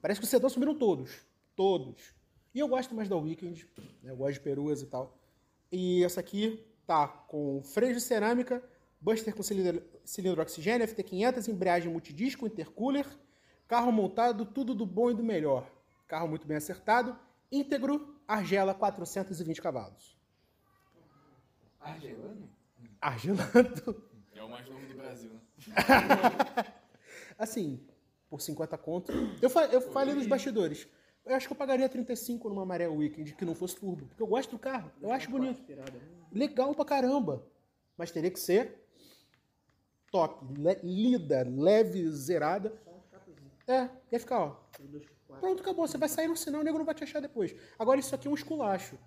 Parece 0.02 0.20
que 0.20 0.26
o 0.26 0.30
sedã 0.30 0.48
subiram 0.50 0.76
todos. 0.76 1.12
Todos. 1.60 2.16
E 2.56 2.60
eu 2.62 2.70
gosto 2.70 2.96
mais 2.96 3.10
da 3.10 3.18
Weekend. 3.18 3.68
né? 4.02 4.12
Eu 4.12 4.16
gosto 4.16 4.36
de 4.36 4.40
peruas 4.40 4.82
e 4.82 4.86
tal. 4.86 5.20
E 5.70 6.02
essa 6.06 6.22
aqui 6.22 6.66
tá 6.88 7.06
com 7.06 7.62
freio 7.62 7.94
de 7.94 8.00
cerâmica, 8.00 8.64
Buster 9.02 9.36
com 9.36 9.44
cilindro, 9.44 9.84
cilindro 10.06 10.42
oxigênio, 10.42 10.88
FT500, 10.88 11.50
embreagem 11.50 11.92
multidisco, 11.92 12.48
intercooler, 12.48 13.06
carro 13.68 13.92
montado, 13.92 14.46
tudo 14.46 14.74
do 14.74 14.86
bom 14.86 15.12
e 15.12 15.14
do 15.14 15.22
melhor. 15.22 15.70
Carro 16.08 16.30
muito 16.30 16.48
bem 16.48 16.56
acertado, 16.56 17.14
íntegro, 17.52 18.16
Argela 18.26 18.74
420 18.74 19.62
cavalos. 19.62 20.18
Argelano? 21.78 22.50
Argelando. 23.02 24.10
É 24.34 24.42
o 24.42 24.50
mais 24.50 24.66
novo 24.66 24.88
do 24.88 24.94
Brasil, 24.94 25.30
né? 25.34 25.42
Assim, 27.38 27.86
por 28.30 28.40
50 28.40 28.78
conto. 28.78 29.12
Eu, 29.42 29.50
fa 29.50 29.66
eu 29.66 29.82
falei 29.82 30.16
nos 30.16 30.26
bastidores. 30.26 30.88
Eu 31.30 31.36
acho 31.36 31.48
que 31.48 31.54
eu 31.54 31.58
pagaria 31.58 31.88
35 31.88 32.50
numa 32.50 32.66
Maré 32.66 32.88
Weekend 32.88 33.36
que 33.36 33.46
não 33.46 33.54
fosse 33.54 33.76
turbo. 33.76 34.08
Porque 34.08 34.24
eu 34.24 34.28
gosto 34.28 34.50
do 34.52 34.60
carro. 34.60 34.92
Eu 35.02 35.12
acho 35.12 35.30
bonito. 35.30 35.62
Legal 36.32 36.74
pra 36.74 36.84
caramba. 36.86 37.46
Mas 37.96 38.10
teria 38.12 38.32
que 38.32 38.40
ser 38.40 38.84
top. 40.12 40.44
le- 40.58 40.80
lida, 40.82 41.46
leve, 41.48 42.10
zerada. 42.10 42.74
É, 43.68 43.90
ia 44.12 44.20
ficar, 44.20 44.40
ó. 44.40 44.56
Pronto, 45.40 45.62
acabou. 45.62 45.88
Você 45.88 45.98
vai 46.00 46.10
sair 46.10 46.28
no 46.28 46.36
sinal, 46.36 46.62
o 46.62 46.64
nego 46.64 46.80
não 46.80 46.86
vai 46.86 46.96
te 46.96 47.04
achar 47.04 47.22
depois. 47.22 47.56
Agora 47.78 48.00
isso 48.00 48.16
aqui 48.16 48.28
é 48.28 48.32
um 48.32 48.34
esculacho. 48.34 48.98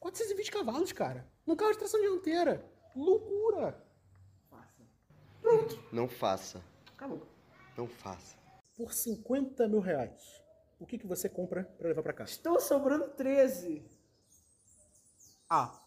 420 0.00 0.50
cavalos, 0.50 0.90
cara. 0.92 1.24
Num 1.46 1.54
carro 1.54 1.70
de 1.72 1.78
tração 1.78 2.00
dianteira. 2.00 2.64
Loucura. 2.96 3.80
Não 5.92 6.08
faça. 6.08 6.60
Acabou. 6.96 7.22
Não 7.76 7.86
faça. 7.86 8.36
Por 8.76 8.92
50 8.92 9.68
mil 9.68 9.80
reais, 9.80 10.42
o 10.80 10.86
que, 10.86 10.98
que 10.98 11.06
você 11.06 11.28
compra 11.28 11.64
pra 11.78 11.88
levar 11.88 12.02
pra 12.02 12.12
casa? 12.12 12.30
Estão 12.30 12.58
sobrando 12.58 13.08
13. 13.10 13.84
A. 15.48 15.78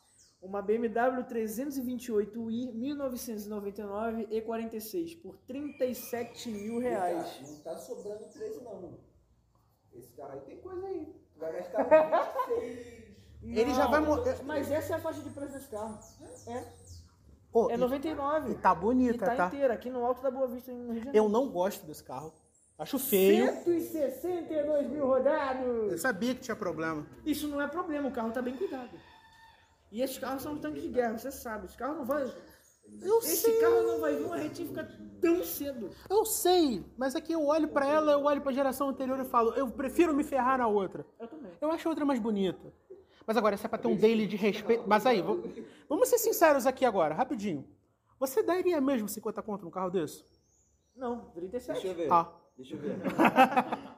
Uma 0.41 0.62
BMW 0.62 1.23
328i 1.23 2.73
1999 2.73 4.27
E46 4.27 5.21
por 5.21 5.38
37 5.47 6.49
mil 6.49 6.79
reais. 6.79 7.39
Não 7.41 7.60
tá 7.60 7.77
sobrando 7.77 8.25
13 8.25 8.62
não. 8.62 8.99
Esse 9.93 10.12
carro 10.13 10.34
aí 10.34 10.41
tem 10.41 10.58
coisa 10.60 10.86
aí. 10.86 11.06
Tu 11.34 11.39
vai 11.39 11.53
gastar 11.53 11.84
26. 12.49 13.58
Ele 13.58 13.73
já 13.73 13.88
vai 13.88 14.01
morrer. 14.01 14.43
Mas 14.43 14.69
essa 14.69 14.93
é 14.93 14.95
a 14.97 14.99
faixa 14.99 15.21
de 15.21 15.29
preço 15.29 15.53
desse 15.53 15.69
carro. 15.69 15.97
É. 16.47 16.73
Pô, 17.51 17.69
É 17.69 17.75
e- 17.75 17.77
99. 17.77 18.51
E 18.51 18.56
tá 18.56 18.73
E 18.73 18.75
bonita, 18.75 19.25
tá 19.25 19.36
tá? 19.36 19.47
inteira, 19.47 19.73
aqui 19.75 19.89
no 19.89 20.03
alto 20.06 20.21
da 20.21 20.32
Boa 20.32 20.47
Vista, 20.47 20.71
no 20.73 20.91
Rio 20.91 20.99
de 20.99 21.06
Janeiro. 21.06 21.17
Eu 21.25 21.29
não 21.29 21.49
gosto 21.49 21.86
desse 21.86 22.03
carro. 22.03 22.34
Acho 22.84 23.00
feio. 23.00 23.46
162 23.63 24.89
mil 24.89 25.08
rodados. 25.08 25.91
Eu 25.91 25.98
sabia 25.98 26.36
que 26.36 26.41
tinha 26.41 26.56
problema. 26.56 27.06
Isso 27.26 27.48
não 27.48 27.62
é 27.62 27.67
problema, 27.67 28.08
o 28.08 28.12
carro 28.12 28.32
tá 28.32 28.41
bem 28.41 28.56
cuidado. 28.56 28.89
E 29.91 30.02
esses 30.02 30.17
carros 30.17 30.41
são 30.43 30.58
tanques 30.58 30.82
de 30.84 30.89
guerra, 30.89 31.17
você 31.17 31.32
sabe. 31.32 31.65
Esse 31.65 31.78
carro 31.78 31.96
não 31.96 32.06
vai. 32.06 32.24
Eu 33.02 33.19
Esse 33.19 33.38
sei. 33.38 33.60
carro 33.60 33.82
não 33.84 34.00
vai 34.02 34.15
vir 34.15 34.26
uma 34.26 34.38
retífica 34.38 34.88
tão 35.22 35.43
cedo. 35.43 35.89
Eu 36.10 36.26
sei, 36.26 36.84
mas 36.98 37.15
aqui 37.15 37.32
eu 37.32 37.46
olho 37.46 37.67
pra 37.69 37.88
ela, 37.88 38.12
eu 38.12 38.24
olho 38.24 38.41
pra 38.41 38.52
geração 38.52 38.89
anterior 38.89 39.19
e 39.19 39.24
falo, 39.26 39.54
eu 39.56 39.69
prefiro 39.72 40.13
me 40.13 40.24
ferrar 40.24 40.58
na 40.58 40.67
outra. 40.67 41.06
Eu 41.19 41.28
também. 41.28 41.52
Eu 41.62 41.72
acho 41.72 41.88
a 41.88 41.91
outra 41.91 42.06
mais 42.06 42.19
bonita. 42.19 42.74
Mas 43.26 43.38
agora, 43.38 43.56
se 43.56 43.65
é 43.65 43.69
pra 43.69 43.78
ter 43.80 43.88
um 43.88 43.96
daily 43.96 44.28
de 44.28 44.36
respeito. 44.36 44.84
Mas 44.86 45.06
aí, 45.06 45.22
vamos- 45.22 45.50
vamos 45.88 46.10
ser 46.10 46.17
sinceros 46.17 46.65
aqui 46.67 46.84
agora, 46.84 47.13
rapidinho. 47.15 47.65
Você 48.19 48.43
daria 48.43 48.82
mesmo 48.82 49.08
50 49.08 49.41
conto 49.41 49.63
num 49.63 49.72
carro 49.72 49.89
desse? 49.89 50.26
Não, 50.96 51.32
37. 51.34 51.74
Deixa 51.74 51.88
eu 51.88 51.96
ver. 51.96 52.12
Ah. 52.12 52.30
Deixa 52.57 52.75
eu 52.75 52.79
ver. 52.79 52.97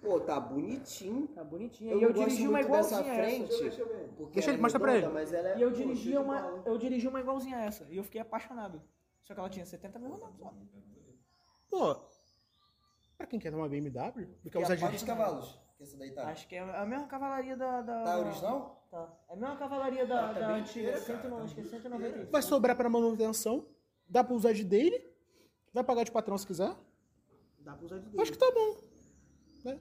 Pô, 0.00 0.18
tá 0.20 0.40
bonitinho. 0.40 1.28
Tá 1.28 1.44
bonitinha. 1.44 1.92
Eu 1.92 2.00
e 2.00 2.02
eu 2.04 2.12
dirigi 2.12 2.48
uma 2.48 2.60
igualzinha 2.60 3.00
a 3.00 3.04
essa. 3.16 3.46
frente. 3.46 3.48
Porque 4.16 4.34
Deixa 4.34 4.48
ela 4.50 4.54
ele- 4.54 4.58
é 4.58 4.62
mostra 4.62 4.80
pra 4.80 4.96
ele. 4.96 5.08
Mas 5.08 5.32
ela 5.32 5.48
é, 5.50 5.58
E 5.58 5.62
eu 5.62 5.70
dirigi 5.70 6.16
uma, 6.16 6.62
eu 6.64 6.78
dirigi 6.78 7.06
uma 7.06 7.20
igualzinha 7.20 7.58
a 7.58 7.60
essa. 7.64 7.84
E 7.90 7.96
eu 7.98 8.04
fiquei 8.04 8.20
apaixonado. 8.20 8.82
Só 9.24 9.34
que 9.34 9.40
ela 9.40 9.50
tinha 9.50 9.66
70 9.66 9.98
mil 9.98 10.10
rodados 10.10 10.38
só. 10.38 10.54
Pô, 11.68 11.96
pra 13.16 13.26
quem 13.26 13.38
quer 13.38 13.54
uma 13.54 13.68
BMW, 13.68 14.26
do 14.42 14.50
que 14.50 14.58
usar 14.58 14.74
de... 14.74 14.80
quantos 14.82 15.02
cavalos 15.02 15.60
que 15.76 15.82
essa 15.84 15.96
daí 15.96 16.10
tá? 16.12 16.28
Acho 16.28 16.48
que 16.48 16.56
é 16.56 16.60
a 16.60 16.86
mesma 16.86 17.06
cavalaria 17.06 17.56
da. 17.56 17.82
da 17.82 18.02
Tá 18.02 18.18
original? 18.18 18.86
Tá. 18.90 19.12
É 19.28 19.32
a 19.34 19.36
mesma 19.36 19.56
cavalaria 19.56 20.06
da, 20.06 20.32
da 20.32 20.54
antiga. 20.54 20.96
109, 20.98 21.44
acho 21.44 21.54
que 21.54 21.60
é 21.60 21.64
190. 21.64 22.30
Vai 22.30 22.42
sobrar 22.42 22.74
pra 22.74 22.88
manutenção, 22.88 23.66
dá 24.08 24.24
pra 24.24 24.34
usar 24.34 24.52
de 24.54 24.64
daily, 24.64 25.06
vai 25.72 25.84
pagar 25.84 26.04
de 26.04 26.10
patrão 26.10 26.36
se 26.38 26.46
quiser. 26.46 26.74
Dá 27.70 27.76
pra 27.76 27.86
usar 27.86 27.98
de 27.98 28.14
Eu 28.14 28.20
acho 28.20 28.32
que 28.32 28.38
tá 28.38 28.50
bom. 28.52 28.76
né? 29.64 29.78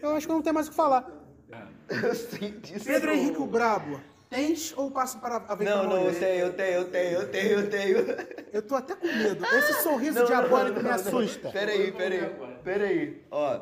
Eu 0.00 0.16
acho 0.16 0.26
que 0.26 0.32
não 0.32 0.42
tem 0.42 0.52
mais 0.52 0.66
o 0.66 0.70
que 0.70 0.76
falar. 0.76 1.06
Eu 1.88 2.14
sei 2.14 2.50
disso. 2.52 2.86
Pedro 2.86 3.12
Henrique 3.12 3.38
o 3.38 3.46
Brabo, 3.46 4.00
tens 4.30 4.72
ou 4.76 4.90
passo 4.90 5.18
para 5.18 5.36
a 5.36 5.54
vez 5.54 5.70
Não, 5.70 5.84
não, 5.84 5.98
eu 6.08 6.18
tenho, 6.18 6.46
eu 6.46 6.52
tenho, 6.54 6.72
eu 6.72 6.90
tenho, 6.90 7.12
eu 7.20 7.30
tenho, 7.30 7.50
eu 7.50 7.70
tenho. 7.70 7.96
Eu 8.52 8.62
tô 8.62 8.74
até 8.74 8.96
com 8.96 9.06
medo. 9.06 9.44
Esse 9.54 9.82
sorriso 9.82 10.24
diabólico 10.24 10.82
me 10.82 10.88
assusta. 10.88 11.50
Pera 11.50 11.70
aí, 11.70 11.92
pera 11.92 12.14
aí, 12.14 12.56
pera 12.64 12.84
aí. 12.86 13.22
Ó, 13.30 13.60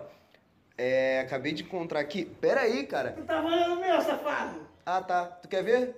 é, 0.79 1.21
acabei 1.21 1.53
de 1.53 1.65
encontrar 1.65 2.01
aqui. 2.01 2.25
Pera 2.25 2.63
aí, 2.63 2.87
cara. 2.87 3.13
Tá 3.27 3.43
falando 3.43 3.81
meu, 3.81 4.01
safado! 4.01 4.61
Ah, 4.87 5.03
tá. 5.03 5.27
Tu 5.27 5.49
quer 5.49 5.63
ver? 5.63 5.95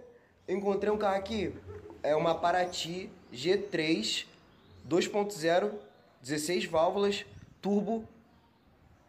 Eu 0.49 0.57
encontrei 0.57 0.91
um 0.93 0.99
carro 0.99 1.17
aqui. 1.17 1.55
É 2.03 2.17
uma 2.17 2.35
Paraty 2.35 3.09
G3 3.33 4.27
2.0, 4.89 5.71
16 6.23 6.65
válvulas, 6.67 7.25
turbo, 7.61 8.07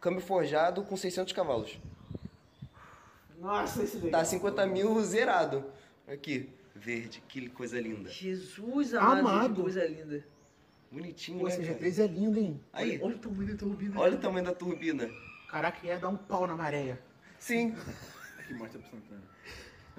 câmbio 0.00 0.20
forjado 0.20 0.82
com 0.82 0.96
600 0.96 1.32
cavalos. 1.32 1.78
Nossa, 3.38 3.82
esse 3.82 3.98
daí. 3.98 4.10
Tá 4.10 4.24
50 4.24 4.66
mil 4.66 5.00
zerado. 5.02 5.64
Aqui, 6.06 6.48
verde, 6.74 7.22
que 7.28 7.48
coisa 7.48 7.80
linda. 7.80 8.08
Jesus 8.10 8.94
amado, 8.94 9.20
Amado. 9.20 9.54
que 9.54 9.62
coisa 9.62 9.84
linda. 9.86 10.24
Bonitinho, 10.90 11.40
Pô, 11.40 11.46
né? 11.46 11.54
esse 11.54 11.62
cara? 11.62 11.78
G3 11.78 11.98
é 12.02 12.06
lindo, 12.06 12.38
hein? 12.38 12.60
Aí, 12.72 12.98
Olha 13.02 13.14
o 13.14 13.18
tamanho 13.18 13.46
da 13.48 13.56
turbina. 13.56 14.00
olha 14.00 14.16
o 14.16 14.20
tamanho 14.20 14.44
da 14.44 14.54
turbina. 14.54 15.10
Caraca, 15.50 15.86
ia 15.86 15.98
dar 15.98 16.08
um 16.08 16.16
pau 16.16 16.46
na 16.46 16.56
maré. 16.56 16.98
Sim. 17.38 17.74
Aqui 18.38 18.54
mostra 18.54 18.80
pro 18.80 18.90
Santana. 18.90 19.22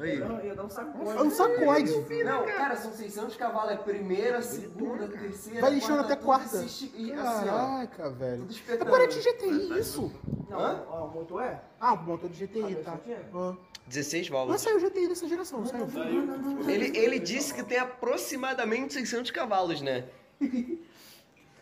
Aí. 0.01 0.17
Não, 0.17 0.43
ia 0.43 0.55
dar 0.55 0.63
um 0.63 0.69
sacode. 0.69 1.09
É 1.17 1.21
um 1.21 1.29
sacode. 1.29 2.23
Não, 2.23 2.45
cara, 2.45 2.75
são 2.75 2.91
600 2.93 3.35
cavalos. 3.35 3.71
É 3.73 3.75
primeira, 3.77 4.41
segunda, 4.41 5.07
terceira. 5.07 5.61
Vai 5.61 5.71
lixando 5.71 6.01
até 6.01 6.15
quarta. 6.15 6.57
e 6.57 6.63
assim, 6.65 6.91
ó. 7.17 7.43
Caraca, 7.45 8.09
velho. 8.11 8.47
É 8.67 9.07
de 9.07 9.19
GTI 9.21 9.79
isso. 9.79 10.11
Não, 10.49 10.59
Hã? 10.59 10.83
ó, 10.89 11.05
o 11.05 11.11
motor 11.13 11.43
é? 11.43 11.61
Ah, 11.79 11.93
o 11.93 11.97
motor 12.03 12.29
de 12.29 12.45
GTI, 12.45 12.77
Ah, 12.79 12.83
tá. 12.83 12.91
mas 12.91 13.03
tinha? 13.03 13.17
Ah. 13.33 13.55
16 13.87 14.29
Não 14.29 14.37
válvulas. 14.37 14.61
saiu 14.61 14.79
GTI 14.79 15.07
dessa 15.07 15.27
geração, 15.27 15.65
saiu. 15.65 15.87
Ele, 16.67 16.95
ele 16.97 17.19
disse 17.19 17.53
que 17.53 17.63
tem 17.63 17.79
aproximadamente 17.79 18.93
600 18.93 19.31
cavalos, 19.31 19.81
né? 19.81 20.05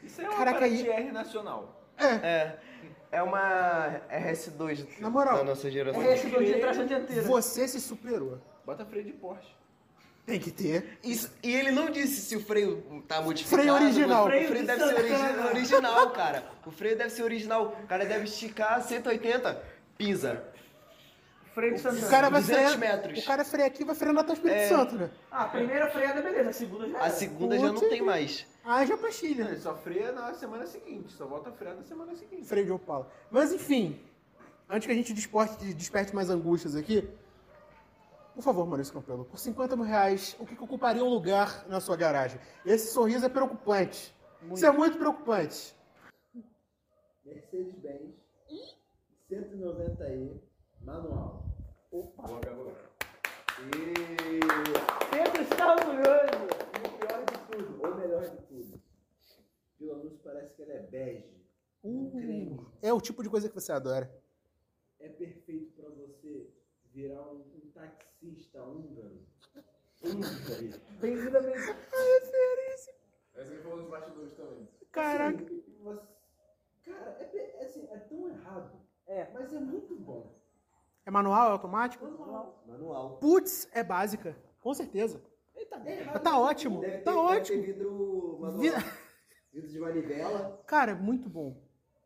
Isso 0.04 0.22
é 0.22 0.24
uma 0.26 0.38
Caraca, 0.38 0.60
Caraca, 0.60 0.66
aí- 0.66 0.88
R 0.88 1.12
nacional. 1.12 1.82
É. 1.98 2.06
É 2.06 2.60
uma 3.24 4.02
RS2 4.12 5.00
Na 5.00 5.10
moral, 5.10 5.38
da 5.38 5.44
nossa 5.44 5.70
geração. 5.72 6.02
É 6.02 6.14
esse 6.14 6.28
dois 6.28 6.48
de 6.48 6.56
tração 6.60 6.86
dianteira. 6.86 7.22
Você 7.24 7.68
se 7.68 7.80
superou. 7.80 8.40
Bota 8.66 8.86
freio 8.86 9.06
de 9.06 9.14
Porsche. 9.14 9.56
Tem 10.26 10.40
que 10.42 10.52
ter. 10.52 11.00
Isso, 11.02 11.32
e 11.42 11.56
ele 11.56 11.72
não 11.72 11.90
disse 11.90 12.20
se 12.20 12.36
o 12.36 12.42
freio 12.44 13.02
tá 13.08 13.22
modificado. 13.22 13.62
Freio 13.62 13.74
original. 13.76 14.26
O 14.26 14.28
freio, 14.28 14.48
Freio 14.50 14.62
de 14.62 14.68
deve 14.68 14.84
ser 14.86 14.94
origi- 14.96 15.48
original, 15.56 16.10
cara. 16.12 16.44
O 16.66 16.72
freio 16.72 16.98
deve 16.98 17.10
ser 17.12 17.24
original. 17.24 17.78
O 17.82 17.88
cara 17.88 18.06
deve 18.06 18.26
esticar 18.26 18.82
180, 18.82 19.62
pisa. 19.98 20.44
Freio 21.54 21.74
de 21.76 21.80
O 21.80 21.82
Santana. 21.82 22.08
cara 22.10 22.30
vai 22.30 22.42
200 22.42 22.74
frear. 22.76 22.78
metros. 22.96 23.24
O 23.24 23.26
cara 23.26 23.46
freia 23.46 23.68
aqui 23.68 23.84
e 23.84 23.86
vai 23.86 23.96
freando 23.96 24.20
até 24.20 24.32
o 24.32 24.34
Espírito 24.34 24.58
É. 24.60 24.68
Santo, 24.68 24.96
né? 24.96 25.10
Ah, 25.32 25.44
a 25.44 25.48
primeira 25.48 25.90
freada, 25.90 26.22
beleza. 26.22 26.50
A 26.50 26.54
segunda 26.54 26.90
já 26.90 27.02
A 27.02 27.08
é. 27.08 27.10
segunda 27.10 27.58
já 27.58 27.72
não 27.72 27.90
tem 27.90 28.02
mais. 28.02 28.46
Ah, 28.70 28.86
já 28.86 28.98
pastilha. 28.98 29.44
Ele 29.46 29.58
só 29.58 29.74
freia 29.74 30.12
na 30.12 30.34
semana 30.34 30.68
seguinte, 30.68 31.14
só 31.14 31.26
volta 31.26 31.50
a 31.50 31.54
frear 31.54 31.74
na 31.74 31.84
semana 31.84 32.14
seguinte. 32.18 32.46
Freio 32.46 32.66
de 32.66 32.72
Opala. 32.74 33.10
Mas 33.32 33.54
enfim, 33.54 33.98
antes 34.70 34.86
que 34.86 34.92
a 34.92 34.96
gente 34.96 35.14
desporte, 35.14 35.74
desperte 35.74 36.14
mais 36.14 36.30
angústias 36.30 36.76
aqui, 36.76 37.10
por 38.36 38.42
favor, 38.42 38.68
Maurício 38.68 38.94
Campelo, 38.94 39.24
por 39.24 39.40
50 39.40 39.74
mil 39.78 39.86
reais, 39.86 40.36
o 40.38 40.46
que, 40.46 40.54
que 40.54 40.62
ocuparia 40.62 41.02
um 41.02 41.08
lugar 41.08 41.66
na 41.70 41.80
sua 41.80 41.96
garagem? 41.96 42.42
Esse 42.66 42.92
sorriso 42.92 43.26
é 43.26 43.30
preocupante. 43.30 44.14
Isso 44.54 44.66
é 44.66 44.72
muito 44.72 44.98
preocupante. 44.98 45.74
Mercedes-Benz 47.24 48.16
190e 49.32 50.42
manual. 50.82 51.46
Está 51.90 52.34
orgulhoso. 52.34 52.76
E 53.64 54.40
o 54.44 55.38
pior 55.90 56.67
ou 57.90 57.96
melhor 57.96 58.30
de 58.30 58.38
tudo, 58.48 58.82
pelo 59.78 59.98
menos 59.98 60.18
parece 60.20 60.54
que 60.56 60.64
ela 60.64 60.74
é 60.74 60.82
bege. 60.84 61.38
Um 61.84 62.10
creme. 62.12 62.60
É 62.82 62.92
o 62.92 63.00
tipo 63.02 63.22
de 63.24 63.30
coisa 63.30 63.48
que 63.48 63.56
você 63.56 63.72
adora. 63.72 64.12
É 65.00 65.08
perfeito 65.10 65.72
para 65.74 65.90
você 65.90 66.50
virar 66.92 67.22
um, 67.32 67.40
um 67.42 67.72
taxista 67.74 68.64
húngaro. 68.64 69.22
Húngaro. 70.04 70.82
Bem-vindo 71.00 71.38
a 71.38 71.42
bem 71.42 71.54
Essa 71.54 72.92
aí 73.54 73.62
falou 73.62 73.82
dos 73.82 73.90
bastidores 73.90 74.34
também. 74.34 74.68
Caraca. 74.92 75.44
Assim, 75.44 75.64
você- 75.82 76.08
Cara, 76.84 77.18
é, 77.22 77.62
é 77.62 77.66
assim, 77.66 77.88
é 77.92 77.98
tão 78.00 78.28
errado, 78.30 78.80
É. 79.06 79.30
mas 79.34 79.54
é 79.54 79.60
muito 79.60 79.96
bom. 79.96 80.36
É 81.06 81.12
manual, 81.12 81.50
é 81.50 81.52
automático? 81.52 82.06
Manual. 82.06 82.64
Manual. 82.66 83.18
Putz, 83.18 83.70
é 83.74 83.84
básica. 83.84 84.36
Com 84.62 84.74
certeza. 84.74 85.22
É 85.86 86.00
errado. 86.02 86.24
Tá 86.24 86.40
ótimo. 86.40 86.80
Deve 86.82 86.98
ter, 86.98 87.04
Tá 87.04 87.12
deve 87.12 87.22
ótimo. 87.24 87.62
ter 87.62 87.66
vidro. 87.74 88.60
Vi- 88.60 88.70
Vidro 89.54 89.70
de 89.70 89.80
manivela. 89.80 90.64
Cara, 90.68 90.94
muito 90.96 91.30
bom. 91.30 91.62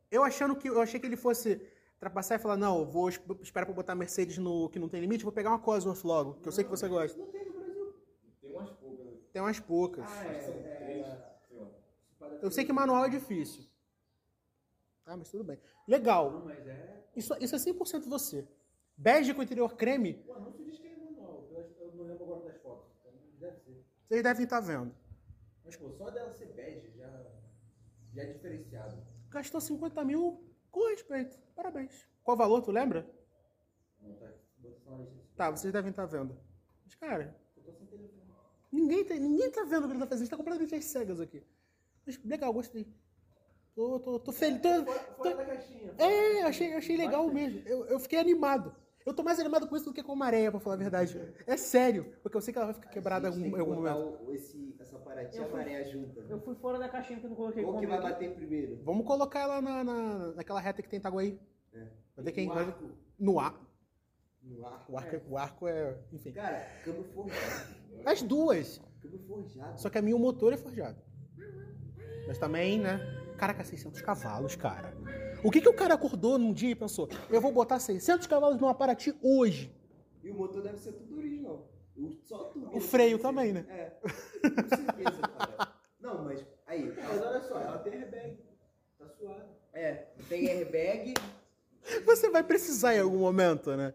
Eu 0.10 0.24
achando 0.24 0.56
que 0.56 0.68
eu 0.70 0.80
achei 0.82 0.99
que 0.99 1.06
ele 1.06 1.18
fosse 1.18 1.62
trapassar 1.99 2.39
e 2.39 2.41
falar, 2.41 2.58
não, 2.58 2.80
eu 2.80 2.86
vou 2.86 3.10
es- 3.10 3.20
esperar 3.41 3.66
pra 3.66 3.76
botar 3.76 3.93
Mercedes 3.95 4.38
no 4.38 4.70
que 4.70 4.80
não 4.80 4.88
tem 4.89 4.99
limite, 5.02 5.24
vou 5.24 5.32
pegar 5.34 5.49
uma 5.49 5.60
Cosworth 5.60 6.04
logo, 6.04 6.36
que 6.36 6.47
eu 6.47 6.52
sei 6.52 6.64
que 6.64 6.70
você 6.70 6.88
gosta. 6.88 7.18
Não 7.20 7.28
tem 7.28 7.45
no 7.45 7.54
Brasil. 7.54 7.93
Tem 8.41 8.52
umas 8.52 8.70
poucas, 8.72 9.06
né? 9.06 9.12
Tem 9.34 9.41
umas 9.41 9.60
poucas. 9.60 10.06
Ah, 10.08 10.26
é. 10.26 10.38
é, 10.38 11.22
é 11.54 12.39
Eu 12.41 12.52
sei 12.52 12.66
que 12.66 12.74
manual 12.74 13.06
é 13.06 13.10
difícil. 13.10 13.64
Ah, 15.06 15.18
mas 15.18 15.30
tudo 15.30 15.43
bem. 15.43 15.60
Legal. 15.88 16.32
Não, 16.32 16.45
mas 16.45 16.66
é. 16.68 17.04
Isso, 17.16 17.36
isso 17.39 17.56
é 17.56 17.60
100% 17.60 18.08
você. 18.08 18.47
Bege 18.97 19.34
com 19.34 19.43
interior 19.43 19.76
creme, 19.76 20.24
O 20.28 20.34
anúncio 20.34 20.64
diz 20.64 20.80
que 20.80 20.88
é 20.88 20.95
manual. 20.95 21.47
Eu, 21.52 21.60
acho- 21.60 21.74
eu 21.80 21.91
não 21.95 22.04
lembro 22.06 22.24
agora 22.24 22.41
das 22.45 22.62
fotos. 22.62 22.91
Então 22.99 23.12
deve 23.39 23.58
ser. 23.60 23.86
Vocês 24.12 24.24
devem 24.24 24.43
estar 24.43 24.59
vendo. 24.59 24.93
Mas, 25.64 25.78
pô, 25.78 25.89
só 25.93 26.09
dela 26.09 26.30
ser 26.34 26.47
bege 26.47 26.91
já, 26.97 27.09
já 28.14 28.24
é 28.24 28.34
diferenciado. 28.34 29.01
Gastou 29.30 29.62
50 29.62 30.03
mil 30.03 30.43
com 30.70 30.89
respeito. 30.89 31.39
Parabéns. 31.55 32.05
Qual 32.22 32.36
o 32.36 32.38
valor, 32.38 32.62
tu 32.62 32.72
lembra? 32.72 33.09
Não, 34.01 34.14
tá. 34.16 34.28
Tá, 35.38 35.49
vocês 35.51 35.72
devem 35.72 35.91
estar 35.91 36.05
vendo. 36.05 36.38
Mas, 36.84 36.93
cara, 36.95 37.34
Eu 37.55 37.64
tô 37.64 37.72
sem 37.72 37.88
telefone. 37.88 38.22
ninguém 38.70 39.05
tá, 39.05 39.16
ninguém 39.16 39.49
tá 39.49 39.64
vendo 39.64 39.86
o 39.86 39.88
que 39.88 39.93
ele 39.93 39.99
tá 39.99 40.07
fazendo. 40.07 40.14
A 40.14 40.18
gente 40.26 40.30
tá 40.30 40.36
completamente 40.38 40.76
às 40.76 40.84
cegas 40.86 41.22
aqui. 41.22 41.41
Mas, 42.05 42.22
legal, 42.26 42.51
gostei. 42.51 42.86
Tô, 43.74 43.97
tô, 44.01 44.20
tô 44.20 44.32
feliz. 44.34 44.59
Tô, 44.62 44.84
tô- 45.24 45.36
caixinha. 45.38 45.95
É, 45.97 46.41
achei, 46.43 46.74
achei 46.74 46.97
legal 46.97 47.30
mesmo. 47.30 47.62
Eu, 47.66 47.86
eu 47.86 47.97
fiquei 47.97 48.20
animado. 48.20 48.76
Eu 49.06 49.14
tô 49.14 49.24
mais 49.24 49.39
animado 49.39 49.68
com 49.68 49.76
isso 49.76 49.86
do 49.86 49.93
que 49.93 50.04
com 50.04 50.12
a 50.12 50.16
Maréia, 50.16 50.52
pra 50.52 50.60
falar 50.60 50.76
a 50.76 50.80
verdade. 50.80 51.20
É 51.47 51.58
sério, 51.58 52.14
porque 52.22 52.38
eu 52.38 52.41
sei 52.41 52.52
que 52.54 52.58
ela 52.60 52.68
vai 52.68 52.76
ficar 52.76 52.89
quebrada 52.89 53.28
em 53.28 53.30
algum, 53.30 53.41
tem 53.41 53.49
em 53.49 53.54
que 53.54 53.60
algum 53.60 53.76
momento. 53.76 54.24
o- 54.28 54.34
esse, 54.34 54.76
essa 54.80 54.97
fui- 54.99 55.60
maré 55.60 55.84
junta. 55.86 56.20
Eu 56.30 56.39
fui 56.39 56.56
fora 56.56 56.78
da 56.78 56.88
caixinha 56.88 57.20
que 57.20 57.26
eu 57.26 57.30
não 57.30 57.36
coloquei 57.38 57.64
Qual 57.64 57.80
que 57.80 57.88
vai 57.88 58.02
bater 58.02 58.34
primeiro? 58.36 58.80
Vamos 58.84 59.06
colocar 59.06 59.39
ela 59.39 59.62
na, 59.62 59.84
na- 59.84 60.32
naquela 60.34 60.60
reta 60.60 60.82
que 60.82 60.89
tem 60.89 60.99
Itaguaí. 60.99 61.39
É. 61.74 61.88
Vai 62.16 62.26
ver 62.26 62.32
quem 62.32 62.47
No 62.47 62.54
arco. 62.54 62.89
No 63.20 63.39
ar. 63.39 63.56
No 64.43 64.66
arco. 64.68 64.91
O 64.91 64.97
arco, 64.97 65.16
é. 65.16 65.22
o 65.30 65.38
arco 65.38 65.68
é. 65.68 65.97
Enfim. 66.14 66.32
Cara, 66.34 66.66
câmbio 66.84 67.04
forjado. 67.06 67.76
As 68.06 68.22
duas. 68.22 68.82
Câmbio 69.02 69.20
forjado. 69.28 69.80
Só 69.80 69.89
que 69.89 69.97
a 69.97 70.02
minha 70.02 70.16
o 70.16 70.20
motor 70.20 70.54
é 70.54 70.58
forjado. 70.58 70.97
Mas 72.28 72.38
também, 72.38 72.80
né? 72.80 72.99
Caraca, 73.38 73.64
600 73.64 74.02
cavalos, 74.02 74.56
cara. 74.56 74.93
O 75.44 75.50
que, 75.50 75.62
que 75.62 75.70
o 75.70 75.74
cara 75.74 75.96
acordou 75.96 76.38
num 76.38 76.54
dia 76.54 76.72
e 76.72 76.76
pensou? 76.76 77.10
Eu 77.30 77.42
vou 77.42 77.52
botar 77.52 77.80
600 77.80 78.28
cavalos 78.28 78.60
numa 78.60 78.74
Paraty 78.76 79.16
hoje. 79.22 79.74
E 80.24 80.30
o 80.30 80.36
motor 80.36 80.62
deve 80.62 80.78
ser 80.78 80.94
tudo 80.94 81.18
original. 81.18 81.68
O, 81.98 82.12
só 82.24 82.46
tudo. 82.46 82.76
O 82.76 82.80
freio 82.80 83.18
também, 83.18 83.52
né? 83.52 83.66
É. 83.70 83.89
Com 84.50 84.68
certeza, 84.70 85.22
cara. 85.22 85.74
Não, 86.00 86.24
mas 86.24 86.46
aí. 86.68 86.94
Mas 86.96 87.22
olha 87.22 87.42
só, 87.42 87.60
ela 87.60 87.80
tem 87.80 87.94
airbag. 87.94 88.38
Tá 88.98 89.08
suave. 89.10 89.50
É, 89.74 89.94
tem 90.30 90.48
airbag. 90.50 91.14
Você 92.06 92.30
vai 92.30 92.44
precisar 92.44 92.96
em 92.96 93.00
algum 93.00 93.20
momento, 93.20 93.76
né? 93.76 93.94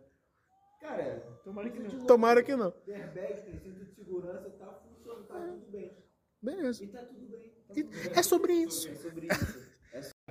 Cara, 0.80 1.22
Tomara 1.44 1.70
que 1.70 1.78
não. 1.78 2.06
Tomara 2.06 2.42
que 2.42 2.56
não. 2.56 2.70
tem 2.72 2.96
airbag, 2.96 3.42
tem 3.42 3.58
cinto 3.58 3.84
de 3.84 3.94
segurança, 3.94 4.50
tá 4.50 4.80
funcionando, 4.84 5.26
tá 5.26 5.38
tudo 5.38 5.70
bem. 5.70 5.96
Beleza. 6.42 6.84
E 6.84 6.88
tá 6.88 7.02
tudo 7.04 7.26
bem. 7.28 7.52
Tá 7.68 7.74
tudo 7.74 7.88
bem. 7.90 8.12
é 8.14 8.22
sobre 8.22 8.52
isso. 8.52 8.88
É 8.88 8.94
sobre 8.96 9.26
isso. 9.28 9.65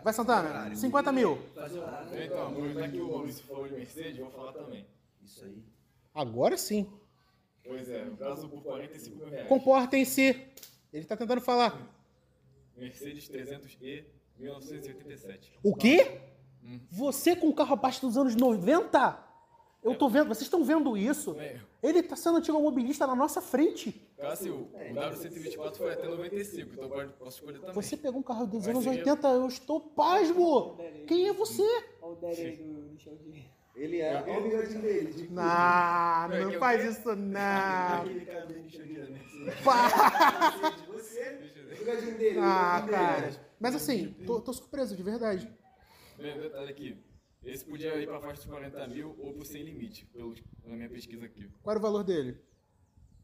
É 0.05 0.11
Vai, 0.11 0.13
Santana. 0.13 0.75
50 0.75 1.11
mil. 1.11 1.39
Então, 1.51 2.47
aproveitar 2.47 2.91
que 2.91 2.99
o 2.99 3.09
Maurício 3.09 3.43
falou 3.43 3.67
de 3.67 3.73
Mercedes, 3.73 4.17
vou 4.19 4.29
falar 4.29 4.51
também. 4.53 4.85
isso 5.23 5.43
aí. 5.43 5.63
Agora 6.13 6.55
sim. 6.57 6.87
Pois 7.63 7.89
é, 7.89 8.03
o 8.05 8.15
caso 8.15 8.47
por 8.47 8.61
45 8.61 9.15
mil 9.17 9.27
reais. 9.27 9.47
Comportem-se. 9.47 10.45
Ele 10.93 11.05
tá 11.05 11.17
tentando 11.17 11.41
falar. 11.41 11.75
Mercedes 12.77 13.27
300E 13.27 14.05
1987. 14.37 15.57
O 15.63 15.75
quê? 15.75 16.21
Você 16.91 17.35
com 17.35 17.47
o 17.49 17.55
carro 17.55 17.73
abaixo 17.73 18.01
dos 18.01 18.15
anos 18.15 18.35
90? 18.35 19.19
Eu 19.81 19.95
tô 19.97 20.07
vendo, 20.07 20.27
vocês 20.27 20.43
estão 20.43 20.63
vendo 20.63 20.95
isso? 20.95 21.35
É. 21.39 21.59
Ele 21.81 22.03
tá 22.03 22.15
sendo 22.15 22.35
automobilista 22.35 23.07
na 23.07 23.15
nossa 23.15 23.41
frente. 23.41 24.04
Cássio, 24.17 24.55
o 24.55 24.93
W124 24.95 25.75
foi 25.75 25.91
até 25.91 26.07
95, 26.07 26.73
então 26.73 26.89
pode, 26.89 27.13
posso 27.13 27.37
escolher 27.37 27.59
também. 27.59 27.73
Você 27.75 27.97
pegou 27.97 28.19
um 28.19 28.23
carro 28.23 28.47
dos 28.47 28.67
anos 28.67 28.83
ser 28.83 28.89
80, 28.91 29.27
eu 29.27 29.47
estou 29.47 29.79
pasmo. 29.81 30.77
Quem 31.07 31.27
é 31.27 31.33
você? 31.33 31.61
Olha 32.01 32.17
o 32.21 32.25
aí 32.27 32.55
do 32.55 32.63
Michel 32.91 33.15
de... 33.17 33.55
Ele 33.75 33.99
é. 33.99 34.15
Olha 34.21 34.39
o 34.39 34.43
bigodinho 34.43 34.81
dele. 34.81 35.11
de- 35.13 35.29
Não, 35.33 35.43
É 35.43 36.39
não 36.45 36.53
faz 36.59 36.97
isso 36.97 37.13
não. 37.13 38.01
Aquele 38.01 38.25
cabelo 38.25 38.63
de 38.67 38.79
Mercedes. 38.79 39.63
Pá. 39.65 40.73
Você? 40.93 41.39
O 41.81 42.17
dele. 42.17 42.39
Ah, 42.41 42.87
cara. 42.89 43.31
Mas 43.59 43.75
assim, 43.75 44.15
tô, 44.25 44.39
tô 44.39 44.53
surpreso, 44.53 44.95
de 44.95 45.03
verdade. 45.03 45.51
Bem, 46.17 46.39
detalhe 46.39 46.69
aqui. 46.69 46.97
Esse 47.43 47.65
podia 47.65 47.95
ir 47.97 48.07
pra 48.07 48.19
faixa 48.21 48.37
dos 48.37 48.45
40 48.45 48.87
mil 48.87 49.13
ou 49.19 49.33
pro 49.33 49.45
sem 49.45 49.61
limite, 49.63 50.05
pelo, 50.05 50.33
na 50.63 50.75
minha 50.75 50.89
pesquisa 50.89 51.25
aqui. 51.25 51.49
Qual 51.61 51.71
era 51.73 51.79
o 51.79 51.81
valor 51.81 52.03
dele? 52.03 52.39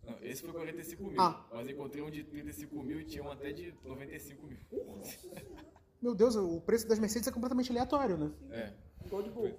Não, 0.06 0.16
esse 0.22 0.42
foi 0.42 0.52
45 0.52 1.04
mil, 1.04 1.22
Ah. 1.22 1.46
mas 1.54 1.70
encontrei 1.70 2.04
um 2.04 2.10
de 2.10 2.24
35 2.24 2.82
mil 2.84 3.00
e 3.00 3.06
tinha 3.06 3.24
um 3.24 3.32
até 3.32 3.52
de 3.52 3.74
95 3.84 4.48
mil. 4.48 4.58
Meu 6.02 6.16
Deus, 6.16 6.36
o 6.36 6.60
preço 6.62 6.88
das 6.88 6.98
Mercedes 6.98 7.28
é 7.28 7.32
completamente 7.32 7.70
aleatório, 7.72 8.18
né? 8.18 8.32
É. 8.50 8.74
Igual 9.06 9.22
de 9.24 9.30
boa. 9.30 9.52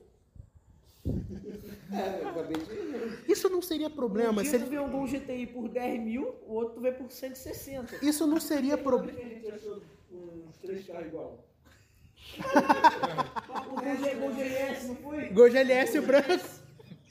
É, 1.93 2.23
eu 2.23 2.29
acabei 2.31 2.57
de. 2.57 3.31
Isso 3.31 3.51
não 3.51 3.61
seria 3.61 3.91
problema 3.91 4.41
um 4.41 4.45
se 4.45 4.51
dia 4.51 4.59
tu 4.61 4.63
ele... 4.63 4.71
vê 4.71 4.79
um 4.79 4.91
Gol 4.91 5.07
GTI 5.07 5.47
por 5.49 5.69
10 5.69 6.01
mil, 6.01 6.35
o 6.47 6.55
outro 6.55 6.75
tu 6.77 6.81
vê 6.81 6.91
por 6.93 7.11
160. 7.11 7.97
Isso 8.03 8.27
não 8.27 8.41
seria 8.41 8.79
problema. 8.79 9.19
a 9.19 9.23
gente 9.23 9.51
achou 9.51 9.83
uns 10.49 10.57
três 10.59 10.87
carros 10.87 11.09
igual. 11.09 11.45
O 13.67 13.75
Gol 13.75 14.21
Gol 14.21 14.33
GLS, 14.35 14.87
não 14.87 14.97
foi? 14.97 15.29
Gol 15.31 15.51
GLS 15.51 16.01
branco. 16.01 16.49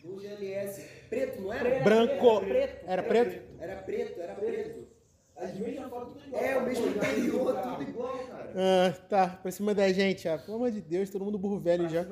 O 0.06 0.20
GLS. 0.20 0.82
Preto, 1.12 1.41
não 1.41 1.51
era? 1.51 1.84
Branco. 1.84 2.39
preto. 2.39 2.86
Era 2.88 3.03
preto? 3.03 3.43
Era 3.59 3.76
preto, 3.84 4.22
era 4.22 4.34
preto. 4.34 4.88
As 5.36 5.53
mesmas 5.55 5.89
fotos 5.89 6.14
tudo 6.14 6.26
igual. 6.26 6.41
É, 6.41 6.57
o 6.57 6.62
mesmo 6.64 6.88
interior, 6.88 7.62
tudo 7.62 7.84
igual, 7.84 8.18
cara. 8.28 8.53
Ah, 8.55 8.93
tá. 9.09 9.28
Pra 9.28 9.51
cima 9.51 9.76
da 9.76 9.91
gente, 9.91 10.30
ah. 10.30 10.38
Pelo 10.38 10.55
amor 10.55 10.72
de 10.72 10.80
Deus, 10.80 11.09
todo 11.09 11.26
mundo 11.26 11.38
burro 11.38 11.59
velho 11.59 11.89
já. 11.89 12.05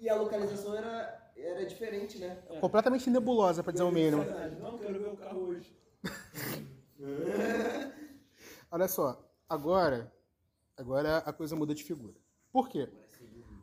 E 0.00 0.08
a 0.08 0.16
localização 0.16 0.76
era, 0.76 1.30
era 1.36 1.64
diferente, 1.66 2.18
né? 2.18 2.36
Completamente 2.60 3.08
nebulosa, 3.08 3.62
pra 3.62 3.70
dizer 3.70 3.84
o 3.84 3.92
mínimo. 3.92 4.24
Não 4.60 4.76
quero 4.76 4.98
ver 4.98 5.08
o 5.08 5.16
carro 5.16 5.46
hoje. 5.46 5.72
Olha 8.72 8.88
só, 8.88 9.24
agora, 9.48 10.12
agora 10.76 11.18
a 11.18 11.32
coisa 11.32 11.54
muda 11.54 11.72
de 11.72 11.84
figura. 11.84 12.16
Por 12.50 12.68
quê? 12.68 12.88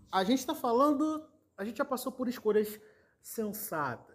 A 0.10 0.24
gente 0.24 0.46
tá 0.46 0.56
falando, 0.56 1.28
a 1.58 1.66
gente 1.66 1.80
já 1.80 1.86
passou 1.86 2.14
por 2.14 2.30
escolhas 2.30 2.80
sensatas, 3.24 4.13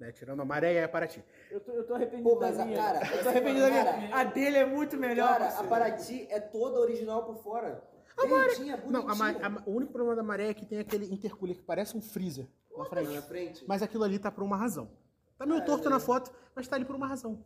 né? 0.00 0.10
Tirando 0.12 0.40
a 0.40 0.44
maré 0.44 0.74
e 0.74 0.82
a 0.82 0.88
Paraty. 0.88 1.22
Eu 1.50 1.60
tô, 1.60 1.72
eu 1.72 1.86
tô 1.86 1.94
arrependido 1.94 2.28
Pô, 2.28 2.40
mas 2.40 2.56
da 2.56 2.62
a 2.62 2.66
minha. 2.66 2.78
cara, 2.78 3.14
eu 3.16 3.22
tô 3.22 3.28
arrependido 3.28 3.60
da 3.66 3.70
minha. 3.70 3.84
cara- 3.84 4.16
A 4.20 4.24
dele 4.24 4.56
é 4.56 4.64
muito 4.66 4.96
melhor. 4.96 5.38
Cara, 5.38 5.58
a. 5.58 5.64
Paraty 5.64 6.26
é 6.30 6.40
toda 6.40 6.80
original 6.80 7.24
por 7.24 7.36
fora. 7.42 7.84
A 8.18 8.26
maré... 8.26 8.54
Não, 8.88 9.08
a 9.08 9.12
a 9.12 9.62
o 9.66 9.72
único 9.76 9.92
problema 9.92 10.16
da 10.16 10.22
maré 10.22 10.48
é 10.48 10.54
que 10.54 10.66
tem 10.66 10.78
aquele 10.78 11.06
intercooler 11.12 11.56
que 11.56 11.62
parece 11.62 11.96
um 11.96 12.00
freezer 12.02 12.48
na 12.76 12.84
frente. 12.86 13.14
Na 13.14 13.22
frente. 13.22 13.64
Mas 13.68 13.82
aquilo 13.82 14.04
ali 14.04 14.18
tá 14.18 14.30
por 14.30 14.42
uma 14.42 14.56
razão. 14.56 14.90
Tá 15.38 15.46
meio 15.46 15.64
torto 15.64 15.88
na 15.88 16.00
foto, 16.00 16.30
mas 16.54 16.66
tá 16.68 16.76
ali 16.76 16.84
por 16.84 16.96
uma 16.96 17.06
razão. 17.06 17.42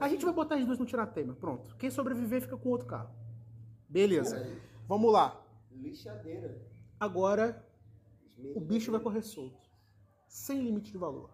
A 0.00 0.08
gente 0.08 0.24
vai 0.24 0.34
botar 0.34 0.56
as 0.56 0.64
duas 0.64 0.78
no 0.78 0.84
tiratema. 0.86 1.34
Pronto. 1.34 1.74
Quem 1.76 1.90
sobreviver 1.90 2.40
fica 2.42 2.56
com 2.56 2.68
outro 2.68 2.86
carro. 2.86 3.10
Beleza. 3.88 4.46
Vamos 4.86 5.12
lá. 5.12 5.40
Lixadeira. 5.70 6.60
Agora 7.00 7.64
o 8.54 8.60
bicho 8.60 8.90
vai 8.92 9.00
correr 9.00 9.22
solto. 9.22 9.58
Sem 10.28 10.60
limite 10.62 10.92
de 10.92 10.98
valor. 10.98 11.30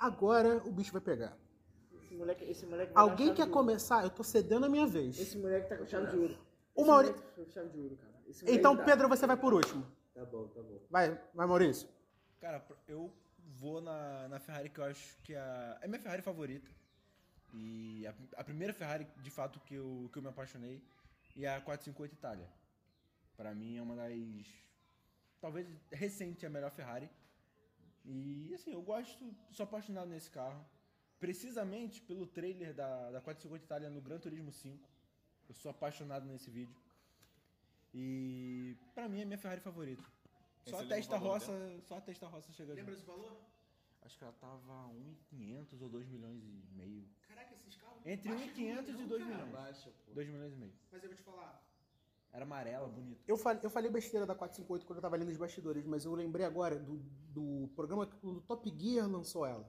Agora 0.00 0.56
o 0.66 0.72
bicho 0.72 0.92
vai 0.92 1.02
pegar. 1.02 1.36
Esse 1.92 2.14
moleque, 2.14 2.44
esse 2.44 2.64
moleque 2.64 2.92
Alguém 2.94 3.34
quer 3.34 3.50
começar? 3.50 4.02
Eu 4.02 4.08
tô 4.08 4.24
cedendo 4.24 4.64
a 4.64 4.68
minha 4.68 4.86
vez. 4.86 5.20
Esse 5.20 5.36
moleque 5.36 5.68
tá 5.68 5.76
com 5.76 5.84
chave 5.86 6.10
de 6.10 6.16
ouro. 6.16 6.38
O 6.74 6.86
Mauri- 6.86 7.12
tá 7.12 7.62
de 7.64 7.78
ouro, 7.78 7.96
cara. 7.98 8.14
Então, 8.46 8.74
tá- 8.74 8.84
Pedro, 8.84 9.08
você 9.10 9.26
vai 9.26 9.36
por 9.36 9.52
último. 9.52 9.86
Tá 10.14 10.24
bom, 10.24 10.48
tá 10.48 10.62
bom. 10.62 10.80
Vai, 10.88 11.20
vai, 11.34 11.46
Maurício. 11.46 11.86
Cara, 12.40 12.66
eu 12.88 13.12
vou 13.38 13.82
na, 13.82 14.26
na 14.28 14.40
Ferrari 14.40 14.70
que 14.70 14.80
eu 14.80 14.84
acho 14.84 15.18
que 15.22 15.34
é 15.34 15.38
a, 15.38 15.78
é 15.82 15.86
minha 15.86 16.00
Ferrari 16.00 16.22
favorita. 16.22 16.70
E 17.52 18.06
a, 18.06 18.14
a 18.40 18.44
primeira 18.44 18.72
Ferrari, 18.72 19.06
de 19.18 19.30
fato, 19.30 19.60
que 19.60 19.74
eu, 19.74 20.08
que 20.10 20.18
eu 20.18 20.22
me 20.22 20.28
apaixonei, 20.28 20.82
e 21.36 21.44
é 21.44 21.54
a 21.54 21.60
458 21.60 22.14
Itália. 22.14 22.48
Pra 23.36 23.54
mim 23.54 23.76
é 23.76 23.82
uma 23.82 23.96
das. 23.96 24.46
Talvez 25.40 25.66
recente 25.92 26.46
a 26.46 26.50
melhor 26.50 26.70
Ferrari. 26.70 27.10
E 28.04 28.52
assim, 28.54 28.72
eu 28.72 28.82
gosto, 28.82 29.34
sou 29.52 29.64
apaixonado 29.64 30.08
nesse 30.08 30.30
carro. 30.30 30.64
Precisamente 31.18 32.00
pelo 32.00 32.26
trailer 32.26 32.72
da, 32.74 33.10
da 33.10 33.20
458 33.20 33.64
Itália 33.64 33.90
no 33.90 34.00
Gran 34.00 34.18
Turismo 34.18 34.50
5. 34.50 34.88
Eu 35.48 35.54
sou 35.54 35.70
apaixonado 35.70 36.24
nesse 36.26 36.50
vídeo. 36.50 36.74
E 37.92 38.76
pra 38.94 39.08
mim 39.08 39.20
é 39.20 39.24
minha 39.24 39.38
Ferrari 39.38 39.60
favorita. 39.60 40.02
Só 40.64 40.76
a 40.76 40.80
lembra 40.80 40.96
testa 40.96 41.18
valor 41.18 41.32
roça, 41.32 41.80
só 41.82 41.96
a 41.96 42.00
testa 42.00 42.26
roça 42.26 42.52
chega 42.52 42.76
junto. 42.76 42.92
esse 42.92 43.04
valor? 43.04 43.36
Acho 44.02 44.16
que 44.16 44.24
ela 44.24 44.32
tava 44.34 44.86
1,500 44.88 45.82
ou 45.82 45.88
2 45.88 46.08
milhões 46.08 46.42
e 46.42 46.64
meio. 46.74 47.06
Caraca, 47.28 47.54
esses 47.54 47.76
carros. 47.76 48.06
Entre 48.06 48.32
1,500 48.32 49.00
e 49.00 49.04
2 49.04 49.26
milhões. 49.26 49.52
Baixa, 49.52 49.90
pô. 50.06 50.14
2 50.14 50.28
milhões 50.28 50.52
e 50.54 50.56
meio. 50.56 50.72
Mas 50.90 51.02
eu 51.02 51.08
vou 51.08 51.16
te 51.16 51.22
falar. 51.22 51.69
Era 52.32 52.44
amarela, 52.44 52.86
bonita. 52.86 53.20
Eu 53.26 53.36
falei, 53.36 53.60
eu 53.62 53.70
falei 53.70 53.90
besteira 53.90 54.24
da 54.24 54.34
458 54.34 54.86
quando 54.86 54.98
eu 54.98 55.02
tava 55.02 55.16
lendo 55.16 55.30
os 55.30 55.36
bastidores, 55.36 55.84
mas 55.84 56.04
eu 56.04 56.14
lembrei 56.14 56.46
agora 56.46 56.78
do, 56.78 56.98
do 57.32 57.68
programa 57.74 58.06
que 58.06 58.24
o 58.24 58.40
Top 58.42 58.72
Gear 58.78 59.08
lançou 59.10 59.44
ela. 59.44 59.68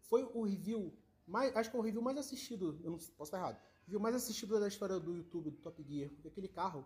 Foi 0.00 0.22
o 0.34 0.42
review 0.42 0.92
mais. 1.26 1.54
Acho 1.54 1.70
que 1.70 1.76
é 1.76 1.78
o 1.78 1.82
review 1.82 2.00
mais 2.00 2.16
assistido. 2.16 2.80
Eu 2.82 2.92
não 2.92 2.98
posso 2.98 3.24
estar 3.24 3.38
errado. 3.38 3.60
Review 3.84 4.00
mais 4.00 4.14
assistido 4.14 4.58
da 4.58 4.68
história 4.68 4.98
do 4.98 5.16
YouTube 5.16 5.50
do 5.50 5.58
Top 5.58 5.82
Gear. 5.82 6.10
Porque 6.10 6.28
aquele 6.28 6.48
carro 6.48 6.84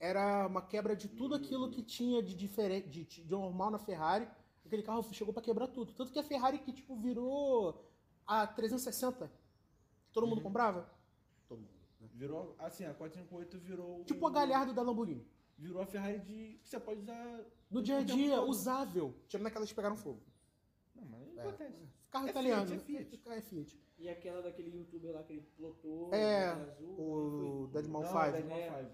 era 0.00 0.46
uma 0.46 0.62
quebra 0.62 0.96
de 0.96 1.08
tudo 1.08 1.34
aquilo 1.34 1.70
que 1.70 1.82
tinha 1.82 2.22
de 2.22 2.34
diferente, 2.34 2.88
de, 2.88 3.04
de 3.04 3.30
normal 3.30 3.70
na 3.70 3.78
Ferrari. 3.78 4.28
Aquele 4.64 4.82
carro 4.82 5.02
chegou 5.12 5.32
pra 5.32 5.42
quebrar 5.42 5.68
tudo. 5.68 5.92
Tanto 5.92 6.12
que 6.12 6.18
a 6.18 6.24
Ferrari 6.24 6.58
que 6.58 6.72
tipo 6.72 6.96
virou 6.96 7.84
a 8.26 8.46
360. 8.46 9.28
que 9.28 10.12
Todo 10.12 10.26
mundo 10.26 10.40
comprava? 10.40 10.90
Todo 11.48 11.58
mundo. 11.58 11.79
Né? 12.12 12.18
Virou, 12.18 12.54
assim, 12.58 12.84
a 12.84 12.94
458 12.94 13.58
virou. 13.58 14.04
Tipo 14.04 14.26
a 14.26 14.30
o- 14.30 14.32
Galhardo 14.32 14.72
da 14.72 14.82
Lamborghini. 14.82 15.26
Virou 15.58 15.82
a 15.82 15.86
Ferrari 15.86 16.18
de. 16.20 16.58
que 16.62 16.68
você 16.68 16.80
pode 16.80 17.00
usar. 17.00 17.40
No 17.70 17.82
dia 17.82 17.98
a 17.98 18.02
dia, 18.02 18.40
usável. 18.42 19.14
Tirando 19.28 19.46
aquelas 19.46 19.68
que 19.68 19.74
pegaram 19.74 19.96
fogo. 19.96 20.22
Não, 20.94 21.04
mas 21.06 21.36
É. 21.36 21.40
acontece. 21.42 21.88
Carro 22.10 22.26
É 22.26 22.30
italiano. 22.30 22.66
Fiat, 22.66 22.80
é 22.80 22.84
Fiat. 23.04 23.18
Carro 23.18 23.36
é 23.36 23.40
Fiat. 23.40 23.80
E 23.98 24.08
aquela 24.08 24.42
daquele 24.42 24.76
youtuber 24.76 25.12
lá 25.12 25.22
que 25.22 25.34
ele 25.34 25.42
plotou. 25.56 26.12
É, 26.14 26.46
azul, 26.46 26.94
o 26.98 27.66
foi- 27.66 27.72
Deadmau 27.72 28.02
Não, 28.02 28.08
5. 28.10 28.32
Deadmau 28.32 28.58
É. 28.58 28.82
5. 28.82 28.90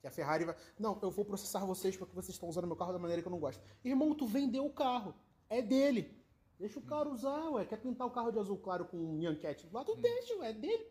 Que 0.00 0.06
a 0.06 0.10
Ferrari 0.10 0.44
vai. 0.44 0.56
Não, 0.78 0.98
eu 1.02 1.10
vou 1.10 1.24
processar 1.24 1.64
vocês 1.64 1.96
porque 1.96 2.14
vocês 2.14 2.34
estão 2.34 2.48
usando 2.48 2.66
meu 2.66 2.76
carro 2.76 2.92
da 2.92 2.98
maneira 2.98 3.22
que 3.22 3.28
eu 3.28 3.32
não 3.32 3.38
gosto. 3.38 3.62
Irmão, 3.84 4.14
tu 4.14 4.26
vendeu 4.26 4.64
o 4.66 4.72
carro. 4.72 5.14
É 5.48 5.62
dele. 5.62 6.18
Deixa 6.58 6.78
o 6.78 6.82
cara 6.82 7.08
usar, 7.08 7.48
ué. 7.50 7.64
Quer 7.64 7.78
pintar 7.78 8.06
o 8.06 8.10
carro 8.10 8.30
de 8.30 8.38
azul 8.38 8.58
claro 8.58 8.84
com 8.84 8.96
um 8.96 9.36
Cat 9.36 9.66
lá? 9.72 9.84
Tu 9.84 9.94
deixa, 9.96 10.36
ué. 10.38 10.50
É 10.50 10.52
dele. 10.52 10.86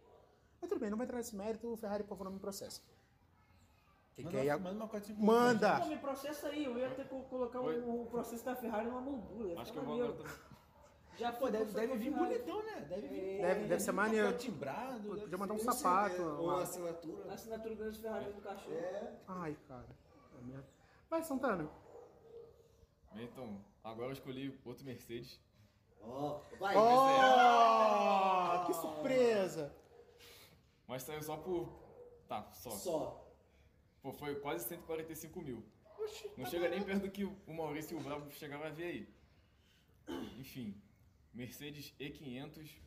Mas 0.61 0.69
tudo 0.69 0.79
bem, 0.79 0.89
não 0.89 0.97
vai 0.97 1.05
entrar 1.05 1.17
nesse 1.17 1.35
mérito. 1.35 1.71
O 1.71 1.77
Ferrari, 1.77 2.03
por 2.03 2.09
favor, 2.09 2.25
não 2.25 2.31
me 2.33 2.39
processa. 2.39 2.81
Que 4.15 4.23
que 4.23 4.35
Manda, 4.35 4.45
é? 4.45 4.55
uma- 4.55 4.63
manda 4.71 4.75
uma 4.83 4.87
458. 4.89 5.25
Manda! 5.25 5.79
Pô, 5.79 5.85
me 5.87 5.97
processa 5.97 6.47
aí, 6.49 6.65
eu 6.65 6.77
ia 6.77 6.89
ter 6.89 7.07
que 7.07 7.21
colocar 7.29 7.61
o, 7.61 8.01
o 8.01 8.05
processo 8.07 8.43
da 8.43 8.55
Ferrari 8.55 8.85
numa 8.87 8.99
moldura. 9.01 9.61
Acho 9.61 9.71
que 9.71 9.77
eu 9.77 9.83
vou. 9.83 10.25
Já 11.17 11.31
Pô, 11.33 11.39
foi 11.41 11.51
deve, 11.51 11.71
deve 11.73 11.97
vir 11.97 12.11
bonitão, 12.11 12.63
né? 12.63 12.85
Deve 12.89 13.07
vir. 13.07 13.41
Deve, 13.41 13.67
deve 13.67 13.79
ser 13.81 13.91
maneiro. 13.91 14.37
Timbrado. 14.37 15.09
Podia 15.19 15.37
mandar 15.37 15.53
um 15.53 15.59
sapato. 15.59 16.21
Ou 16.21 16.43
uma- 16.45 16.53
uma 16.55 16.63
assinatura. 16.63 17.29
A 17.29 17.33
assinatura 17.33 17.75
das 17.75 17.97
Ferrari 17.97 18.31
do 18.33 18.41
cachorro. 18.41 18.73
É. 18.75 19.13
Ai, 19.27 19.57
cara. 19.67 19.85
É 20.37 20.41
merda. 20.45 20.65
Vai, 21.09 21.23
Santana. 21.23 21.69
Então, 23.15 23.59
agora 23.83 24.09
eu 24.09 24.13
escolhi 24.13 24.57
outro 24.65 24.85
Mercedes. 24.85 25.39
Ó, 26.01 26.39
vai. 26.59 26.75
Oh, 26.77 28.65
que 28.65 28.73
surpresa! 28.73 29.73
Mas 30.89 31.03
saiu 31.03 31.21
só 31.21 31.37
por. 31.37 31.69
Tá, 32.27 32.51
só. 32.51 32.71
Só. 32.71 33.33
Pô, 34.01 34.11
foi 34.11 34.39
quase 34.39 34.67
145 34.67 35.39
mil. 35.41 35.63
Não 36.35 36.45
chega 36.47 36.67
nem 36.67 36.81
perto 36.83 37.03
do 37.03 37.11
que 37.11 37.23
o 37.23 37.53
Maurício 37.53 37.95
e 37.95 38.01
o 38.01 38.03
Bravo 38.03 38.31
chegaram 38.31 38.65
a 38.65 38.69
ver 38.69 38.85
aí. 38.85 39.13
Enfim, 40.39 40.75
Mercedes 41.31 41.93
E500 41.99 42.81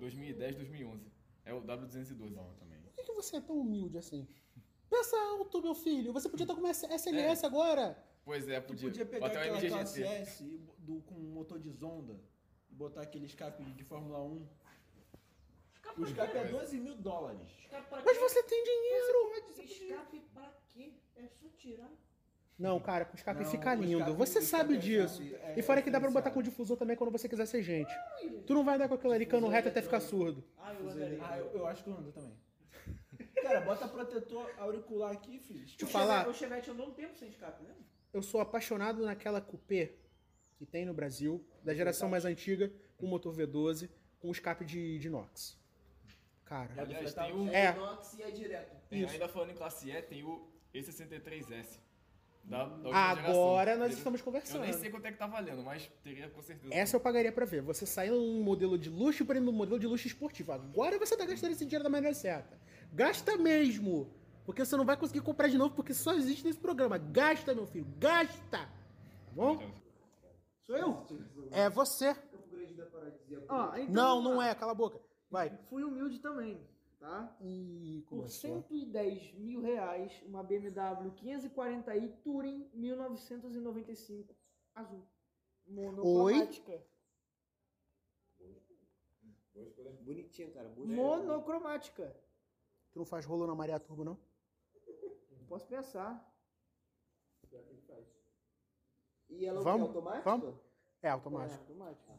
2010-2011. 0.00 1.00
É 1.44 1.52
o 1.52 1.60
W212. 1.62 2.30
Bom 2.30 2.54
também. 2.60 2.80
Por 2.80 2.92
que, 2.94 3.02
que 3.02 3.12
você 3.12 3.36
é 3.38 3.40
tão 3.40 3.58
humilde 3.58 3.98
assim? 3.98 4.28
Pensa 4.88 5.16
alto, 5.16 5.60
meu 5.60 5.74
filho. 5.74 6.12
Você 6.12 6.28
podia 6.28 6.44
estar 6.44 6.54
com 6.54 6.60
uma 6.60 6.70
SLS 6.70 7.44
agora. 7.44 8.00
Pois 8.24 8.48
é, 8.48 8.60
Tu 8.60 8.68
podia. 8.68 8.88
podia 8.88 9.06
pegar 9.06 9.26
aquela 9.26 9.60
classe. 9.60 10.04
S 10.04 10.44
do, 10.78 11.00
com 11.02 11.14
motor 11.14 11.58
de 11.58 11.70
Zonda 11.70 12.20
e 12.70 12.74
botar 12.74 13.00
aquele 13.02 13.26
escape 13.26 13.64
de 13.64 13.82
Fórmula 13.82 14.22
1. 14.22 14.46
O 15.96 16.04
escape 16.04 16.36
é 16.38 16.44
12 16.44 16.78
mil 16.78 16.94
dólares. 16.96 17.40
Escape 17.58 18.02
Mas 18.04 18.18
você 18.18 18.42
tem 18.44 18.64
dinheiro. 18.64 19.32
Escape 19.64 20.20
pra 20.32 20.52
quê? 20.70 20.92
É 21.16 21.26
só 21.28 21.48
tirar. 21.56 21.90
Não, 22.58 22.78
cara, 22.80 23.04
com 23.04 23.16
escape 23.16 23.42
Não, 23.42 23.50
fica 23.50 23.72
o 23.72 23.74
lindo. 23.82 23.98
escape- 23.98 24.16
você 24.16 24.38
o 24.38 24.42
sabe 24.42 24.74
escape 24.74 24.96
é 24.96 25.04
disso. 25.04 25.22
é- 25.22 25.54
e 25.58 25.62
fora 25.62 25.82
que 25.82 25.90
dá 25.90 25.98
pra 26.00 26.08
botar 26.10 26.30
diferenciado. 26.30 26.34
com 26.34 26.42
difusor 26.42 26.76
também 26.76 26.96
quando 26.96 27.10
você 27.10 27.28
quiser 27.28 27.46
ser 27.46 27.62
gente. 27.62 27.92
Tu 28.46 28.54
não 28.54 28.64
vai 28.64 28.76
andar 28.76 28.88
com 28.88 28.94
aquilo 28.94 29.12
ali 29.12 29.26
cano 29.26 29.48
reto 29.48 29.68
até 29.68 29.82
ficar 29.82 30.00
surdo. 30.00 30.44
Ah, 30.58 30.72
eu 30.74 30.88
andaria. 30.88 31.18
Ah, 31.22 31.38
eu, 31.38 31.46
eu 31.52 31.66
acho 31.66 31.82
que 31.84 31.90
eu 31.90 31.94
ando 31.94 32.12
também. 32.12 32.36
Cara, 33.42 33.60
bota 33.62 33.88
protetor 33.88 34.48
auricular 34.58 35.10
aqui, 35.12 35.40
filho. 35.40 35.60
Deixa 35.60 35.76
eu 35.80 35.88
O 35.88 35.90
falar. 35.90 36.28
O 36.28 36.34
Chevette 36.34 36.70
andou 36.70 36.86
um 36.88 36.92
tempo 36.92 37.16
sem 37.16 37.28
escape, 37.28 37.64
né? 37.64 37.74
Eu 38.12 38.22
sou 38.22 38.40
apaixonado 38.40 39.04
naquela 39.04 39.40
coupé 39.40 39.94
que 40.56 40.64
tem 40.64 40.84
no 40.84 40.94
Brasil, 40.94 41.44
da 41.64 41.74
geração 41.74 42.08
mais 42.08 42.24
antiga, 42.24 42.72
com 42.96 43.06
motor 43.06 43.34
V12, 43.34 43.90
com 44.20 44.30
escape 44.30 44.64
de, 44.64 44.98
de 44.98 45.08
inox. 45.08 45.58
Cara, 46.52 46.68
Aliás, 46.82 47.14
Tá- 47.14 47.24
tem 47.24 47.32
o. 47.34 47.48
É. 47.48 47.72
Inox 47.74 48.12
e 48.18 48.22
é 48.22 48.30
direto. 48.30 48.76
tem- 48.90 49.00
Isso. 49.04 49.12
ainda 49.14 49.26
falando 49.26 49.50
em 49.52 49.54
classe 49.54 49.90
E, 49.90 50.02
tem 50.02 50.22
o 50.22 50.46
E63S. 50.74 51.80
Da, 52.44 52.64
da 52.64 52.90
agora 52.90 53.70
geração. 53.70 53.78
nós 53.78 53.92
estamos 53.96 54.20
Eu 54.20 54.24
conversando. 54.26 54.60
nem 54.62 54.72
sei 54.74 54.90
quanto 54.90 55.06
é 55.06 55.12
que 55.12 55.16
tá 55.16 55.26
valendo, 55.26 55.62
mas 55.62 55.88
teria 56.04 56.28
com 56.28 56.42
certeza. 56.42 56.74
Essa 56.74 56.96
eu 56.96 57.00
pagaria 57.00 57.32
pra 57.32 57.46
ver. 57.46 57.62
Você 57.62 57.86
saindo 57.86 58.16
num 58.16 58.42
modelo 58.42 58.76
de 58.76 58.90
luxo 58.90 59.24
para 59.24 59.38
ir 59.38 59.40
num 59.40 59.52
modelo 59.52 59.78
de 59.78 59.86
luxo 59.86 60.06
esportivo. 60.08 60.52
Agora 60.52 60.98
você 60.98 61.16
tá 61.16 61.24
gastando 61.24 61.52
esse 61.52 61.64
dinheiro 61.64 61.84
da 61.84 61.88
maneira 61.88 62.14
certa. 62.14 62.58
Gasta 62.92 63.38
mesmo. 63.38 64.12
Porque 64.44 64.62
você 64.62 64.76
não 64.76 64.84
vai 64.84 64.96
conseguir 64.98 65.20
comprar 65.22 65.48
de 65.48 65.56
novo, 65.56 65.74
porque 65.74 65.94
só 65.94 66.12
existe 66.12 66.44
nesse 66.44 66.58
programa. 66.58 66.98
Gasta, 66.98 67.54
meu 67.54 67.64
filho. 67.66 67.86
Gasta. 67.98 68.58
Tá 68.58 68.68
bom? 69.32 69.58
Sou 70.66 70.76
eu? 70.76 71.06
É 71.52 71.70
você. 71.70 72.14
Ah, 73.48 73.72
então, 73.78 73.94
Não, 73.94 74.20
não 74.22 74.42
é. 74.42 74.54
Cala 74.54 74.72
a 74.72 74.74
boca. 74.74 75.00
Vai. 75.32 75.48
Fui 75.70 75.82
humilde 75.82 76.18
também, 76.20 76.60
tá? 77.00 77.34
Ih, 77.40 78.04
Por 78.06 78.16
começou. 78.18 78.62
110 78.68 79.32
mil 79.32 79.62
reais, 79.62 80.12
uma 80.26 80.42
BMW 80.42 81.10
540i 81.10 82.12
Touring 82.22 82.68
1995 82.74 84.36
azul. 84.74 85.02
Monocromática. 85.66 86.84
Bonitinha, 90.02 90.50
cara. 90.50 90.68
Monocromática. 90.76 92.14
Tu 92.92 92.98
não 92.98 93.06
faz 93.06 93.24
rolo 93.24 93.46
na 93.46 93.54
Maria 93.54 93.80
Turbo, 93.80 94.04
não? 94.04 94.18
Posso 95.48 95.66
pensar. 95.66 96.30
E 99.30 99.46
ela 99.46 99.62
Vamos? 99.62 99.80
é 99.80 99.88
automática? 99.88 100.30
Vamos? 100.30 100.54
É 101.02 101.06
É, 101.06 101.10
automático. 101.10 101.58
automática. 101.62 102.12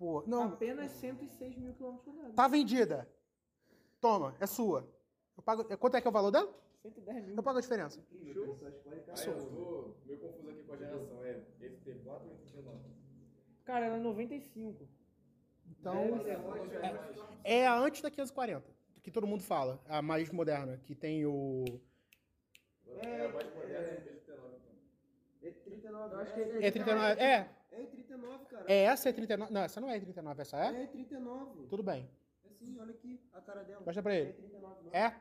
Pô, 0.00 0.24
não. 0.26 0.44
Apenas 0.44 0.92
106 0.92 1.58
mil 1.58 1.74
quilômetros 1.74 2.06
rodados. 2.06 2.34
Tá 2.34 2.48
vendida. 2.48 3.06
Toma, 4.00 4.34
é 4.40 4.46
sua. 4.46 4.88
Eu 5.36 5.42
pago. 5.42 5.62
Quanto 5.76 5.94
é 5.94 6.00
que 6.00 6.06
é 6.06 6.10
o 6.10 6.12
valor 6.12 6.30
dela? 6.30 6.50
110 6.80 7.26
mil. 7.26 7.36
Eu 7.36 7.42
pago 7.42 7.58
a 7.58 7.60
diferença. 7.60 8.00
Só 8.00 8.66
escolhe 8.66 9.00
cara. 9.02 9.20
Aí 9.20 9.28
eu 9.28 9.36
tô 9.50 9.94
meio 10.06 10.18
confuso 10.20 10.48
aqui 10.48 10.62
com 10.62 10.72
a 10.72 10.76
geração. 10.78 11.22
É 11.22 11.42
FT4 11.60 12.06
ou 12.06 12.38
FT9? 12.38 12.80
Cara, 13.62 13.84
ela 13.84 13.96
é 13.96 14.00
95. 14.00 14.88
Então. 15.68 15.94
É, 17.44 17.60
É 17.60 17.66
a 17.66 17.78
antes 17.78 18.00
da 18.00 18.10
540, 18.10 18.70
que 19.02 19.10
todo 19.10 19.26
mundo 19.26 19.42
fala. 19.42 19.82
A 19.86 20.00
mais 20.00 20.30
moderna, 20.30 20.80
que 20.86 20.94
tem 20.94 21.26
o. 21.26 21.66
É, 22.86 23.26
a 23.26 23.28
mais 23.34 23.54
moderna 23.54 24.00
e39, 25.42 26.12
eu 26.12 26.18
acho 26.20 26.34
que 26.34 26.40
é 26.40 26.66
é 26.66 26.70
39. 26.70 27.20
É. 27.20 27.50
É 27.72 27.80
E39, 27.82 28.46
cara. 28.46 28.64
É 28.68 28.82
essa 28.84 29.08
é 29.08 29.12
39. 29.12 29.52
Não, 29.52 29.62
essa 29.62 29.80
não 29.80 29.90
é 29.90 29.98
E39, 29.98 30.38
essa 30.40 30.56
é? 30.58 30.82
É 30.82 30.86
E39. 30.86 31.68
Tudo 31.68 31.82
bem. 31.82 32.10
É 32.44 32.50
sim, 32.50 32.78
olha 32.78 32.90
aqui 32.90 33.20
a 33.32 33.40
cara 33.40 33.62
dela. 33.62 33.82
Mostra 33.84 34.02
pra 34.02 34.14
ele. 34.14 34.30
É 34.30 34.32
39, 34.32 34.90
é? 34.92 35.14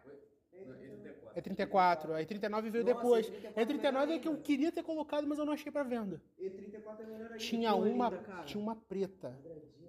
É 1.35 1.41
34. 1.41 2.13
Aí 2.13 2.25
39 2.25 2.69
veio 2.69 2.83
Nossa, 2.83 2.95
depois. 2.95 3.29
E39, 3.29 3.53
E39 3.55 4.09
é 4.11 4.19
que 4.19 4.27
eu 4.27 4.37
queria 4.41 4.71
ter 4.71 4.83
colocado, 4.83 5.25
mas 5.27 5.39
eu 5.39 5.45
não 5.45 5.53
achei 5.53 5.71
pra 5.71 5.83
venda. 5.83 6.21
E34 6.39 6.99
é 6.99 7.05
melhor 7.05 7.25
ainda. 7.27 7.37
Tinha 7.37 7.73
uma, 7.75 8.09
linda, 8.09 8.43
tinha 8.45 8.61
uma 8.61 8.75
preta, 8.75 9.37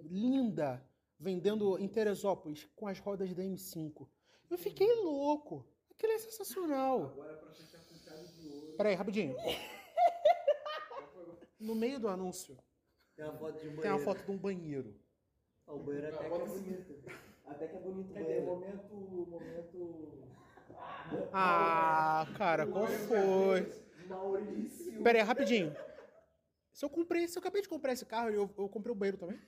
linda, 0.03 0.85
vendendo 1.19 1.79
em 1.79 1.89
Teresópolis, 1.89 2.69
com 2.77 2.87
as 2.87 2.99
rodas 3.01 3.33
da 3.35 3.43
M5. 3.43 4.07
Eu 4.49 4.59
fiquei 4.59 4.93
louco. 5.03 5.67
Aquilo 5.91 6.13
é 6.13 6.19
sensacional. 6.19 7.05
Agora 7.05 7.37
pra 7.37 7.51
fechar 7.51 7.79
com 7.81 7.95
chave 7.97 8.29
de 8.33 8.49
ouro. 8.49 8.77
Peraí, 8.77 8.95
rapidinho. 8.95 9.35
No 11.61 11.75
meio 11.75 12.01
do 12.01 12.09
anúncio, 12.09 12.57
Tem 13.15 13.25
uma 13.27 13.35
foto 13.37 13.53
de 13.61 13.69
um 13.69 13.77
banheiro. 13.77 13.83
tem 13.83 13.91
uma 13.91 13.99
foto 13.99 14.25
de 14.25 14.31
um 14.33 14.37
banheiro. 14.39 14.95
Ó, 15.67 15.75
o 15.77 15.79
banheiro 15.81 16.07
até 16.09 16.29
que 16.29 16.35
é 16.35 16.47
bonito. 16.47 16.95
Até 17.47 17.67
que 17.69 17.77
é 17.77 17.81
bonito 17.81 18.11
o 18.11 18.15
banheiro. 18.15 18.47
Momento, 18.47 18.95
momento... 18.95 20.19
Ah, 21.33 22.27
cara, 22.39 22.67
qual 22.67 22.87
foi? 22.87 23.71
Maurício. 24.09 25.03
Peraí, 25.03 25.23
rapidinho. 25.23 25.77
Se 26.73 26.85
eu 26.85 26.89
comprei, 26.89 27.29
se 27.29 27.37
eu 27.37 27.41
acabei 27.41 27.61
de 27.63 27.69
comprar 27.69 27.93
esse 27.93 28.07
carro, 28.07 28.31
eu, 28.31 28.51
eu 28.57 28.69
comprei 28.69 28.93
o 28.93 28.97
banheiro 28.97 29.19
também. 29.19 29.39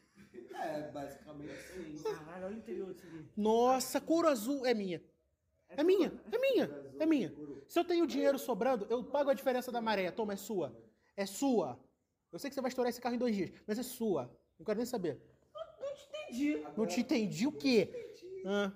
É, 0.55 0.91
basicamente 0.91 1.57
sim. 1.57 2.03
Caralho, 2.03 2.47
olha 2.47 2.55
o 2.55 2.59
interior 2.59 2.93
disso 2.93 3.07
aqui. 3.07 3.25
Nossa, 3.37 4.01
couro 4.01 4.29
azul 4.29 4.67
é 4.67 4.75
minha. 4.75 5.03
É 5.71 5.83
minha, 5.83 6.13
é 6.31 6.39
minha, 6.39 6.71
é 7.01 7.07
minha. 7.07 7.35
Se 7.67 7.79
eu 7.79 7.85
tenho 7.85 8.07
dinheiro 8.07 8.39
sobrando, 8.39 8.87
eu 8.91 9.03
pago 9.03 9.31
a 9.31 9.35
diferença 9.35 9.73
da 9.73 9.81
maré. 9.81 10.11
Toma, 10.11 10.35
é 10.35 10.37
sua. 10.37 10.77
É 11.17 11.25
sua. 11.25 11.79
Eu 12.33 12.39
sei 12.39 12.49
que 12.51 12.55
você 12.55 12.61
vai 12.63 12.69
estourar 12.71 12.89
esse 12.91 13.01
carro 13.01 13.15
em 13.15 13.19
dois 13.19 13.37
dias, 13.37 13.51
mas 13.67 13.79
é 13.79 13.83
sua. 13.83 14.35
Não 14.59 14.65
quero 14.65 14.79
nem 14.79 14.87
saber. 14.87 15.21
Entendi. 16.27 16.65
Não 16.77 16.87
te 16.87 17.01
entendi 17.01 17.47
o 17.47 17.53
quê? 17.53 17.91
Ah, 18.47 18.73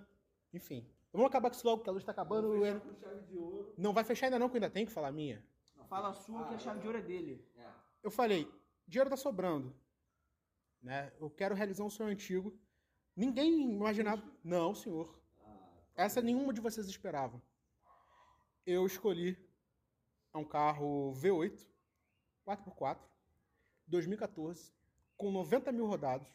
enfim. 0.52 0.86
Vamos 1.12 1.28
acabar 1.28 1.48
com 1.50 1.56
isso 1.56 1.66
logo, 1.66 1.78
porque 1.78 1.88
a 1.90 1.92
luz 1.92 2.04
tá 2.04 2.12
acabando. 2.12 2.54
eu- 2.64 2.80
Com 2.80 2.94
chave 2.94 3.22
de 3.22 3.38
ouro. 3.38 3.74
Não 3.78 3.92
vai 3.94 4.04
fechar 4.04 4.26
ainda 4.26 4.38
não, 4.38 4.48
que 4.48 4.56
eu 4.56 4.58
ainda 4.58 4.70
tenho 4.70 4.86
que 4.86 4.92
falar 4.92 5.10
minha. 5.10 5.42
Fala 5.88 6.08
a 6.08 6.12
sua 6.12 6.46
que 6.48 6.54
a 6.54 6.58
chave 6.58 6.80
de 6.80 6.86
ouro 6.86 6.98
é 6.98 7.02
dele. 7.02 7.48
Eu 8.02 8.10
falei, 8.10 8.46
dinheiro 8.86 9.08
tá 9.08 9.16
sobrando. 9.16 9.74
Né? 10.82 11.12
Eu 11.18 11.30
quero 11.30 11.54
realizar 11.54 11.82
um 11.84 11.90
sonho 11.90 12.10
antigo. 12.10 12.56
Ninguém 13.16 13.62
imaginava. 13.62 14.22
Não, 14.44 14.74
senhor. 14.74 15.18
Essa 15.94 16.20
nenhuma 16.20 16.52
de 16.52 16.60
vocês 16.60 16.86
esperava. 16.86 17.40
Eu 18.66 18.84
escolhi 18.84 19.38
um 20.34 20.44
carro 20.44 21.12
V8, 21.14 21.66
4x4, 22.46 22.98
2014, 23.86 24.72
com 25.16 25.30
90 25.30 25.72
mil 25.72 25.86
rodados, 25.86 26.28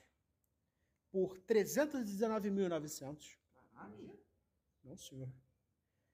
por 1.12 1.38
319.900. 1.42 3.38
Caralho. 3.74 4.20
Não, 4.84 4.96
senhor. 4.98 5.30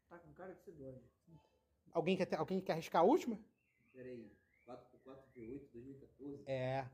Tá 0.10 0.18
com 0.20 0.34
cara 0.34 0.54
que 0.56 0.64
você 0.64 0.72
dói. 0.72 1.02
Alguém 1.92 2.16
quer, 2.18 2.26
ter- 2.26 2.36
alguém 2.38 2.60
quer 2.62 2.74
arriscar 2.74 3.02
a 3.02 3.06
última? 3.06 3.40
Pera 3.94 4.10
aí. 4.10 4.32
4x4 4.66 5.24
V8 5.36 5.70
2014. 5.72 6.44
É. 6.48 6.90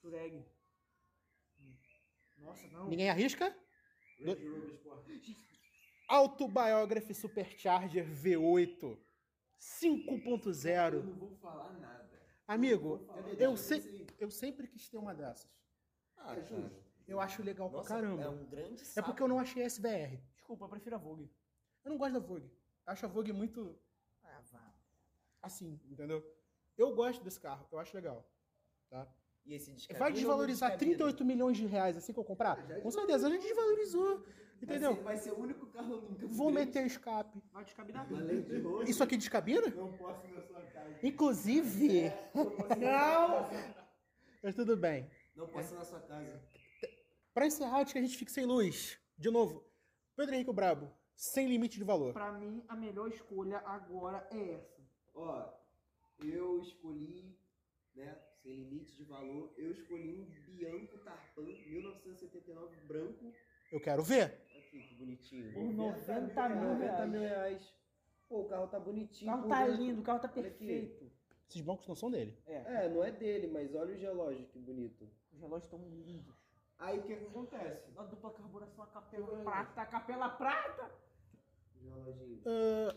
Tureg. 0.00 0.44
Nossa, 2.38 2.66
não. 2.68 2.88
Ninguém 2.88 3.10
arrisca? 3.10 3.54
Range 4.20 4.48
Rover 4.48 4.70
Sport. 4.74 5.06
Autobiography 6.08 7.14
Supercharger 7.14 8.06
V8 8.06 8.98
5.0. 9.58 11.02
não 11.02 11.14
vou 11.14 11.34
falar 11.36 11.72
nada. 11.78 12.05
Amigo, 12.46 13.00
eu, 13.38 13.56
se- 13.56 14.06
eu 14.18 14.30
sempre 14.30 14.66
quis 14.68 14.88
ter 14.88 14.96
uma 14.98 15.14
dessas. 15.14 15.48
Ah, 16.16 16.34
cara. 16.36 16.72
Eu 17.06 17.20
acho 17.20 17.42
legal 17.42 17.70
Nossa, 17.70 17.86
pra 17.88 17.96
caramba. 17.96 18.22
é 18.22 18.28
um 18.28 18.44
grande 18.46 18.82
É 18.96 19.02
porque 19.02 19.22
eu 19.22 19.28
não 19.28 19.38
achei 19.38 19.62
SVR. 19.64 20.20
Desculpa, 20.34 20.64
eu 20.64 20.68
prefiro 20.68 20.96
a 20.96 20.98
Vogue. 20.98 21.30
Eu 21.84 21.90
não 21.90 21.98
gosto 21.98 22.12
da 22.14 22.18
Vogue. 22.18 22.50
Acho 22.84 23.06
a 23.06 23.08
Vogue 23.08 23.32
muito 23.32 23.78
Ah, 24.22 24.40
vá. 24.52 24.74
assim, 25.42 25.80
entendeu? 25.84 26.24
Eu 26.76 26.94
gosto 26.94 27.22
desse 27.22 27.40
carro, 27.40 27.66
eu 27.70 27.78
acho 27.78 27.94
legal. 27.96 28.28
Tá? 28.90 29.08
E 29.44 29.54
esse 29.54 29.70
descabina 29.72 29.98
Vai 30.04 30.12
desvalorizar 30.12 30.70
descabina? 30.70 30.96
38 30.98 31.24
milhões 31.24 31.56
de 31.56 31.66
reais 31.66 31.96
assim 31.96 32.12
que 32.12 32.18
eu 32.18 32.24
comprar? 32.24 32.56
Com 32.82 32.90
certeza, 32.90 33.26
a 33.28 33.30
gente 33.30 33.46
desvalorizou. 34.60 34.66
Vai 34.66 34.76
Entendeu? 34.76 34.94
ser, 34.96 35.02
vai 35.02 35.16
ser 35.16 35.30
o 35.32 35.38
único 35.40 35.66
carro 35.66 36.00
nunca 36.00 36.26
Vou 36.26 36.50
meter 36.50 36.86
escape. 36.86 37.42
Vai 37.52 37.64
descabinar. 37.64 38.06
De. 38.06 38.90
Isso 38.90 39.02
aqui 39.02 39.16
descabina? 39.16 39.68
Não 39.68 39.92
posso 39.96 40.26
na 40.28 40.42
sua 40.42 40.62
casa. 40.62 40.98
Inclusive. 41.02 42.12
Não! 42.78 43.48
Mas 44.42 44.54
tudo 44.54 44.76
bem. 44.76 45.10
Não 45.34 45.46
posso 45.48 45.74
na 45.74 45.84
sua 45.84 46.00
casa. 46.00 46.40
Pra 47.34 47.46
encerrar, 47.46 47.80
antes 47.80 47.92
que 47.92 47.98
a 47.98 48.02
gente 48.02 48.16
fique 48.16 48.32
sem 48.32 48.46
luz, 48.46 48.98
de 49.18 49.30
novo, 49.30 49.62
Pedro 50.16 50.34
Henrique 50.34 50.48
o 50.50 50.54
Brabo, 50.54 50.90
sem 51.14 51.46
limite 51.46 51.76
de 51.76 51.84
valor. 51.84 52.14
Pra 52.14 52.32
mim, 52.32 52.64
a 52.66 52.74
melhor 52.74 53.08
escolha 53.08 53.58
agora 53.58 54.26
é 54.30 54.54
essa. 54.54 54.80
Ó, 55.14 55.52
eu 56.18 56.58
escolhi, 56.60 57.38
né, 57.94 58.18
sem 58.42 58.54
limite 58.54 58.96
de 58.96 59.04
valor, 59.04 59.52
eu 59.58 59.70
escolhi 59.70 60.18
um 60.20 60.24
Bianco 60.46 60.96
Tarpan 60.98 61.42
1979 61.66 62.76
branco. 62.86 63.34
Eu 63.70 63.80
quero 63.80 64.02
ver. 64.02 64.45
Aqui, 64.76 64.88
que 64.88 64.94
bonitinho. 64.94 65.52
Por 65.52 65.72
90 65.72 66.48
mil 66.50 66.58
90 66.74 66.84
reais. 66.84 67.10
mil 67.10 67.20
reais. 67.20 67.74
Pô, 68.28 68.40
o 68.40 68.48
carro 68.48 68.66
tá 68.68 68.78
O 68.78 68.80
bonitinho. 68.82 69.30
carro 69.30 69.42
por 69.42 69.48
tá 69.48 69.66
dentro. 69.66 69.82
lindo, 69.82 70.00
o 70.00 70.04
carro 70.04 70.18
tá 70.20 70.28
perfeito. 70.28 71.10
Esses 71.48 71.62
bancos 71.62 71.86
não 71.86 71.94
são 71.94 72.10
dele. 72.10 72.36
É, 72.46 72.84
É, 72.84 72.88
não 72.88 73.02
é 73.04 73.10
dele, 73.12 73.46
mas 73.46 73.74
olha 73.74 73.94
o 73.94 73.98
relógio, 73.98 74.46
que 74.48 74.58
bonito. 74.58 75.08
os 75.32 75.40
relógios 75.40 75.64
estão 75.64 75.78
lindos. 75.88 76.34
Aí 76.78 76.98
o 76.98 77.02
que, 77.04 77.16
que 77.16 77.24
acontece? 77.26 77.90
A 77.96 78.02
dupla 78.02 78.30
carburação, 78.32 78.84
a 78.84 78.86
capela 78.88 79.42
prata, 79.44 79.80
a 79.80 79.86
capela 79.86 80.28
prata. 80.30 80.90
O. 81.82 82.42
Ah, 82.46 82.96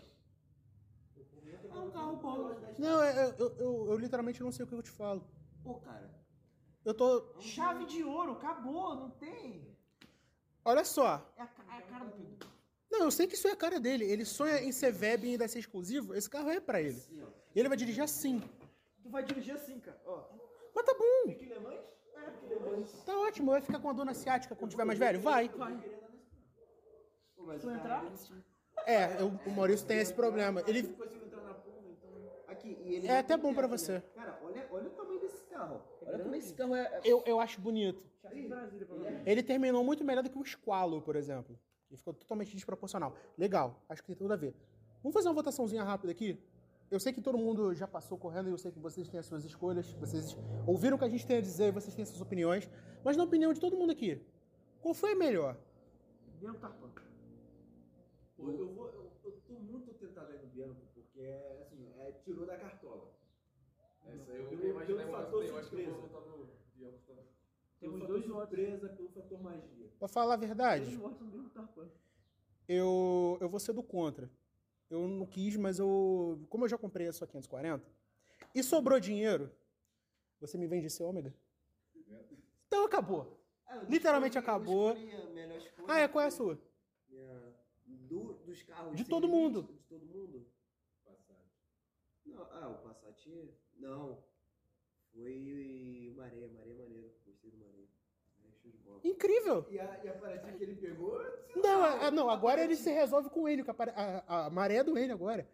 É 1.71 1.79
um 1.79 1.91
carro 1.91 2.15
bom. 2.17 2.49
não, 2.77 3.03
é- 3.03 3.25
eu, 3.25 3.33
eu, 3.37 3.57
eu- 3.57 3.87
eu 3.91 3.97
literalmente 3.97 4.41
não 4.41 4.51
sei 4.51 4.65
o 4.65 4.67
que 4.67 4.73
eu 4.73 4.81
te 4.81 4.89
falo. 4.91 5.23
Pô, 5.63 5.75
cara. 5.79 6.09
Eu 6.83 6.93
tô. 6.93 7.39
Chave 7.39 7.85
de 7.85 8.03
ouro, 8.03 8.33
acabou, 8.33 8.95
não 8.95 9.11
tem. 9.11 9.77
Olha 10.65 10.83
só. 10.83 11.25
É 11.37 11.41
a, 11.41 11.47
ca- 11.47 11.63
é 11.73 11.77
a 11.77 11.81
cara 11.83 12.05
do 12.05 12.11
Pedro. 12.11 12.49
Não, 12.91 12.99
eu 13.03 13.11
sei 13.11 13.27
que 13.27 13.35
isso 13.35 13.47
é 13.47 13.51
a 13.51 13.55
cara 13.55 13.79
dele. 13.79 14.03
Ele 14.05 14.25
sonha 14.25 14.61
em 14.61 14.71
ser 14.71 14.93
web 14.99 15.25
e 15.27 15.31
ainda 15.31 15.47
ser 15.47 15.59
exclusivo. 15.59 16.13
Esse 16.15 16.29
carro 16.29 16.49
é 16.49 16.59
pra 16.59 16.81
ele. 16.81 17.01
E 17.55 17.59
ele 17.59 17.67
vai 17.69 17.77
dirigir 17.77 18.03
assim. 18.03 18.41
Tu 19.03 19.09
vai 19.09 19.23
dirigir 19.23 19.53
assim, 19.55 19.79
cara. 19.79 19.99
Ó. 20.05 20.23
Mas 20.75 20.85
tá 20.85 20.93
bom. 20.97 21.31
É. 21.31 21.33
Tá 23.05 23.17
ótimo. 23.19 23.51
Vai 23.51 23.61
ficar 23.61 23.79
com 23.79 23.89
a 23.89 23.93
dona 23.93 24.11
asiática 24.11 24.55
quando 24.55 24.71
tiver 24.71 24.85
mais 24.85 24.97
velho? 24.99 25.19
Vai. 25.19 25.49
Tu 25.49 25.55
o 25.55 25.59
carro 25.59 25.73
entrar? 27.73 28.05
é. 28.85 28.93
É, 28.93 29.21
eu- 29.21 29.39
o 29.45 29.51
Maurício 29.51 29.85
tem 29.85 29.99
esse 29.99 30.13
problema. 30.13 30.63
Ele. 30.67 30.79
Eu 30.79 30.93
consigo 30.93 31.25
entrar 31.25 31.41
na 31.43 31.53
curva, 31.53 31.79
então... 31.89 32.09
Aqui, 32.71 32.81
e 32.83 32.95
ele 32.95 33.07
É 33.07 33.19
até 33.19 33.37
bom 33.37 33.53
pra 33.53 33.67
teto, 33.67 33.79
você. 33.79 33.93
né? 33.93 34.03
Cara, 34.15 34.39
olha, 34.43 34.67
olha 34.71 34.87
o 34.87 34.91
tamanho 34.91 35.19
desse 35.19 35.43
carro. 35.45 35.81
Olha 36.05 36.19
como 36.19 36.35
esse 36.35 36.53
carro 36.53 36.75
é... 36.75 37.01
Eu, 37.03 37.23
eu 37.25 37.39
acho 37.39 37.59
bonito. 37.61 38.03
Ele 39.25 39.43
terminou 39.43 39.83
muito 39.83 40.03
melhor 40.03 40.23
do 40.23 40.29
que 40.29 40.37
o 40.37 40.45
Squalo, 40.45 41.01
por 41.01 41.15
exemplo. 41.15 41.57
Que 41.87 41.97
ficou 41.97 42.13
totalmente 42.13 42.53
desproporcional. 42.53 43.15
Legal, 43.37 43.81
acho 43.89 44.01
que 44.01 44.07
tem 44.07 44.15
tudo 44.15 44.31
a 44.33 44.35
ver. 44.35 44.55
Vamos 45.01 45.13
fazer 45.13 45.27
uma 45.29 45.33
votaçãozinha 45.35 45.83
rápida 45.83 46.11
aqui? 46.11 46.37
eu 46.91 46.99
sei 46.99 47.13
que 47.13 47.21
todo 47.21 47.37
mundo 47.37 47.73
já 47.75 47.87
passou 47.87 48.17
correndo 48.17 48.49
e 48.49 48.51
eu 48.51 48.57
sei 48.57 48.71
que 48.71 48.79
vocês 48.79 49.07
têm 49.07 49.19
as 49.19 49.25
suas 49.27 49.45
escolhas, 49.45 49.91
vocês 49.93 50.35
ouviram 50.65 50.95
o 50.95 50.99
que 50.99 51.05
a 51.05 51.09
gente 51.09 51.25
tem 51.25 51.37
a 51.37 51.41
dizer, 51.41 51.71
vocês 51.71 51.93
têm 51.93 52.03
suas 52.03 52.19
opiniões, 52.19 52.67
mas 53.03 53.15
na 53.15 53.23
opinião 53.23 53.53
de 53.53 53.59
todo 53.59 53.77
mundo 53.77 53.91
aqui, 53.91 54.19
qual 54.81 54.93
foi 54.93 55.11
a 55.11 55.15
melhor? 55.15 55.55
Bianco 56.39 56.59
Tarpan. 56.59 56.89
Pô, 58.35 58.49
eu, 58.49 58.73
vou, 58.73 58.87
eu, 58.87 59.11
eu 59.23 59.31
tô 59.47 59.53
muito 59.53 59.93
tentado 59.93 60.31
aí 60.31 60.39
no 60.39 60.47
Bianco, 60.47 60.81
porque 60.95 61.19
é 61.19 61.25
é, 61.25 61.58
tirou 62.29 62.45
da 62.45 62.57
cartola. 62.57 63.11
Essa 64.05 64.31
aí 64.31 64.37
eu 64.39 64.49
Pelo- 64.49 64.55
nunca 64.61 64.67
imaginei 64.67 65.05
pelo 65.05 65.17
fator. 65.17 65.43
Eu 65.43 65.63
surpresa. 65.63 65.91
no. 65.91 66.09
Temos 67.79 67.99
dois 68.07 68.23
fator 68.25 68.33
votos. 68.35 68.49
surpresa, 68.49 68.89
pelo 68.89 69.09
fator 69.09 69.41
magia. 69.41 69.89
Pra 69.97 70.07
falar 70.07 70.33
a 70.33 70.37
verdade, 70.37 70.97
Tarpan. 71.53 71.89
eu, 72.67 73.37
eu 73.41 73.49
vou 73.49 73.59
ser 73.59 73.73
do 73.73 73.81
contra. 73.83 74.29
Eu 74.89 75.07
não 75.07 75.25
quis, 75.25 75.55
mas 75.55 75.79
eu. 75.79 76.45
Como 76.49 76.65
eu 76.65 76.69
já 76.69 76.77
comprei 76.77 77.07
a 77.07 77.13
sua 77.13 77.27
540 77.27 77.85
e 78.53 78.63
sobrou 78.63 78.99
dinheiro, 78.99 79.51
você 80.39 80.57
me 80.57 80.67
vende 80.67 80.87
esse 80.87 81.01
ômega? 81.03 81.33
Então 82.67 82.85
acabou. 82.85 83.39
Ah, 83.65 83.77
Literalmente 83.87 84.37
escolhi- 84.37 84.55
acabou. 84.57 84.89
escolhi 84.93 85.13
a 85.15 85.29
melhor 85.29 85.57
escolha 85.57 85.87
Ah, 85.87 85.99
é? 85.99 86.07
Qual 86.07 86.23
é 86.23 86.27
a 86.27 86.31
sua? 86.31 86.59
minha- 87.07 87.53
do- 87.85 88.33
dos 88.45 88.61
carros 88.63 88.95
De 88.95 89.03
todo 89.05 89.27
mundo. 89.27 89.63
De 89.63 89.83
todo 89.87 90.05
mundo? 90.05 90.45
Não, 92.39 92.47
ah, 92.63 92.69
o 92.69 92.77
Passat? 92.87 93.27
Não. 93.77 94.23
Foi 95.13 96.09
o 96.11 96.15
Maré, 96.15 96.47
Maré 96.47 96.73
maneiro. 96.73 97.11
Gostei 97.25 97.51
do 97.51 97.57
Maré. 97.57 97.83
É. 99.03 99.07
Incrível! 99.07 99.65
E 99.69 99.79
a, 99.79 100.03
e 100.03 100.07
a 100.09 100.13
paradinha 100.13 100.53
que 100.57 100.63
ele 100.63 100.75
pegou? 100.75 101.19
Não, 101.55 101.79
lá, 101.79 102.07
é- 102.07 102.11
não, 102.11 102.29
agora 102.29 102.63
ele 102.63 102.75
se 102.75 102.89
resolve 102.91 103.29
com 103.29 103.47
ele, 103.47 103.63
com 103.63 103.71
a, 103.71 103.75
a- 104.27 104.45
a 104.45 104.49
maré 104.49 104.75
é 104.75 104.83
do 104.83 104.97
Enio 104.97 105.15
agora. 105.15 105.47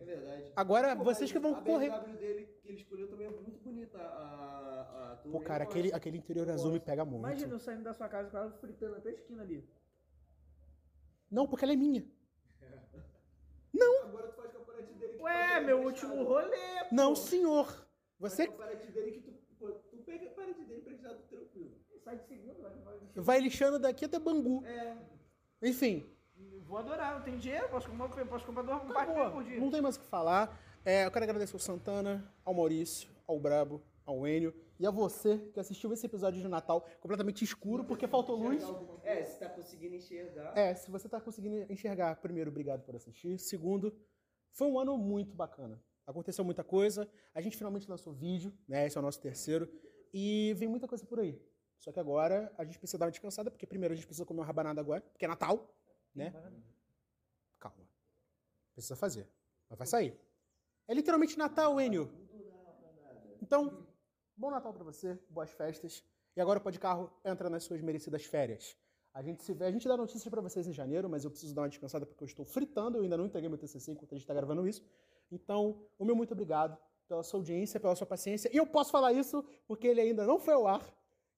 É 0.00 0.04
verdade. 0.04 0.52
Agora 0.54 0.94
Pô, 0.96 1.04
vocês 1.04 1.30
que 1.32 1.38
vão 1.38 1.56
a 1.56 1.62
correr. 1.62 1.90
BMW 1.90 2.16
dele 2.18 2.46
que 2.62 2.68
ele 2.68 2.76
escolheu 2.78 3.08
também 3.08 3.26
é 3.26 3.30
muito 3.30 3.58
bonita. 3.60 3.98
A, 3.98 4.02
a, 4.02 5.12
a 5.12 5.16
Pô, 5.16 5.40
cara, 5.40 5.64
aquele, 5.64 5.92
aquele 5.92 6.18
interior 6.18 6.48
azul 6.50 6.72
me 6.72 6.80
pega 6.80 7.04
muito. 7.04 7.18
Imagina 7.26 7.54
eu 7.54 7.58
saindo 7.58 7.82
da 7.82 7.92
sua 7.92 8.08
casa 8.08 8.30
com 8.30 8.36
ela 8.36 8.50
fritando 8.52 8.94
até 8.96 9.08
a 9.10 9.12
esquina 9.12 9.42
ali. 9.42 9.68
Não, 11.30 11.46
porque 11.48 11.64
ela 11.64 11.72
é 11.72 11.76
minha. 11.76 12.06
Agora 14.04 14.28
tu 14.28 14.36
faz 14.36 14.47
Ué, 15.20 15.60
meu 15.60 15.82
último 15.82 16.22
rolê, 16.24 16.84
pô. 16.88 16.94
Não, 16.94 17.14
senhor. 17.14 17.86
Você 18.18 18.46
com 18.46 18.54
a 18.54 18.66
Paraty 18.66 18.90
dele 18.90 19.12
que 19.12 19.20
tu, 19.20 19.32
tu 19.90 19.96
pega 19.98 20.26
a 20.26 20.30
Paraty 20.30 20.64
dele 20.64 20.80
emprestado 20.80 21.18
tranquilo. 21.28 21.72
Sai 22.04 22.16
de 22.16 22.26
segundo, 22.26 22.62
vai, 22.62 22.72
vai. 22.72 22.98
vai 23.16 23.40
lixando 23.40 23.78
daqui 23.78 24.04
até 24.04 24.18
Bangu. 24.18 24.64
É, 24.64 24.96
Enfim, 25.62 26.06
vou 26.62 26.78
adorar, 26.78 27.16
não 27.16 27.22
tenho 27.22 27.38
dinheiro, 27.38 27.68
posso 27.68 27.88
comprar, 27.88 28.24
posso 28.26 28.46
comprar 28.46 28.62
dois, 28.62 28.82
um 28.82 28.90
acabou. 28.90 29.14
par 29.14 29.32
por 29.32 29.44
dia. 29.44 29.60
Não 29.60 29.70
tem 29.70 29.82
mais 29.82 29.96
o 29.96 30.00
que 30.00 30.06
falar. 30.06 30.58
É, 30.84 31.04
eu 31.04 31.10
quero 31.10 31.24
agradecer 31.24 31.54
ao 31.54 31.60
Santana, 31.60 32.32
ao 32.44 32.54
Maurício, 32.54 33.10
ao 33.26 33.38
Brabo, 33.38 33.82
ao 34.06 34.26
Enio 34.26 34.54
e 34.78 34.86
a 34.86 34.90
você 34.90 35.38
que 35.52 35.60
assistiu 35.60 35.92
esse 35.92 36.06
episódio 36.06 36.40
de 36.40 36.48
Natal 36.48 36.86
completamente 37.00 37.44
escuro 37.44 37.84
porque 37.84 38.06
faltou 38.06 38.36
luz. 38.36 38.62
É, 39.02 39.24
se 39.24 39.38
tá 39.38 39.48
conseguindo 39.50 39.96
enxergar. 39.96 40.56
É, 40.56 40.74
se 40.74 40.90
você 40.90 41.08
tá 41.08 41.20
conseguindo 41.20 41.70
enxergar, 41.70 42.16
primeiro, 42.16 42.48
obrigado 42.50 42.82
por 42.84 42.94
assistir. 42.96 43.38
Segundo, 43.38 43.94
foi 44.52 44.68
um 44.68 44.78
ano 44.78 44.96
muito 44.96 45.34
bacana. 45.34 45.82
Aconteceu 46.06 46.44
muita 46.44 46.64
coisa. 46.64 47.08
A 47.34 47.40
gente 47.40 47.56
finalmente 47.56 47.88
lançou 47.88 48.12
vídeo, 48.12 48.52
né? 48.66 48.86
Esse 48.86 48.96
é 48.96 49.00
o 49.00 49.02
nosso 49.02 49.20
terceiro. 49.20 49.68
E 50.12 50.54
vem 50.56 50.68
muita 50.68 50.88
coisa 50.88 51.04
por 51.04 51.20
aí. 51.20 51.40
Só 51.78 51.92
que 51.92 52.00
agora 52.00 52.52
a 52.56 52.64
gente 52.64 52.78
precisa 52.78 52.98
dar 52.98 53.06
uma 53.06 53.10
descansada, 53.10 53.50
porque 53.50 53.66
primeiro 53.66 53.92
a 53.92 53.96
gente 53.96 54.06
precisa 54.06 54.24
comer 54.24 54.40
uma 54.40 54.46
rabanada 54.46 54.80
agora, 54.80 55.00
porque 55.00 55.24
é 55.24 55.28
Natal, 55.28 55.72
né? 56.14 56.32
Calma. 57.58 57.86
Precisa 58.72 58.96
fazer. 58.96 59.28
Mas 59.68 59.78
vai 59.78 59.86
sair. 59.86 60.18
É 60.88 60.94
literalmente 60.94 61.38
Natal, 61.38 61.80
Enio. 61.80 62.10
Então, 63.40 63.86
bom 64.36 64.50
Natal 64.50 64.72
pra 64.72 64.82
você, 64.82 65.18
boas 65.28 65.50
festas. 65.50 66.02
E 66.34 66.40
agora 66.40 66.58
Pode 66.58 66.78
Carro 66.78 67.12
entra 67.24 67.50
nas 67.50 67.64
suas 67.64 67.80
merecidas 67.82 68.24
férias. 68.24 68.76
A 69.14 69.22
gente 69.22 69.42
se 69.42 69.52
vê, 69.52 69.64
a 69.64 69.70
gente 69.70 69.88
dá 69.88 69.96
notícias 69.96 70.28
pra 70.28 70.40
vocês 70.40 70.66
em 70.66 70.72
janeiro, 70.72 71.08
mas 71.08 71.24
eu 71.24 71.30
preciso 71.30 71.54
dar 71.54 71.62
uma 71.62 71.68
descansada 71.68 72.06
porque 72.06 72.22
eu 72.22 72.26
estou 72.26 72.44
fritando, 72.44 72.98
eu 72.98 73.02
ainda 73.02 73.16
não 73.16 73.26
entreguei 73.26 73.48
meu 73.48 73.58
TCC 73.58 73.92
enquanto 73.92 74.12
a 74.12 74.16
gente 74.16 74.26
tá 74.26 74.34
gravando 74.34 74.66
isso. 74.66 74.84
Então, 75.30 75.82
o 75.98 76.04
meu 76.04 76.14
muito 76.14 76.32
obrigado 76.32 76.78
pela 77.08 77.22
sua 77.22 77.40
audiência, 77.40 77.80
pela 77.80 77.96
sua 77.96 78.06
paciência. 78.06 78.50
E 78.52 78.56
eu 78.56 78.66
posso 78.66 78.90
falar 78.90 79.12
isso 79.12 79.44
porque 79.66 79.86
ele 79.86 80.00
ainda 80.00 80.26
não 80.26 80.38
foi 80.38 80.54
ao 80.54 80.66
ar. 80.66 80.82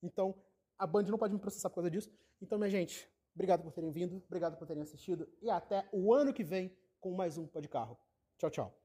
Então, 0.03 0.35
a 0.79 0.87
Band 0.87 1.05
não 1.05 1.19
pode 1.19 1.33
me 1.33 1.41
processar 1.41 1.71
por 1.71 1.77
causa 1.77 1.91
disso. 1.91 2.11
Então, 2.41 2.59
minha 2.59 2.71
gente, 2.71 3.09
obrigado 3.35 3.63
por 3.63 3.73
terem 3.73 3.91
vindo, 3.91 4.23
obrigado 4.27 4.57
por 4.57 4.67
terem 4.67 4.83
assistido 4.83 5.29
e 5.41 5.49
até 5.49 5.89
o 5.93 6.13
ano 6.13 6.33
que 6.33 6.43
vem 6.43 6.77
com 7.01 7.13
mais 7.13 7.39
um 7.39 7.47
Pode 7.47 7.69
Carro. 7.69 7.97
Tchau, 8.39 8.51
tchau. 8.51 8.80